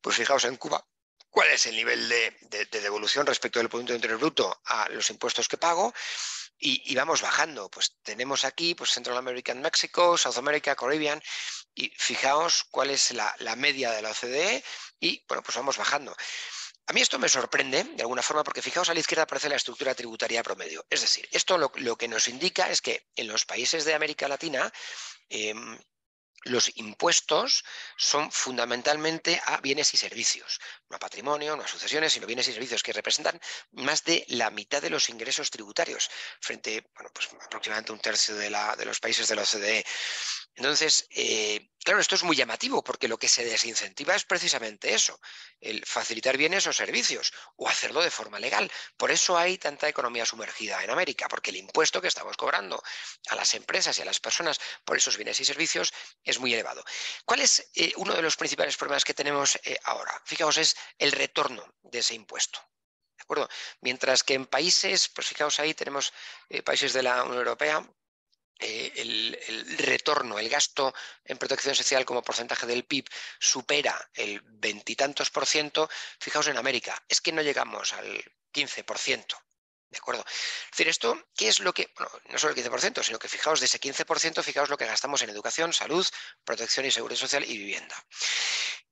Pues 0.00 0.16
fijaos 0.16 0.44
en 0.44 0.56
Cuba, 0.56 0.86
cuál 1.34 1.50
es 1.50 1.66
el 1.66 1.74
nivel 1.74 2.08
de, 2.08 2.66
devolución 2.80 3.26
respecto 3.26 3.58
del 3.58 3.68
Producto 3.68 3.92
Interior 3.92 4.20
Bruto 4.20 4.62
a 4.66 4.88
los 4.90 5.10
impuestos 5.10 5.48
que 5.48 5.58
pago. 5.58 5.92
Y, 6.56 6.94
vamos 6.94 7.22
bajando. 7.22 7.68
Pues 7.68 7.96
tenemos 8.04 8.44
aquí 8.44 8.76
pues 8.76 8.90
Central 8.90 9.16
American 9.16 9.60
México, 9.60 10.16
South 10.16 10.38
America, 10.38 10.76
Caribbean, 10.76 11.20
y 11.74 11.90
fijaos 11.98 12.64
cuál 12.70 12.90
es 12.90 13.10
la, 13.10 13.34
media 13.56 13.90
de 13.90 14.00
la 14.00 14.12
OCDE 14.12 14.62
y 15.00 15.24
bueno, 15.26 15.42
pues 15.42 15.56
vamos 15.56 15.76
bajando. 15.76 16.16
A 16.86 16.92
mí 16.92 17.00
esto 17.00 17.18
me 17.18 17.28
sorprende 17.28 17.82
de 17.82 18.02
alguna 18.02 18.22
forma 18.22 18.44
porque 18.44 18.62
fijaos 18.62 18.88
a 18.88 18.94
la 18.94 19.00
izquierda 19.00 19.24
aparece 19.24 19.48
la 19.48 19.56
estructura 19.56 19.92
tributaria 19.92 20.42
promedio. 20.44 20.86
Es 20.88 21.00
decir, 21.00 21.28
esto 21.32 21.58
lo, 21.58 21.96
que 21.96 22.06
nos 22.08 22.28
indica 22.28 22.70
es 22.70 22.80
que 22.80 23.08
en 23.16 23.26
los 23.26 23.44
países 23.44 23.84
de 23.84 23.94
América 23.94 24.28
Latina 24.28 24.72
em, 25.28 25.76
los 26.44 26.70
impuestos 26.76 27.64
son 27.96 28.30
fundamentalmente 28.30 29.40
a 29.46 29.58
bienes 29.58 29.92
y 29.94 29.96
servicios, 29.96 30.60
no 30.88 30.96
a 30.96 30.98
patrimonio, 30.98 31.56
no 31.56 31.62
a 31.62 31.68
sucesiones, 31.68 32.12
sino 32.12 32.26
bienes 32.26 32.48
y 32.48 32.52
servicios 32.52 32.82
que 32.82 32.92
representan 32.92 33.40
más 33.72 34.04
de 34.04 34.24
la 34.28 34.50
mitad 34.50 34.80
de 34.80 34.90
los 34.90 35.08
ingresos 35.08 35.50
tributarios, 35.50 36.10
frente, 36.40 36.86
bueno, 36.94 37.10
pues 37.12 37.28
aproximadamente 37.44 37.92
un 37.92 38.00
tercio 38.00 38.34
de, 38.36 38.50
la, 38.50 38.76
de 38.76 38.84
los 38.84 39.00
países 39.00 39.28
de 39.28 39.36
la 39.36 39.42
OCDE. 39.42 39.84
Entonces, 40.56 41.08
eh, 41.10 41.68
claro, 41.82 42.00
esto 42.00 42.14
es 42.14 42.22
muy 42.22 42.36
llamativo 42.36 42.84
porque 42.84 43.08
lo 43.08 43.18
que 43.18 43.26
se 43.26 43.44
desincentiva 43.44 44.14
es 44.14 44.24
precisamente 44.24 44.94
eso, 44.94 45.20
el 45.60 45.84
facilitar 45.84 46.36
bienes 46.36 46.66
o 46.68 46.72
servicios 46.72 47.32
o 47.56 47.68
hacerlo 47.68 48.02
de 48.02 48.10
forma 48.10 48.38
legal. 48.38 48.70
Por 48.96 49.10
eso 49.10 49.36
hay 49.36 49.58
tanta 49.58 49.88
economía 49.88 50.24
sumergida 50.24 50.82
en 50.84 50.90
América, 50.90 51.26
porque 51.28 51.50
el 51.50 51.56
impuesto 51.56 52.00
que 52.00 52.06
estamos 52.06 52.36
cobrando 52.36 52.80
a 53.30 53.34
las 53.34 53.54
empresas 53.54 53.98
y 53.98 54.02
a 54.02 54.04
las 54.04 54.20
personas 54.20 54.60
por 54.84 54.96
esos 54.96 55.16
bienes 55.16 55.40
y 55.40 55.44
servicios 55.44 55.92
es 56.22 56.33
muy 56.38 56.52
elevado. 56.52 56.84
¿Cuál 57.24 57.40
es 57.40 57.70
eh, 57.74 57.92
uno 57.96 58.14
de 58.14 58.22
los 58.22 58.36
principales 58.36 58.76
problemas 58.76 59.04
que 59.04 59.14
tenemos 59.14 59.56
eh, 59.64 59.78
ahora? 59.84 60.20
Fijaos, 60.24 60.58
es 60.58 60.76
el 60.98 61.12
retorno 61.12 61.64
de 61.82 61.98
ese 61.98 62.14
impuesto. 62.14 62.60
¿De 63.16 63.22
acuerdo? 63.22 63.48
Mientras 63.80 64.22
que 64.22 64.34
en 64.34 64.46
países, 64.46 65.08
pues 65.08 65.26
fijaos 65.28 65.60
ahí, 65.60 65.72
tenemos 65.72 66.12
países 66.64 66.92
de 66.92 67.02
la 67.02 67.22
Unión 67.22 67.38
Europea, 67.38 67.86
eh, 68.60 68.92
el, 68.96 69.76
retorno, 69.78 70.38
el 70.38 70.48
gasto 70.48 70.94
en 71.24 71.38
protección 71.38 71.74
social 71.74 72.04
como 72.04 72.22
porcentaje 72.22 72.66
del 72.66 72.84
PIB 72.84 73.08
supera 73.38 74.10
el 74.14 74.40
veintitantos 74.42 75.30
por 75.30 75.44
ciento, 75.44 75.90
fijaos 76.20 76.46
en 76.46 76.56
América, 76.56 77.02
es 77.08 77.20
que 77.20 77.32
no 77.32 77.42
llegamos 77.42 77.92
al 77.92 78.24
15%. 78.52 79.36
¿De 79.94 79.98
acuerdo? 79.98 80.24
Es 80.26 80.70
decir, 80.72 80.88
esto, 80.88 81.24
¿qué 81.36 81.46
es 81.46 81.60
lo 81.60 81.72
que, 81.72 81.92
no 82.28 82.38
solo 82.38 82.52
el 82.52 82.64
15%, 82.64 83.02
sino 83.04 83.18
que 83.20 83.28
fijaos 83.28 83.60
de 83.60 83.66
ese 83.66 83.80
15%, 83.80 84.42
fijaos 84.42 84.68
lo 84.68 84.76
que 84.76 84.86
gastamos 84.86 85.22
en 85.22 85.30
educación, 85.30 85.72
salud, 85.72 86.04
protección 86.44 86.84
y 86.84 86.90
seguridad 86.90 87.20
social 87.20 87.44
y 87.44 87.56
vivienda. 87.56 87.94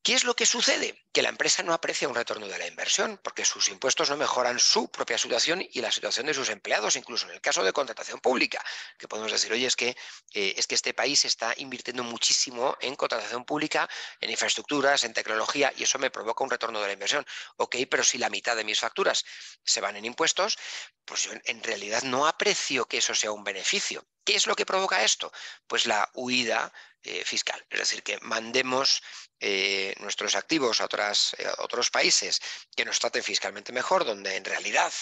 ¿Qué 0.02 0.14
es 0.14 0.24
lo 0.24 0.34
que 0.34 0.46
sucede? 0.46 1.00
Que 1.12 1.22
la 1.22 1.28
empresa 1.28 1.62
no 1.62 1.72
aprecia 1.72 2.08
un 2.08 2.16
retorno 2.16 2.48
de 2.48 2.58
la 2.58 2.66
inversión 2.66 3.20
porque 3.22 3.44
sus 3.44 3.68
impuestos 3.68 4.10
no 4.10 4.16
mejoran 4.16 4.58
su 4.58 4.90
propia 4.90 5.16
situación 5.16 5.64
y 5.70 5.80
la 5.80 5.92
situación 5.92 6.26
de 6.26 6.34
sus 6.34 6.48
empleados, 6.48 6.96
incluso 6.96 7.26
en 7.26 7.34
el 7.34 7.40
caso 7.40 7.62
de 7.62 7.72
contratación 7.72 8.18
pública, 8.18 8.64
que 8.98 9.06
podemos 9.06 9.30
decir, 9.30 9.52
oye, 9.52 9.66
es 9.66 9.76
que, 9.76 9.96
eh, 10.34 10.54
es 10.56 10.66
que 10.66 10.74
este 10.74 10.92
país 10.92 11.24
está 11.24 11.54
invirtiendo 11.56 12.02
muchísimo 12.02 12.76
en 12.80 12.96
contratación 12.96 13.44
pública, 13.44 13.88
en 14.20 14.30
infraestructuras, 14.30 15.04
en 15.04 15.12
tecnología, 15.12 15.72
y 15.76 15.84
eso 15.84 16.00
me 16.00 16.10
provoca 16.10 16.42
un 16.42 16.50
retorno 16.50 16.80
de 16.80 16.88
la 16.88 16.92
inversión. 16.94 17.24
Ok, 17.58 17.76
pero 17.88 18.02
si 18.02 18.18
la 18.18 18.28
mitad 18.28 18.56
de 18.56 18.64
mis 18.64 18.80
facturas 18.80 19.24
se 19.62 19.80
van 19.80 19.94
en 19.94 20.04
impuestos, 20.04 20.58
pues 21.04 21.24
yo 21.24 21.32
en 21.44 21.62
realidad 21.62 22.02
no 22.02 22.26
aprecio 22.26 22.86
que 22.86 22.98
eso 22.98 23.14
sea 23.14 23.32
un 23.32 23.44
beneficio. 23.44 24.06
¿Qué 24.24 24.36
es 24.36 24.46
lo 24.46 24.54
que 24.54 24.66
provoca 24.66 25.04
esto? 25.04 25.32
Pues 25.66 25.86
la 25.86 26.08
huida 26.14 26.72
eh, 27.02 27.24
fiscal, 27.24 27.66
es 27.68 27.80
decir, 27.80 28.04
que 28.04 28.18
mandemos 28.20 29.02
eh, 29.40 29.92
nuestros 29.98 30.36
activos 30.36 30.80
a, 30.80 30.84
eh, 30.84 31.48
otros 31.58 31.90
países 31.90 32.40
que 32.76 32.84
nos 32.84 33.00
traten 33.00 33.24
fiscalmente 33.24 33.72
mejor, 33.72 34.04
donde 34.04 34.36
en 34.36 34.44
realidad 34.44 34.92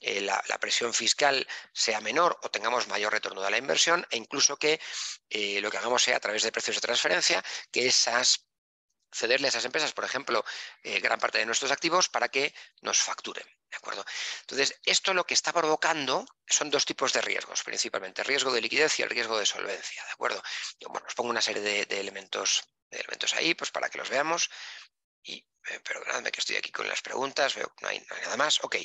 la, 0.00 0.42
presión 0.58 0.94
fiscal 0.94 1.46
sea 1.74 2.00
menor 2.00 2.38
o 2.42 2.50
tengamos 2.50 2.88
mayor 2.88 3.12
retorno 3.12 3.42
de 3.42 3.50
la 3.50 3.58
inversión, 3.58 4.06
e 4.10 4.16
incluso 4.16 4.56
que 4.56 4.80
lo 5.60 5.70
que 5.70 5.76
hagamos 5.76 6.02
sea 6.02 6.16
a 6.16 6.20
través 6.20 6.42
de 6.42 6.52
precios 6.52 6.76
de 6.76 6.82
transferencia, 6.82 7.44
que 7.70 7.86
esas 7.86 8.46
cederle 9.12 9.48
a 9.48 9.50
esas 9.50 9.64
empresas, 9.64 9.92
por 9.92 10.04
ejemplo, 10.04 10.44
gran 10.82 11.18
parte 11.18 11.38
de 11.38 11.46
nuestros 11.46 11.72
activos 11.72 12.08
para 12.08 12.28
que 12.28 12.54
nos 12.80 12.98
facturen. 12.98 13.59
¿De 13.70 13.76
acuerdo? 13.76 14.04
Entonces, 14.40 14.80
esto 14.84 15.14
lo 15.14 15.24
que 15.24 15.34
está 15.34 15.52
provocando 15.52 16.26
son 16.46 16.70
dos 16.70 16.84
tipos 16.84 17.12
de 17.12 17.20
riesgos, 17.20 17.62
principalmente 17.62 18.22
el 18.22 18.26
riesgo 18.26 18.52
de 18.52 18.60
liquidez 18.60 18.98
y 18.98 19.02
el 19.02 19.10
riesgo 19.10 19.38
de 19.38 19.46
solvencia. 19.46 20.04
¿De 20.04 20.12
acuerdo? 20.12 20.42
bueno, 20.88 21.06
os 21.06 21.14
pongo 21.14 21.30
una 21.30 21.40
serie 21.40 21.62
de, 21.62 22.00
elementos, 22.00 22.64
de 22.90 22.98
elementos 22.98 23.34
ahí, 23.34 23.54
pues 23.54 23.70
para 23.70 23.88
que 23.88 23.98
los 23.98 24.10
veamos. 24.10 24.50
Y 25.22 25.46
eh, 25.68 25.80
perdonadme 25.80 26.32
que 26.32 26.40
estoy 26.40 26.56
aquí 26.56 26.70
con 26.72 26.88
las 26.88 27.02
preguntas, 27.02 27.54
veo 27.54 27.72
que 27.74 27.84
no 27.84 27.88
hay, 27.88 28.04
nada 28.22 28.36
más. 28.36 28.58
Ok. 28.62 28.76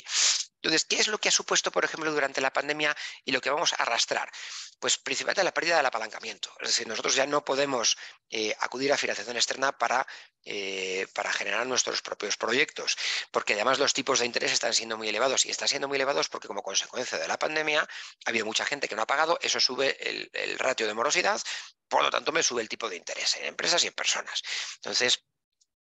Entonces, 0.56 0.84
¿qué 0.84 0.96
es 0.96 1.08
lo 1.08 1.18
que 1.18 1.28
ha 1.28 1.32
supuesto, 1.32 1.70
por 1.70 1.84
ejemplo, 1.84 2.10
durante 2.12 2.40
la 2.40 2.52
pandemia 2.52 2.96
y 3.24 3.32
lo 3.32 3.40
que 3.40 3.50
vamos 3.50 3.72
a 3.72 3.76
arrastrar? 3.76 4.30
Pues 4.78 4.98
principalmente 4.98 5.44
la 5.44 5.54
pérdida 5.54 5.76
del 5.76 5.86
apalancamiento. 5.86 6.50
Es 6.60 6.68
decir, 6.68 6.86
nosotros 6.88 7.14
ya 7.14 7.26
no 7.26 7.44
podemos 7.44 7.96
eh, 8.30 8.54
acudir 8.60 8.92
a 8.92 8.96
financiación 8.96 9.36
externa 9.36 9.78
para, 9.78 10.06
eh, 10.44 11.06
para 11.14 11.32
generar 11.32 11.66
nuestros 11.66 12.02
propios 12.02 12.36
proyectos, 12.36 12.96
porque 13.30 13.54
además 13.54 13.78
los 13.78 13.94
tipos 13.94 14.18
de 14.18 14.26
interés 14.26 14.52
están 14.52 14.74
siendo 14.74 14.96
muy 14.96 15.08
elevados 15.08 15.46
y 15.46 15.50
están 15.50 15.68
siendo 15.68 15.88
muy 15.88 15.96
elevados 15.96 16.28
porque 16.28 16.48
como 16.48 16.62
consecuencia 16.62 17.16
de 17.16 17.28
la 17.28 17.38
pandemia 17.38 17.82
ha 17.82 18.30
habido 18.30 18.44
mucha 18.44 18.66
gente 18.66 18.88
que 18.88 18.96
no 18.96 19.02
ha 19.02 19.06
pagado, 19.06 19.38
eso 19.40 19.60
sube 19.60 19.96
el, 20.00 20.30
el 20.32 20.58
ratio 20.58 20.86
de 20.86 20.94
morosidad, 20.94 21.40
por 21.88 22.02
lo 22.02 22.10
tanto 22.10 22.32
me 22.32 22.42
sube 22.42 22.60
el 22.62 22.68
tipo 22.68 22.88
de 22.88 22.96
interés 22.96 23.36
en 23.36 23.46
empresas 23.46 23.84
y 23.84 23.86
en 23.86 23.92
personas. 23.92 24.42
Entonces, 24.76 25.22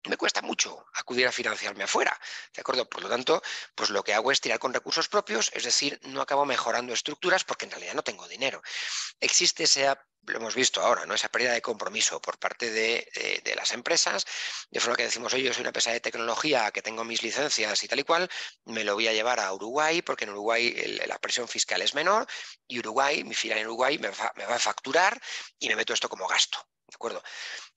me 0.07 0.16
cuesta 0.16 0.42
mucho 0.42 0.86
acudir 0.94 1.26
a 1.26 1.32
financiarme 1.32 1.84
afuera, 1.84 2.18
¿de 2.55 2.61
acuerdo? 2.61 2.88
Por 2.88 3.02
lo 3.02 3.09
tanto, 3.09 3.42
pues 3.74 3.90
lo 3.90 4.02
que 4.02 4.14
hago 4.14 4.32
es 4.32 4.40
tirar 4.40 4.59
con 4.59 4.74
recursos 4.74 5.09
propios, 5.09 5.50
es 5.55 5.64
decir, 5.64 5.98
no 6.05 6.20
acabo 6.20 6.44
mejorando 6.44 6.92
estructuras 6.92 7.44
porque 7.44 7.64
en 7.64 7.70
realidad 7.70 7.94
no 7.94 8.02
tengo 8.02 8.28
dinero. 8.28 8.62
Existe 9.20 9.64
esa 9.64 9.98
lo 10.26 10.38
hemos 10.38 10.55
visto 10.55 10.80
ahora, 10.80 11.07
¿no? 11.07 11.14
Esa 11.14 11.28
pérdida 11.28 11.52
de 11.52 11.62
compromiso 11.62 12.20
por 12.20 12.38
parte 12.38 12.70
de, 12.70 13.07
las 13.57 13.72
empresas, 13.72 14.24
de 14.70 14.80
forma 14.80 14.96
que 14.96 15.05
decimos, 15.05 15.32
oye, 15.34 15.44
yo 15.44 15.52
soy 15.52 15.62
una 15.62 15.68
empresa 15.68 15.90
de 15.90 16.00
tecnología 16.00 16.70
que 16.70 16.82
tengo 16.82 17.05
mis 17.05 17.22
licencias 17.22 17.82
y 17.84 17.88
tal 17.88 18.00
y 18.00 18.05
cual, 18.05 18.30
me 18.64 18.84
lo 18.84 18.94
voy 18.94 19.09
a 19.09 19.12
llevar 19.12 19.40
a 19.40 19.52
Uruguay 19.52 20.02
porque 20.02 20.24
en 20.24 20.30
Uruguay 20.30 20.74
la 21.07 21.18
presión 21.18 21.48
fiscal 21.48 21.82
es 21.82 21.94
menor 21.94 22.26
y 22.66 22.78
Uruguay, 22.78 23.24
mi 23.24 23.34
filial 23.34 23.59
en 23.59 23.66
Uruguay 23.66 23.98
me 23.98 24.11
me 24.36 24.46
va 24.46 24.57
a 24.57 24.59
facturar 24.59 25.20
y 25.59 25.68
me 25.68 25.76
meto 25.76 25.92
esto 25.92 26.09
como 26.09 26.26
gasto. 26.26 26.59
¿De 26.95 26.97
acuerdo? 26.97 27.24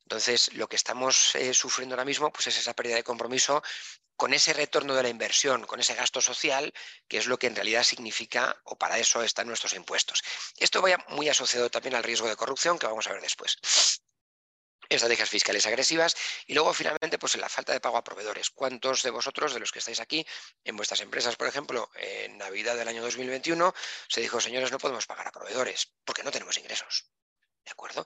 Entonces, 0.04 0.54
lo 0.54 0.70
que 0.70 0.76
estamos 0.76 1.34
eh, 1.34 1.52
sufriendo 1.56 1.96
ahora 1.96 2.06
mismo 2.06 2.32
pues 2.32 2.46
es 2.46 2.58
esa 2.60 2.76
pérdida 2.76 2.98
de 2.98 3.04
compromiso 3.04 3.64
con 4.16 4.32
ese 4.32 4.54
retorno 4.54 4.94
de 4.94 5.02
la 5.02 5.10
inversión, 5.10 5.66
con 5.66 5.80
ese 5.80 5.96
gasto 5.96 6.22
social, 6.22 6.72
que 7.08 7.18
es 7.18 7.26
lo 7.26 7.40
que 7.40 7.48
en 7.48 7.56
realidad 7.56 7.84
significa, 7.84 8.56
o 8.64 8.78
para 8.78 9.00
eso 9.00 9.24
están 9.24 9.48
nuestros 9.48 9.74
impuestos. 9.74 10.22
Esto 10.58 10.84
va 10.84 11.04
muy 11.10 11.30
asociado 11.30 11.72
también 11.72 11.96
al 11.96 12.04
riesgo 12.04 12.28
de 12.28 12.36
corrupción, 12.36 12.78
que 12.78 12.86
vamos 12.86 13.08
a 13.08 13.14
ver 13.14 13.22
después. 13.24 13.58
Estrategias 14.88 15.32
fiscales 15.32 15.66
agresivas 15.66 16.16
y 16.46 16.54
luego 16.54 16.76
finalmente 16.76 17.18
pues 17.18 17.36
la 17.38 17.50
falta 17.50 17.74
de 17.74 17.80
pago 17.80 17.98
a 17.98 18.04
proveedores. 18.04 18.52
¿Cuántos 18.52 19.02
de 19.02 19.10
vosotros, 19.10 19.52
de 19.52 19.60
los 19.60 19.72
que 19.72 19.80
estáis 19.80 20.00
aquí, 20.00 20.28
en 20.64 20.78
vuestras 20.78 21.02
empresas, 21.02 21.36
por 21.38 21.48
ejemplo, 21.48 21.90
en 21.96 22.38
Navidad 22.38 22.78
del 22.78 22.88
año 22.88 23.02
2021, 23.02 23.74
se 24.08 24.22
dijo, 24.22 24.40
señores, 24.40 24.72
no 24.72 24.78
podemos 24.78 25.08
pagar 25.08 25.28
a 25.28 25.32
proveedores 25.32 25.92
porque 26.06 26.24
no 26.24 26.32
tenemos 26.32 26.58
ingresos? 26.60 27.10
¿De 27.68 27.72
acuerdo? 27.72 28.06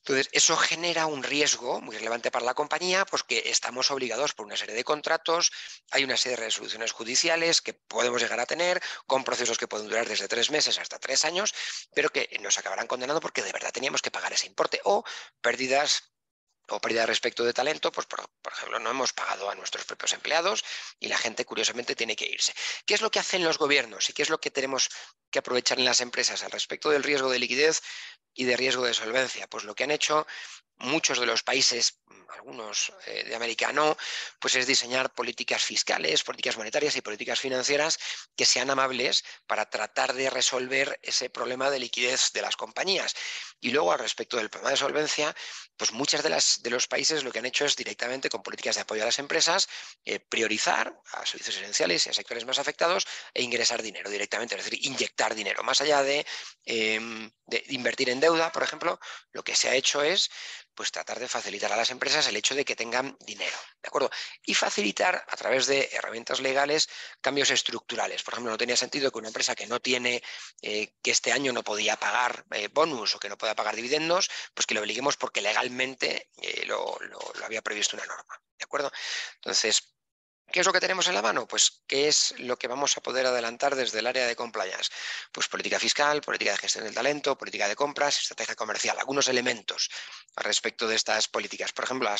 Entonces, 0.00 0.28
eso 0.32 0.58
genera 0.58 1.06
un 1.06 1.22
riesgo 1.22 1.80
muy 1.80 1.96
relevante 1.96 2.30
para 2.30 2.44
la 2.44 2.52
compañía, 2.52 3.06
porque 3.06 3.44
estamos 3.46 3.90
obligados 3.90 4.34
por 4.34 4.44
una 4.44 4.58
serie 4.58 4.74
de 4.74 4.84
contratos, 4.84 5.50
hay 5.90 6.04
una 6.04 6.18
serie 6.18 6.36
de 6.36 6.44
resoluciones 6.44 6.92
judiciales 6.92 7.62
que 7.62 7.72
podemos 7.72 8.20
llegar 8.20 8.40
a 8.40 8.44
tener, 8.44 8.82
con 9.06 9.24
procesos 9.24 9.56
que 9.56 9.66
pueden 9.66 9.88
durar 9.88 10.06
desde 10.06 10.28
tres 10.28 10.50
meses 10.50 10.78
hasta 10.78 10.98
tres 10.98 11.24
años, 11.24 11.54
pero 11.94 12.10
que 12.10 12.28
nos 12.42 12.58
acabarán 12.58 12.86
condenando 12.86 13.22
porque 13.22 13.42
de 13.42 13.52
verdad 13.52 13.72
teníamos 13.72 14.02
que 14.02 14.10
pagar 14.10 14.34
ese 14.34 14.46
importe, 14.46 14.82
o 14.84 15.02
pérdidas 15.40 16.09
o 16.70 16.80
pérdida 16.80 17.06
respecto 17.06 17.44
de 17.44 17.52
talento, 17.52 17.92
pues 17.92 18.06
por, 18.06 18.20
ejemplo, 18.52 18.78
no 18.78 18.90
hemos 18.90 19.12
pagado 19.12 19.50
a 19.50 19.54
nuestros 19.54 19.84
propios 19.84 20.12
empleados 20.12 20.64
y 20.98 21.08
la 21.08 21.18
gente 21.18 21.44
curiosamente 21.44 21.96
tiene 21.96 22.16
que 22.16 22.26
irse. 22.26 22.52
¿Qué 22.86 22.94
es 22.94 23.00
lo 23.00 23.10
que 23.10 23.18
hacen 23.18 23.44
los 23.44 23.58
gobiernos 23.58 24.08
y 24.08 24.12
qué 24.12 24.22
es 24.22 24.30
lo 24.30 24.40
que 24.40 24.50
tenemos 24.50 24.88
que 25.30 25.40
aprovechar 25.40 25.78
en 25.78 25.84
las 25.84 26.00
empresas 26.00 26.42
al 26.42 26.50
respecto 26.50 26.90
del 26.90 27.02
riesgo 27.02 27.30
de 27.30 27.38
liquidez 27.38 27.82
y 28.34 28.44
de 28.44 28.56
riesgo 28.56 28.84
de 28.84 28.94
solvencia? 28.94 29.48
Pues 29.48 29.64
lo 29.64 29.74
que 29.74 29.84
han 29.84 29.90
hecho 29.90 30.26
muchos 30.78 31.18
de 31.18 31.26
los 31.26 31.42
países 31.42 32.00
algunos 32.34 32.92
eh, 33.06 33.24
de 33.24 33.34
América 33.34 33.72
no, 33.72 33.96
pues 34.38 34.54
es 34.54 34.66
diseñar 34.66 35.12
políticas 35.14 35.62
fiscales, 35.62 36.22
políticas 36.22 36.56
monetarias 36.56 36.96
y 36.96 37.00
políticas 37.00 37.40
financieras 37.40 37.98
que 38.36 38.46
sean 38.46 38.70
amables 38.70 39.24
para 39.46 39.68
tratar 39.68 40.12
de 40.14 40.30
resolver 40.30 40.98
ese 41.02 41.30
problema 41.30 41.70
de 41.70 41.78
liquidez 41.78 42.32
de 42.32 42.42
las 42.42 42.56
compañías. 42.56 43.14
Y 43.60 43.70
luego, 43.70 43.92
al 43.92 43.98
respecto 43.98 44.36
del 44.38 44.48
problema 44.48 44.70
de 44.70 44.76
solvencia, 44.76 45.36
pues 45.76 45.92
muchas 45.92 46.22
de, 46.22 46.30
las, 46.30 46.62
de 46.62 46.70
los 46.70 46.86
países 46.86 47.24
lo 47.24 47.32
que 47.32 47.38
han 47.38 47.46
hecho 47.46 47.64
es 47.64 47.76
directamente 47.76 48.30
con 48.30 48.42
políticas 48.42 48.76
de 48.76 48.82
apoyo 48.82 49.02
a 49.02 49.06
las 49.06 49.18
empresas, 49.18 49.68
eh, 50.04 50.20
priorizar 50.20 50.98
a 51.12 51.26
servicios 51.26 51.56
esenciales 51.56 52.06
y 52.06 52.10
a 52.10 52.12
sectores 52.12 52.46
más 52.46 52.58
afectados 52.58 53.06
e 53.34 53.42
ingresar 53.42 53.82
dinero 53.82 54.10
directamente, 54.10 54.56
es 54.56 54.64
decir, 54.64 54.84
inyectar 54.84 55.34
dinero. 55.34 55.62
Más 55.62 55.80
allá 55.80 56.02
de, 56.02 56.26
em, 56.64 57.30
de 57.46 57.64
invertir 57.68 58.10
en 58.10 58.20
deuda, 58.20 58.50
por 58.52 58.62
ejemplo, 58.62 58.98
lo 59.32 59.42
que 59.42 59.56
se 59.56 59.68
ha 59.68 59.74
hecho 59.74 60.02
es 60.02 60.30
pues 60.80 60.92
tratar 60.92 61.20
de 61.20 61.28
facilitar 61.28 61.70
a 61.70 61.76
las 61.76 61.90
empresas 61.90 62.26
el 62.26 62.36
hecho 62.36 62.54
de 62.54 62.64
que 62.64 62.74
tengan 62.74 63.14
dinero, 63.20 63.54
¿de 63.82 63.86
acuerdo? 63.86 64.10
Y 64.46 64.54
facilitar 64.54 65.26
a 65.28 65.36
través 65.36 65.66
de 65.66 65.90
herramientas 65.92 66.40
legales 66.40 66.88
cambios 67.20 67.50
estructurales. 67.50 68.22
Por 68.22 68.32
ejemplo, 68.32 68.50
no 68.50 68.56
tenía 68.56 68.78
sentido 68.78 69.12
que 69.12 69.18
una 69.18 69.28
empresa 69.28 69.54
que 69.54 69.66
no 69.66 69.78
tiene, 69.80 70.22
eh, 70.62 70.94
que 71.02 71.10
este 71.10 71.32
año 71.32 71.52
no 71.52 71.62
podía 71.62 71.96
pagar 71.96 72.46
eh, 72.52 72.68
bonus 72.72 73.14
o 73.14 73.18
que 73.18 73.28
no 73.28 73.36
pueda 73.36 73.54
pagar 73.54 73.76
dividendos, 73.76 74.30
pues 74.54 74.64
que 74.64 74.72
lo 74.72 74.80
obliguemos 74.80 75.18
porque 75.18 75.42
legalmente 75.42 76.30
eh, 76.40 76.64
lo, 76.64 76.98
lo 76.98 77.44
había 77.44 77.60
previsto 77.60 77.98
una 77.98 78.06
norma, 78.06 78.40
¿de 78.58 78.64
acuerdo? 78.64 78.90
Entonces, 79.34 79.99
¿Qué 80.52 80.60
es 80.60 80.66
lo 80.66 80.72
que 80.72 80.80
tenemos 80.80 81.06
en 81.06 81.14
la 81.14 81.22
mano? 81.22 81.46
Pues 81.46 81.82
qué 81.86 82.08
es 82.08 82.34
lo 82.38 82.58
que 82.58 82.66
vamos 82.66 82.96
a 82.96 83.00
poder 83.00 83.24
adelantar 83.26 83.76
desde 83.76 84.00
el 84.00 84.06
área 84.08 84.26
de 84.26 84.34
compliance. 84.34 84.90
Pues 85.30 85.46
política 85.46 85.78
fiscal, 85.78 86.20
política 86.22 86.50
de 86.52 86.58
gestión 86.58 86.84
del 86.84 86.94
talento, 86.94 87.38
política 87.38 87.68
de 87.68 87.76
compras, 87.76 88.18
estrategia 88.18 88.56
comercial, 88.56 88.98
algunos 88.98 89.28
elementos 89.28 89.88
respecto 90.36 90.88
de 90.88 90.96
estas 90.96 91.28
políticas. 91.28 91.72
Por 91.72 91.84
ejemplo, 91.84 92.10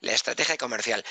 la 0.00 0.12
estrategia 0.12 0.56
comercial. 0.56 1.04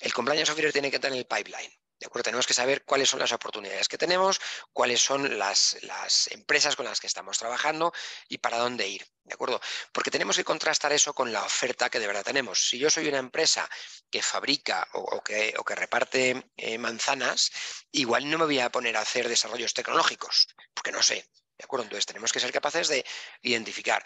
El 0.00 0.12
compliance 0.12 0.52
officer 0.52 0.72
tiene 0.72 0.90
que 0.90 0.98
tener 0.98 1.18
el 1.18 1.26
pipeline. 1.26 1.72
¿De 2.00 2.06
acuerdo? 2.06 2.24
Tenemos 2.24 2.46
que 2.46 2.54
saber 2.54 2.82
cuáles 2.84 3.10
son 3.10 3.20
las 3.20 3.30
oportunidades 3.30 3.86
que 3.86 3.98
tenemos, 3.98 4.40
cuáles 4.72 5.02
son 5.02 5.38
las, 5.38 5.76
las, 5.82 6.28
empresas 6.28 6.74
con 6.74 6.86
las 6.86 6.98
que 6.98 7.06
estamos 7.06 7.38
trabajando 7.38 7.92
y 8.26 8.38
para 8.38 8.56
dónde 8.56 8.88
ir. 8.88 9.06
¿De 9.22 9.34
acuerdo? 9.34 9.60
Porque 9.92 10.10
tenemos 10.10 10.34
que 10.34 10.42
contrastar 10.42 10.94
eso 10.94 11.12
con 11.12 11.30
la 11.30 11.44
oferta 11.44 11.90
que 11.90 12.00
de 12.00 12.06
verdad 12.06 12.24
tenemos. 12.24 12.68
Si 12.68 12.78
yo 12.78 12.88
soy 12.88 13.06
una 13.06 13.18
empresa 13.18 13.68
que 14.10 14.22
fabrica 14.22 14.88
o, 14.94 15.22
que, 15.22 15.54
o 15.58 15.62
que, 15.62 15.74
reparte 15.74 16.50
eh, 16.56 16.78
manzanas, 16.78 17.52
igual 17.92 18.30
no 18.30 18.38
me 18.38 18.46
voy 18.46 18.60
a 18.60 18.72
poner 18.72 18.96
a 18.96 19.02
hacer 19.02 19.28
desarrollos 19.28 19.74
tecnológicos, 19.74 20.48
porque 20.72 20.92
no 20.92 21.02
sé. 21.02 21.28
¿De 21.60 21.64
acuerdo? 21.64 21.84
Entonces 21.84 22.06
tenemos 22.06 22.32
que 22.32 22.40
ser 22.40 22.50
capaces 22.52 22.88
de 22.88 23.04
identificar 23.42 24.02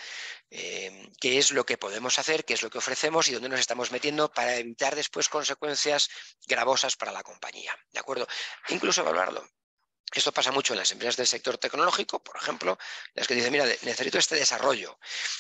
eh, 0.51 1.09
qué 1.21 1.39
es 1.39 1.53
lo 1.53 1.65
que 1.65 1.79
podemos 1.79 2.19
hacer, 2.19 2.45
qué 2.45 2.55
es 2.55 2.63
lo 2.63 2.69
que 2.69 2.79
ofrecemos 2.79 3.29
y 3.29 3.33
dónde 3.33 3.49
nos 3.49 3.61
estamos 3.61 3.93
metiendo 3.93 4.29
para 4.29 4.57
evitar 4.57 4.97
después 4.97 5.29
consecuencias 5.29 6.11
gravosas 6.49 6.97
para 6.97 7.13
la 7.13 7.23
compañía. 7.23 7.73
¿De 7.93 8.01
acuerdo? 8.01 8.27
Incluso 8.71 9.03
evaluarlo. 9.03 9.49
Esto 10.13 10.33
pasa 10.33 10.51
mucho 10.51 10.73
en 10.73 10.81
las 10.81 10.91
empresas 10.91 11.17
del 11.17 11.29
sector 11.29 11.57
tecnológico, 11.59 12.25
por 12.25 12.37
ejemplo, 12.37 12.77
las 13.15 13.29
que 13.29 13.35
dicen, 13.35 13.53
mira, 13.53 13.67
necesito 13.83 14.19
este 14.19 14.35
desarrollo. 14.35 14.99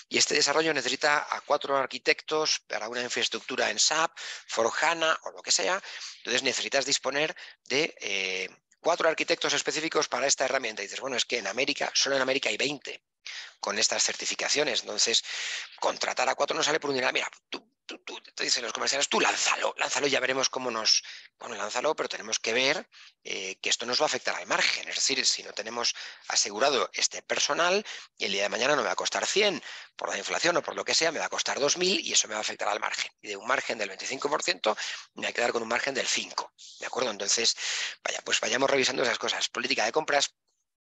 Y 0.08 0.18
este 0.18 0.36
desarrollo 0.36 0.72
necesita 0.72 1.26
a 1.28 1.40
cuatro 1.40 1.76
arquitectos 1.76 2.60
para 2.68 2.88
una 2.88 3.02
infraestructura 3.02 3.70
en 3.70 3.80
SAP, 3.80 4.16
for 4.46 4.70
HANA 4.80 5.18
o 5.24 5.32
lo 5.32 5.42
que 5.42 5.50
sea. 5.50 5.82
Entonces 6.18 6.44
necesitas 6.44 6.86
disponer 6.86 7.34
de 7.64 7.92
eh, 8.00 8.48
cuatro 8.84 9.08
arquitectos 9.08 9.52
específicos 9.54 10.08
para 10.08 10.28
esta 10.28 10.44
herramienta. 10.44 10.82
Y 10.82 10.84
dices, 10.84 11.00
bueno, 11.00 11.16
es 11.16 11.24
que 11.24 11.38
en 11.38 11.48
América, 11.48 11.90
solo 11.94 12.14
en 12.14 12.22
América 12.22 12.50
hay 12.50 12.56
20 12.56 13.02
con 13.58 13.78
estas 13.78 14.04
certificaciones. 14.04 14.82
Entonces, 14.82 15.24
contratar 15.80 16.28
a 16.28 16.34
cuatro 16.36 16.56
no 16.56 16.62
sale 16.62 16.78
por 16.78 16.90
un 16.90 16.96
dinero. 16.96 17.12
Mira, 17.12 17.28
tú, 17.48 17.66
te 17.86 18.44
dicen 18.44 18.62
los 18.62 18.72
comerciales, 18.72 19.08
tú 19.08 19.20
lánzalo, 19.20 19.74
lánzalo, 19.78 20.06
ya 20.06 20.20
veremos 20.20 20.48
cómo 20.48 20.70
nos... 20.70 21.02
Bueno, 21.38 21.56
lánzalo, 21.56 21.94
pero 21.94 22.08
tenemos 22.08 22.38
que 22.38 22.52
ver 22.52 22.88
eh, 23.22 23.56
que 23.60 23.68
esto 23.68 23.86
nos 23.86 24.00
va 24.00 24.04
a 24.04 24.06
afectar 24.06 24.34
al 24.34 24.46
margen. 24.46 24.88
Es 24.88 24.96
decir, 24.96 25.24
si 25.26 25.42
no 25.42 25.52
tenemos 25.52 25.94
asegurado 26.28 26.90
este 26.94 27.22
personal, 27.22 27.84
el 28.18 28.32
día 28.32 28.44
de 28.44 28.48
mañana 28.48 28.74
no 28.74 28.82
me 28.82 28.86
va 28.86 28.92
a 28.92 28.96
costar 28.96 29.26
100 29.26 29.62
por 29.96 30.08
la 30.08 30.18
inflación 30.18 30.56
o 30.56 30.62
por 30.62 30.74
lo 30.74 30.84
que 30.84 30.94
sea, 30.94 31.12
me 31.12 31.18
va 31.18 31.26
a 31.26 31.30
costar 31.30 31.58
2.000 31.58 32.00
y 32.02 32.12
eso 32.12 32.28
me 32.28 32.34
va 32.34 32.38
a 32.38 32.42
afectar 32.42 32.68
al 32.68 32.80
margen. 32.80 33.10
Y 33.20 33.28
de 33.28 33.36
un 33.36 33.46
margen 33.46 33.78
del 33.78 33.90
25% 33.90 34.76
me 35.14 35.22
voy 35.22 35.26
a 35.26 35.32
quedar 35.32 35.52
con 35.52 35.62
un 35.62 35.68
margen 35.68 35.94
del 35.94 36.06
5%. 36.06 36.50
¿De 36.80 36.86
acuerdo? 36.86 37.10
Entonces, 37.10 37.56
vaya, 38.02 38.20
pues 38.24 38.40
vayamos 38.40 38.70
revisando 38.70 39.02
esas 39.02 39.18
cosas. 39.18 39.48
Política 39.48 39.84
de 39.84 39.92
compras, 39.92 40.34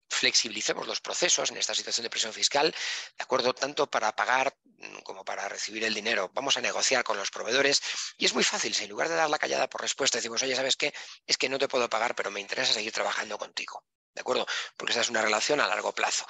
flexibilicemos 0.10 0.88
los 0.88 1.02
procesos 1.02 1.52
en 1.52 1.58
esta 1.58 1.74
situación 1.74 2.04
de 2.04 2.10
presión 2.10 2.34
fiscal, 2.34 2.72
¿de 3.18 3.24
acuerdo? 3.24 3.54
Tanto 3.54 3.88
para 3.88 4.16
pagar 4.16 4.56
mm, 4.64 5.00
como 5.00 5.24
para 5.24 5.48
recibir 5.48 5.84
el 5.84 5.94
dinero. 5.94 6.32
Vamos 6.34 6.58
a 6.58 6.62
negociar 6.62 7.04
con 7.04 7.18
los 7.18 7.32
proveedores 7.32 7.82
y 8.18 8.26
es 8.26 8.34
muy 8.34 8.44
fácil. 8.44 8.74
Si 8.74 8.84
en 8.84 8.90
lugar 8.90 9.10
de 9.10 9.16
dar 9.16 9.30
la 9.30 9.40
callada 9.40 9.70
por 9.70 9.82
respuesta 9.82 10.18
decimos, 10.18 10.42
oye, 10.44 10.56
¿sabes 10.56 10.76
qué? 10.76 10.94
Es 11.26 11.38
que 11.38 11.50
no 11.50 11.58
te 11.58 11.68
puedo 11.68 11.90
pagar, 11.90 12.16
pero 12.16 12.32
me 12.32 12.40
interesa 12.40 12.74
seguir 12.74 12.92
trabajando 12.92 13.38
contigo. 13.38 13.84
¿De 14.14 14.22
acuerdo? 14.22 14.46
Porque 14.76 14.92
esa 14.92 15.02
es 15.02 15.10
una 15.10 15.22
relación 15.22 15.62
a 15.62 15.68
largo 15.68 15.94
plazo. 15.94 16.26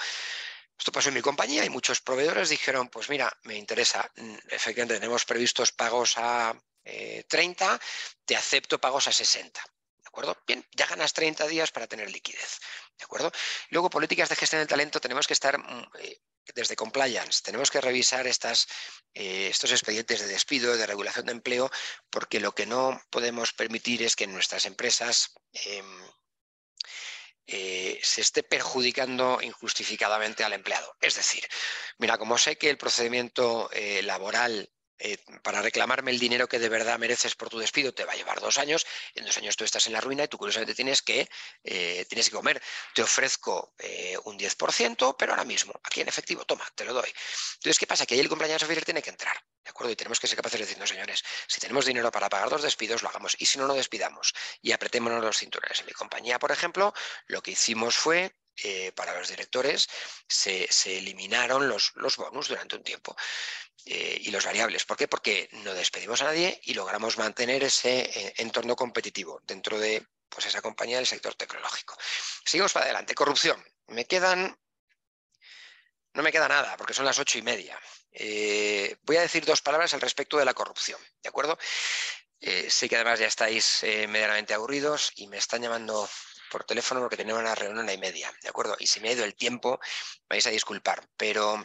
Esto 0.78 0.92
pasó 0.92 1.10
en 1.10 1.16
mi 1.16 1.22
compañía 1.22 1.66
y 1.66 1.70
muchos 1.70 2.02
proveedores 2.02 2.50
dijeron, 2.50 2.90
pues 2.90 3.10
mira, 3.10 3.32
me 3.44 3.56
interesa, 3.58 4.10
mm, 4.16 4.36
efectivamente 4.50 4.96
tenemos 4.96 5.26
previstos 5.26 5.72
pagos 5.72 6.14
a 6.18 6.54
30, 7.28 7.76
eh, 7.76 7.80
te 8.26 8.36
acepto 8.36 8.80
pagos 8.80 9.08
a 9.08 9.12
60 9.12 9.62
acuerdo? 10.10 10.38
Bien, 10.46 10.66
ya 10.76 10.86
ganas 10.86 11.14
30 11.14 11.48
días 11.48 11.72
para 11.72 11.88
tener 11.88 12.12
liquidez, 12.12 12.60
¿de 12.98 13.06
acuerdo? 13.06 13.32
Luego, 13.70 13.90
políticas 13.90 14.30
de 14.30 14.36
gestión 14.36 14.60
del 14.60 14.68
talento, 14.68 15.00
tenemos 15.00 15.28
que 15.28 15.34
estar 15.34 15.58
mm, 15.58 15.92
eh, 16.00 16.20
desde 16.54 16.76
compliance, 16.76 17.42
tenemos 17.44 17.72
que 17.72 17.80
revisar 17.80 18.28
estas, 18.28 18.68
eh, 19.14 19.48
estos 19.50 19.72
expedientes 19.72 20.20
de 20.20 20.28
despido, 20.28 20.76
de 20.76 20.88
regulación 20.88 21.28
de 21.28 21.32
empleo, 21.32 21.72
porque 22.10 22.40
lo 22.40 22.54
que 22.54 22.66
no 22.66 23.02
podemos 23.10 23.54
permitir 23.54 24.04
es 24.04 24.16
que 24.16 24.26
en 24.26 24.34
nuestras 24.34 24.66
empresas 24.66 25.32
em, 25.54 26.04
eh, 27.46 28.00
se 28.04 28.22
esté 28.22 28.44
perjudicando 28.44 29.40
injustificadamente 29.42 30.44
al 30.44 30.54
empleado. 30.54 30.96
Es 31.02 31.16
decir, 31.16 31.48
mira, 31.98 32.18
como 32.18 32.38
sé 32.38 32.58
que 32.58 32.70
el 32.70 32.78
procedimiento 32.78 33.70
laboral 34.04 34.72
eh, 35.00 35.18
para 35.44 35.62
reclamarme 35.62 36.12
el 36.12 36.20
dinero 36.20 36.48
que 36.48 36.60
de 36.60 36.70
verdad 36.70 37.00
mereces 37.00 37.36
por 37.36 37.50
tu 37.50 37.58
despido 37.58 37.94
te 37.94 38.04
va 38.04 38.14
a 38.14 38.16
llevar 38.16 38.40
dos 38.42 38.58
años, 38.58 38.86
en 39.16 39.26
dos 39.26 39.38
años 39.38 39.56
tú 39.56 39.64
estás 39.64 39.88
en 39.88 39.94
la 39.94 40.02
ruina 40.02 40.26
y 40.26 40.28
tú 40.28 40.38
curiosamente 40.38 40.76
tienes 40.76 41.02
que, 41.02 41.30
eh, 41.64 42.06
tienes 42.10 42.30
que 42.30 42.36
comer. 42.36 42.62
Te 42.94 43.02
ofrezco 43.02 43.74
eh, 43.80 44.18
un 44.26 44.38
10%, 44.38 45.16
pero 45.18 45.32
ahora 45.32 45.46
mismo, 45.46 45.74
aquí 45.84 46.02
en 46.02 46.10
efectivo, 46.10 46.46
toma, 46.46 46.68
te 46.76 46.84
lo 46.84 46.94
doy. 46.94 47.10
Entonces, 47.56 47.80
¿qué 47.80 47.88
pasa? 47.88 48.06
Que 48.06 48.16
ahí 48.16 48.20
el 48.20 48.30
compañero 48.30 48.58
oficial 48.66 48.84
tiene 48.84 49.02
que 49.02 49.10
entrar, 49.10 49.36
¿de 49.64 49.70
acuerdo? 49.70 49.92
Y 49.92 49.96
tenemos 49.96 50.20
que 50.20 50.28
ser 50.28 50.36
capaces 50.36 50.60
de 50.60 50.66
decir, 50.66 50.80
no, 50.80 50.86
señores, 50.86 51.24
si 51.48 51.62
tenemos 51.62 51.86
dinero 51.86 52.12
para 52.12 52.30
pagar 52.30 52.50
dos 52.50 52.64
despidos, 52.64 53.02
lo 53.02 53.10
hagamos, 53.10 53.36
y 53.40 53.46
si 53.46 53.58
no, 53.58 53.68
no 53.68 53.74
despidamos, 53.74 54.34
y 54.62 54.72
apretémonos 54.72 55.24
los 55.24 55.38
cinturones. 55.38 55.80
En 55.80 55.86
mi 55.86 55.94
compañía, 55.94 56.40
por 56.40 56.52
ejemplo, 56.52 56.94
lo 57.28 57.42
que 57.42 57.52
hicimos 57.52 57.96
fue 57.96 58.36
para 58.96 59.18
los 59.18 59.30
directores 59.30 59.88
se, 60.28 60.68
eliminaron 60.86 61.68
los, 61.68 61.92
los, 61.96 62.18
bonus 62.18 62.48
durante 62.48 62.76
un 62.76 62.84
tiempo. 62.84 63.16
Eh, 63.86 64.22
y 64.26 64.32
los 64.32 64.46
variables. 64.46 64.86
¿Por 64.86 64.98
qué? 64.98 65.08
Porque 65.08 65.50
no 65.52 65.74
despedimos 65.74 66.22
a 66.22 66.26
nadie 66.26 66.60
y 66.64 66.74
logramos 66.74 67.18
mantener 67.18 67.64
ese 67.64 68.02
eh, 68.02 68.34
entorno 68.38 68.76
competitivo 68.76 69.42
dentro 69.46 69.80
de 69.80 70.06
pues, 70.28 70.46
esa 70.46 70.62
compañía 70.62 70.98
del 70.98 71.08
sector 71.08 71.34
tecnológico. 71.36 71.98
Seguimos 72.46 72.74
para 72.74 72.86
adelante. 72.86 73.16
Corrupción. 73.16 73.64
Me 73.88 74.06
quedan... 74.06 74.58
No 76.14 76.24
me 76.24 76.32
queda 76.32 76.48
nada, 76.48 76.76
porque 76.76 76.94
son 76.94 77.06
las 77.06 77.20
ocho 77.20 77.38
y 77.38 77.42
media. 77.42 77.80
Eh, 78.12 78.98
voy 79.04 79.18
a 79.18 79.22
decir 79.22 79.46
dos 79.46 79.62
palabras 79.62 79.94
al 79.94 80.02
respecto 80.02 80.38
de 80.38 80.46
la 80.46 80.54
corrupción, 80.54 81.00
¿de 81.22 81.30
acuerdo? 81.30 81.58
sé 82.70 82.88
que 82.88 82.96
además 82.96 83.20
ya 83.20 83.28
estáis 83.28 83.82
medianamente 83.84 84.54
aburridos 84.54 85.12
y 85.16 85.28
me 85.28 85.38
están 85.38 85.62
llamando 85.62 86.10
por 86.50 86.64
teléfono 86.64 87.02
porque 87.02 87.18
tenemos 87.18 87.42
una 87.42 87.56
reunión 87.56 87.88
a 87.88 87.94
y 87.94 87.98
media, 87.98 88.32
¿de 88.42 88.50
acuerdo? 88.50 88.76
Y 88.80 88.88
si 88.88 89.00
me 89.00 89.10
ha 89.10 89.14
ido 89.14 89.26
el 89.26 89.36
tiempo, 89.36 89.80
vais 90.28 90.46
a 90.48 90.52
disculpar, 90.52 91.08
pero 91.18 91.64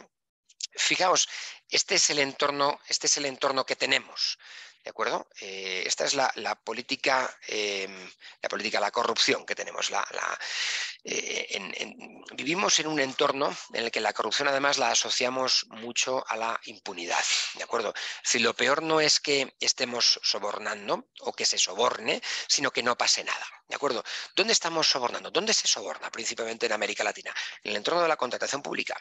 Fijaos, 0.77 1.29
este 1.69 1.95
es 1.95 2.09
el 2.09 2.19
entorno, 2.19 2.79
este 2.87 3.07
es 3.07 3.17
el 3.17 3.25
entorno 3.25 3.65
que 3.65 3.75
tenemos. 3.75 4.37
¿De 4.85 4.91
acuerdo? 4.91 5.27
Eh, 5.41 5.81
esta 5.87 6.05
es 6.05 6.13
la, 6.13 6.29
política, 6.63 7.35
em, 7.47 8.07
la 8.39 8.47
política, 8.47 8.79
la 8.79 8.91
corrupción 8.91 9.43
que 9.43 9.55
tenemos. 9.55 9.91
Eh, 11.03 11.59
vivimos 12.33 12.77
en 12.77 12.85
un 12.85 12.99
entorno 12.99 13.51
en 13.73 13.85
el 13.85 13.89
que 13.89 13.99
la 13.99 14.13
corrupción 14.13 14.47
además 14.47 14.77
la 14.77 14.91
asociamos 14.91 15.65
mucho 15.69 16.23
a 16.27 16.37
la 16.37 16.61
impunidad. 16.65 17.25
¿De 17.55 17.63
acuerdo? 17.63 17.95
Si 18.23 18.37
lo 18.37 18.55
peor 18.55 18.83
no 18.83 19.01
es 19.01 19.19
que 19.19 19.55
estemos 19.59 20.19
sobornando 20.21 21.09
o 21.21 21.33
que 21.33 21.47
se 21.47 21.57
soborne, 21.57 22.21
sino 22.47 22.69
que 22.69 22.83
no 22.83 22.95
pase 22.95 23.23
nada. 23.23 23.47
¿De 23.67 23.75
acuerdo? 23.75 24.03
¿Dónde 24.35 24.53
estamos 24.53 24.87
sobornando? 24.87 25.31
¿Dónde 25.31 25.55
se 25.55 25.67
soborna? 25.67 26.11
Principalmente 26.11 26.67
en 26.67 26.73
América 26.73 27.03
Latina. 27.03 27.33
En 27.63 27.71
el 27.71 27.77
entorno 27.77 28.03
de 28.03 28.07
la 28.07 28.17
contratación 28.17 28.61
pública. 28.61 28.95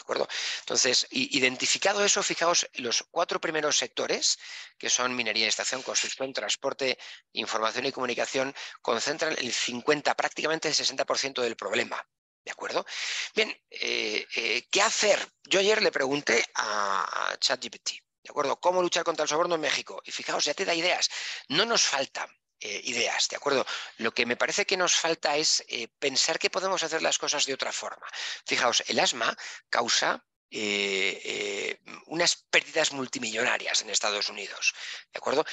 ¿De 0.00 0.02
acuerdo? 0.02 0.28
Entonces, 0.60 1.06
identificado 1.10 2.02
eso, 2.02 2.22
fijaos, 2.22 2.66
los 2.76 3.04
cuatro 3.10 3.38
primeros 3.38 3.76
sectores, 3.76 4.38
que 4.78 4.88
son 4.88 5.14
minería, 5.14 5.46
estación, 5.46 5.82
construcción, 5.82 6.32
transporte, 6.32 6.98
información 7.34 7.84
y 7.84 7.92
comunicación, 7.92 8.54
concentran 8.80 9.36
el 9.36 9.52
50, 9.52 10.14
prácticamente 10.14 10.68
el 10.68 10.74
60% 10.74 11.42
del 11.42 11.54
problema. 11.54 12.02
¿De 12.42 12.50
acuerdo? 12.50 12.86
Bien, 13.34 13.54
eh, 13.68 14.26
eh, 14.34 14.68
¿qué 14.70 14.80
hacer? 14.80 15.18
Yo 15.44 15.60
ayer 15.60 15.82
le 15.82 15.92
pregunté 15.92 16.42
a, 16.54 17.36
ChatGPT, 17.38 17.90
¿de 18.22 18.30
acuerdo? 18.30 18.58
¿Cómo 18.58 18.80
luchar 18.80 19.04
contra 19.04 19.24
el 19.24 19.28
soborno 19.28 19.56
en 19.56 19.60
México? 19.60 20.00
Y 20.06 20.12
fijaos, 20.12 20.46
ya 20.46 20.54
te 20.54 20.64
da 20.64 20.74
ideas. 20.74 21.10
No 21.48 21.66
nos 21.66 21.82
falta 21.82 22.26
eh, 22.60 22.80
ideas, 22.84 23.28
¿de 23.28 23.36
acuerdo? 23.36 23.66
Lo 23.98 24.12
que 24.12 24.26
me 24.26 24.36
parece 24.36 24.66
que 24.66 24.76
nos 24.76 24.94
falta 24.94 25.36
es 25.36 25.64
eh, 25.68 25.88
pensar 25.98 26.38
que 26.38 26.50
podemos 26.50 26.82
hacer 26.82 27.02
las 27.02 27.18
cosas 27.18 27.46
de 27.46 27.54
otra 27.54 27.72
forma. 27.72 28.06
Fijaos, 28.46 28.82
el 28.88 29.00
asma 29.00 29.36
causa 29.68 30.24
eh, 30.52 31.20
eh, 31.24 31.80
unas 32.06 32.34
pérdidas 32.50 32.92
multimillonarias 32.92 33.82
en 33.82 33.90
Estados 33.90 34.28
Unidos. 34.28 34.74
¿De 35.12 35.18
acuerdo? 35.18 35.44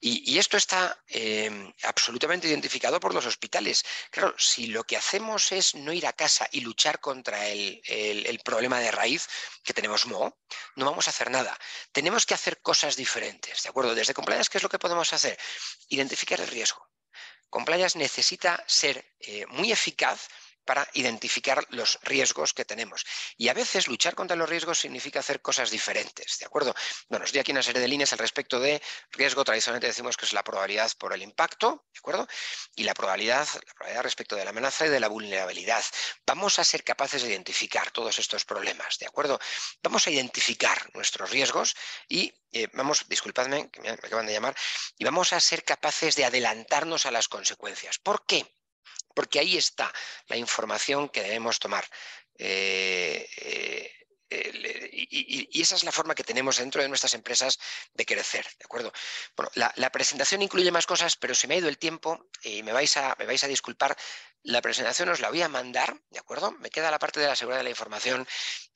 Y, 0.00 0.38
esto 0.38 0.56
está 0.56 1.02
em, 1.06 1.72
absolutamente 1.84 2.48
identificado 2.48 2.98
por 2.98 3.14
los 3.14 3.26
hospitales. 3.26 3.84
Claro, 4.10 4.34
si 4.38 4.66
lo 4.66 4.84
que 4.84 4.96
hacemos 4.96 5.52
es 5.52 5.74
no 5.74 5.92
ir 5.92 6.06
a 6.06 6.12
casa 6.12 6.48
y 6.50 6.60
luchar 6.62 7.00
contra 7.00 7.48
el, 7.48 8.40
problema 8.44 8.80
de 8.80 8.90
raíz, 8.90 9.28
que 9.62 9.74
tenemos 9.74 10.06
no, 10.06 10.38
no 10.76 10.84
vamos 10.84 11.06
a 11.06 11.10
hacer 11.10 11.30
nada. 11.30 11.56
Tenemos 11.92 12.26
que 12.26 12.34
hacer 12.34 12.60
cosas 12.60 12.96
diferentes. 12.96 13.62
¿De 13.62 13.68
acuerdo? 13.68 13.94
Desde 13.94 14.14
Compliance, 14.14 14.50
¿qué 14.50 14.58
es 14.58 14.62
lo 14.62 14.68
que 14.68 14.78
podemos 14.78 15.12
hacer? 15.12 15.38
Identificar 15.88 16.40
el 16.40 16.48
riesgo. 16.48 16.90
Compliance 17.50 17.98
necesita 17.98 18.62
ser 18.66 19.14
eh, 19.18 19.44
muy 19.46 19.72
eficaz 19.72 20.28
para 20.70 20.88
identificar 20.92 21.66
los 21.70 21.98
riesgos 22.02 22.54
que 22.54 22.64
tenemos. 22.64 23.04
Y 23.36 23.48
a 23.48 23.54
veces 23.54 23.88
luchar 23.88 24.14
contra 24.14 24.36
los 24.36 24.48
riesgos 24.48 24.78
significa 24.78 25.18
hacer 25.18 25.42
cosas 25.42 25.68
diferentes, 25.68 26.38
¿de 26.38 26.46
acuerdo? 26.46 26.76
Bueno, 27.08 27.24
os 27.24 27.32
doy 27.32 27.40
aquí 27.40 27.50
una 27.50 27.64
serie 27.64 27.82
de 27.82 27.88
líneas 27.88 28.12
al 28.12 28.20
respecto 28.20 28.60
de 28.60 28.80
riesgo. 29.10 29.42
Tradicionalmente 29.42 29.88
decimos 29.88 30.16
que 30.16 30.26
es 30.26 30.32
la 30.32 30.44
probabilidad 30.44 30.88
por 30.96 31.12
el 31.12 31.22
impacto, 31.22 31.86
¿de 31.92 31.98
acuerdo? 31.98 32.28
Y 32.76 32.84
la 32.84 32.94
probabilidad, 32.94 33.48
la 33.52 33.74
probabilidad 33.74 34.04
respecto 34.04 34.36
de 34.36 34.44
la 34.44 34.50
amenaza 34.50 34.86
y 34.86 34.90
de 34.90 35.00
la 35.00 35.08
vulnerabilidad. 35.08 35.84
Vamos 36.24 36.60
a 36.60 36.62
ser 36.62 36.84
capaces 36.84 37.22
de 37.22 37.30
identificar 37.30 37.90
todos 37.90 38.20
estos 38.20 38.44
problemas, 38.44 38.96
¿de 39.00 39.06
acuerdo? 39.06 39.40
Vamos 39.82 40.06
a 40.06 40.12
identificar 40.12 40.88
nuestros 40.94 41.30
riesgos 41.30 41.74
y 42.08 42.32
eh, 42.52 42.68
vamos, 42.74 43.08
disculpadme, 43.08 43.72
que 43.72 43.80
me 43.80 43.88
acaban 43.88 44.26
de 44.26 44.34
llamar, 44.34 44.54
y 44.96 45.04
vamos 45.04 45.32
a 45.32 45.40
ser 45.40 45.64
capaces 45.64 46.14
de 46.14 46.26
adelantarnos 46.26 47.06
a 47.06 47.10
las 47.10 47.26
consecuencias. 47.26 47.98
¿Por 47.98 48.24
qué? 48.24 48.59
Porque 49.14 49.40
ahí 49.40 49.56
está 49.56 49.92
la 50.28 50.36
información 50.36 51.08
que 51.08 51.22
debemos 51.22 51.58
tomar. 51.58 51.84
Eh, 52.38 53.28
eh, 53.36 53.92
y, 54.30 55.60
esa 55.60 55.74
es 55.74 55.84
la 55.84 55.92
forma 55.92 56.14
que 56.14 56.24
tenemos 56.24 56.58
dentro 56.58 56.82
de 56.82 56.88
nuestras 56.88 57.14
empresas 57.14 57.58
de 57.94 58.06
crecer, 58.06 58.46
¿de 58.58 58.64
acuerdo? 58.64 58.92
Bueno, 59.36 59.50
la, 59.54 59.90
presentación 59.90 60.42
incluye 60.42 60.70
más 60.70 60.86
cosas, 60.86 61.16
pero 61.16 61.34
se 61.34 61.48
me 61.48 61.54
ha 61.54 61.58
ido 61.58 61.68
el 61.68 61.78
tiempo 61.78 62.28
y 62.42 62.62
me 62.62 62.72
vais 62.72 62.96
a, 62.96 63.16
me 63.18 63.26
vais 63.26 63.42
a 63.44 63.48
disculpar. 63.48 63.96
La 64.42 64.62
presentación 64.62 65.10
os 65.10 65.20
la 65.20 65.28
voy 65.28 65.42
a 65.42 65.48
mandar, 65.48 66.00
¿de 66.08 66.18
acuerdo? 66.18 66.52
Me 66.52 66.70
queda 66.70 66.90
la 66.90 66.98
parte 66.98 67.20
de 67.20 67.26
la 67.26 67.36
seguridad 67.36 67.58
de 67.58 67.64
la 67.64 67.70
información, 67.70 68.26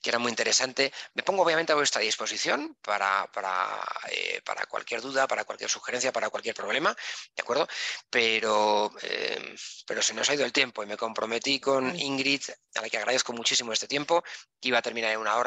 que 0.02 0.10
era 0.10 0.18
muy 0.18 0.28
interesante. 0.28 0.92
Me 1.14 1.22
pongo 1.22 1.42
obviamente 1.42 1.72
a 1.72 1.76
vuestra 1.76 2.02
disposición 2.02 2.76
para, 2.82 3.30
para, 3.32 3.82
eh, 4.10 4.42
para 4.44 4.66
cualquier 4.66 5.00
duda, 5.00 5.26
para 5.26 5.44
cualquier 5.44 5.70
sugerencia, 5.70 6.12
para 6.12 6.28
cualquier 6.28 6.54
problema, 6.54 6.94
¿de 7.34 7.42
acuerdo? 7.42 7.66
Pero, 8.10 8.92
eh, 9.00 9.54
pero 9.86 10.02
se 10.02 10.12
nos 10.12 10.28
ha 10.28 10.34
ido 10.34 10.44
el 10.44 10.52
tiempo 10.52 10.82
y 10.82 10.86
me 10.86 10.98
comprometí 10.98 11.58
con 11.60 11.98
Ingrid, 11.98 12.42
a 12.74 12.82
la 12.82 12.90
que 12.90 12.98
agradezco 12.98 13.32
muchísimo 13.32 13.72
este 13.72 13.88
tiempo, 13.88 14.22
que 14.60 14.68
iba 14.68 14.78
a 14.78 14.82
terminar 14.82 15.12
en 15.12 15.20
una 15.20 15.36
hora 15.36 15.43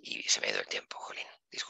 y 0.00 0.22
se 0.22 0.40
me 0.40 0.48
ha 0.48 0.50
ido 0.50 0.60
el 0.60 0.66
tiempo, 0.66 0.96
Jolín. 0.98 1.26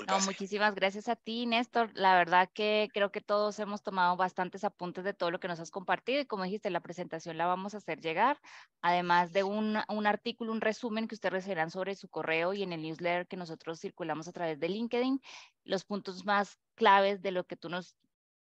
No, 0.07 0.21
muchísimas 0.21 0.77
gracias 0.77 1.09
a 1.09 1.17
ti, 1.17 1.45
Néstor. 1.45 1.91
La 1.95 2.15
verdad 2.15 2.49
que 2.55 2.89
creo 2.95 3.11
que 3.11 3.21
todos 3.21 3.59
hemos 3.59 3.83
tomado 3.83 4.17
bastantes 4.17 4.63
apuntes 4.63 5.03
de 5.03 5.13
todo 5.13 5.33
lo 5.33 5.41
que 5.41 5.49
nos 5.49 5.59
has 5.59 5.73
compartido 5.73 6.21
y 6.21 6.27
como 6.27 6.45
dijiste, 6.45 6.71
la 6.71 6.81
presentación 6.81 7.37
la 7.37 7.47
vamos 7.47 7.75
a 7.75 7.79
hacer 7.79 8.01
llegar, 8.01 8.41
además 8.81 9.33
de 9.33 9.43
un, 9.43 9.79
un 9.89 10.07
artículo, 10.07 10.53
un 10.53 10.61
resumen 10.61 11.09
que 11.09 11.17
ustedes 11.17 11.33
recibirán 11.33 11.73
sobre 11.73 11.97
su 11.97 12.09
correo 12.09 12.53
y 12.55 12.63
en 12.63 12.73
el 12.73 12.83
newsletter 12.83 13.27
que 13.27 13.37
nosotros 13.37 13.81
circulamos 13.81 14.29
a 14.29 14.33
través 14.33 14.61
de 14.61 14.69
LinkedIn, 14.69 15.21
los 15.65 15.85
puntos 15.85 16.25
más 16.25 16.59
claves 16.77 17.21
de 17.21 17.33
lo 17.33 17.45
que 17.45 17.57
tú 17.57 17.69
nos 17.69 17.97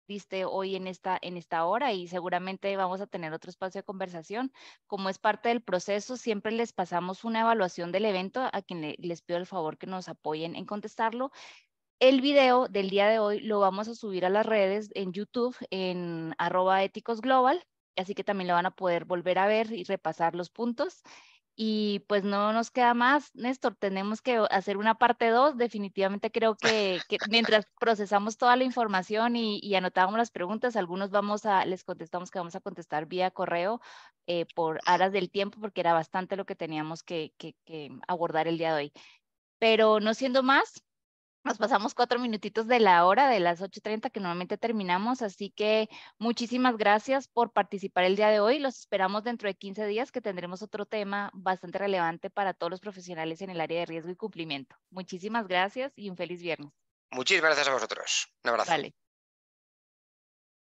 diste 0.06 0.44
hoy 0.44 0.76
en 0.76 0.86
esta, 0.86 1.18
en 1.20 1.36
esta 1.36 1.64
hora 1.64 1.92
y 1.92 2.08
seguramente 2.08 2.76
vamos 2.76 3.00
a 3.00 3.06
tener 3.06 3.32
otro 3.32 3.50
espacio 3.50 3.80
de 3.80 3.84
conversación. 3.84 4.52
Como 4.86 5.08
es 5.08 5.18
parte 5.18 5.48
del 5.48 5.62
proceso, 5.62 6.16
siempre 6.16 6.52
les 6.52 6.72
pasamos 6.72 7.24
una 7.24 7.40
evaluación 7.40 7.92
del 7.92 8.04
evento 8.04 8.48
a 8.52 8.62
quien 8.62 8.94
les 8.98 9.22
pido 9.22 9.38
el 9.38 9.46
favor 9.46 9.78
que 9.78 9.86
nos 9.86 10.08
apoyen 10.08 10.56
en 10.56 10.66
contestarlo. 10.66 11.32
El 12.00 12.20
video 12.20 12.68
del 12.68 12.90
día 12.90 13.06
de 13.06 13.20
hoy 13.20 13.40
lo 13.40 13.60
vamos 13.60 13.86
a 13.88 13.94
subir 13.94 14.24
a 14.24 14.30
las 14.30 14.44
redes 14.44 14.90
en 14.94 15.12
YouTube 15.12 15.56
en 15.70 16.34
arroba 16.36 16.80
así 17.96 18.14
que 18.14 18.24
también 18.24 18.48
lo 18.48 18.54
van 18.54 18.66
a 18.66 18.74
poder 18.74 19.04
volver 19.04 19.38
a 19.38 19.46
ver 19.46 19.72
y 19.72 19.84
repasar 19.84 20.34
los 20.34 20.50
puntos. 20.50 21.02
Y 21.54 22.00
pues 22.08 22.24
no 22.24 22.52
nos 22.54 22.70
queda 22.70 22.94
más, 22.94 23.34
Néstor, 23.34 23.76
tenemos 23.76 24.22
que 24.22 24.38
hacer 24.50 24.78
una 24.78 24.94
parte 24.96 25.28
2. 25.28 25.58
Definitivamente 25.58 26.30
creo 26.30 26.56
que, 26.56 27.00
mientras 27.30 27.66
procesamos 27.78 28.38
toda 28.38 28.56
la 28.56 28.64
información 28.64 29.36
y, 29.36 29.60
y, 29.62 29.74
anotamos 29.74 30.16
las 30.16 30.30
preguntas, 30.30 30.76
algunos 30.76 31.10
vamos 31.10 31.44
a, 31.44 31.66
les 31.66 31.84
contestamos 31.84 32.30
que 32.30 32.38
vamos 32.38 32.56
a 32.56 32.60
contestar 32.60 33.06
vía 33.06 33.30
correo 33.30 33.80
eh, 34.26 34.46
por 34.54 34.80
aras 34.86 35.12
del 35.12 35.30
tiempo, 35.30 35.60
porque 35.60 35.82
era 35.82 35.92
bastante 35.92 36.36
lo 36.36 36.46
que 36.46 36.56
teníamos 36.56 37.02
que, 37.02 37.34
que 37.38 37.90
abordar 38.08 38.48
el 38.48 38.56
día 38.56 38.74
de 38.74 38.84
hoy. 38.84 38.92
Pero 39.58 40.00
no 40.00 40.14
siendo 40.14 40.42
más, 40.42 40.82
nos 41.44 41.58
pasamos 41.58 41.94
cuatro 41.94 42.18
minutitos 42.18 42.66
de 42.66 42.80
la 42.80 43.04
hora, 43.04 43.28
de 43.28 43.40
las 43.40 43.60
8.30 43.60 44.10
que 44.10 44.20
normalmente 44.20 44.58
terminamos, 44.58 45.22
así 45.22 45.50
que 45.50 45.88
muchísimas 46.18 46.76
gracias 46.76 47.28
por 47.28 47.52
participar 47.52 48.04
el 48.04 48.16
día 48.16 48.28
de 48.28 48.40
hoy. 48.40 48.58
Los 48.58 48.78
esperamos 48.78 49.24
dentro 49.24 49.48
de 49.48 49.54
15 49.54 49.86
días 49.86 50.12
que 50.12 50.20
tendremos 50.20 50.62
otro 50.62 50.86
tema 50.86 51.30
bastante 51.34 51.78
relevante 51.78 52.30
para 52.30 52.54
todos 52.54 52.70
los 52.70 52.80
profesionales 52.80 53.42
en 53.42 53.50
el 53.50 53.60
área 53.60 53.80
de 53.80 53.86
riesgo 53.86 54.10
y 54.10 54.16
cumplimiento. 54.16 54.76
Muchísimas 54.90 55.48
gracias 55.48 55.92
y 55.96 56.10
un 56.10 56.16
feliz 56.16 56.40
viernes. 56.40 56.72
Muchísimas 57.10 57.50
gracias 57.50 57.68
a 57.68 57.72
vosotros. 57.72 58.28
Un 58.44 58.50
abrazo. 58.50 58.70
Vale. 58.70 58.94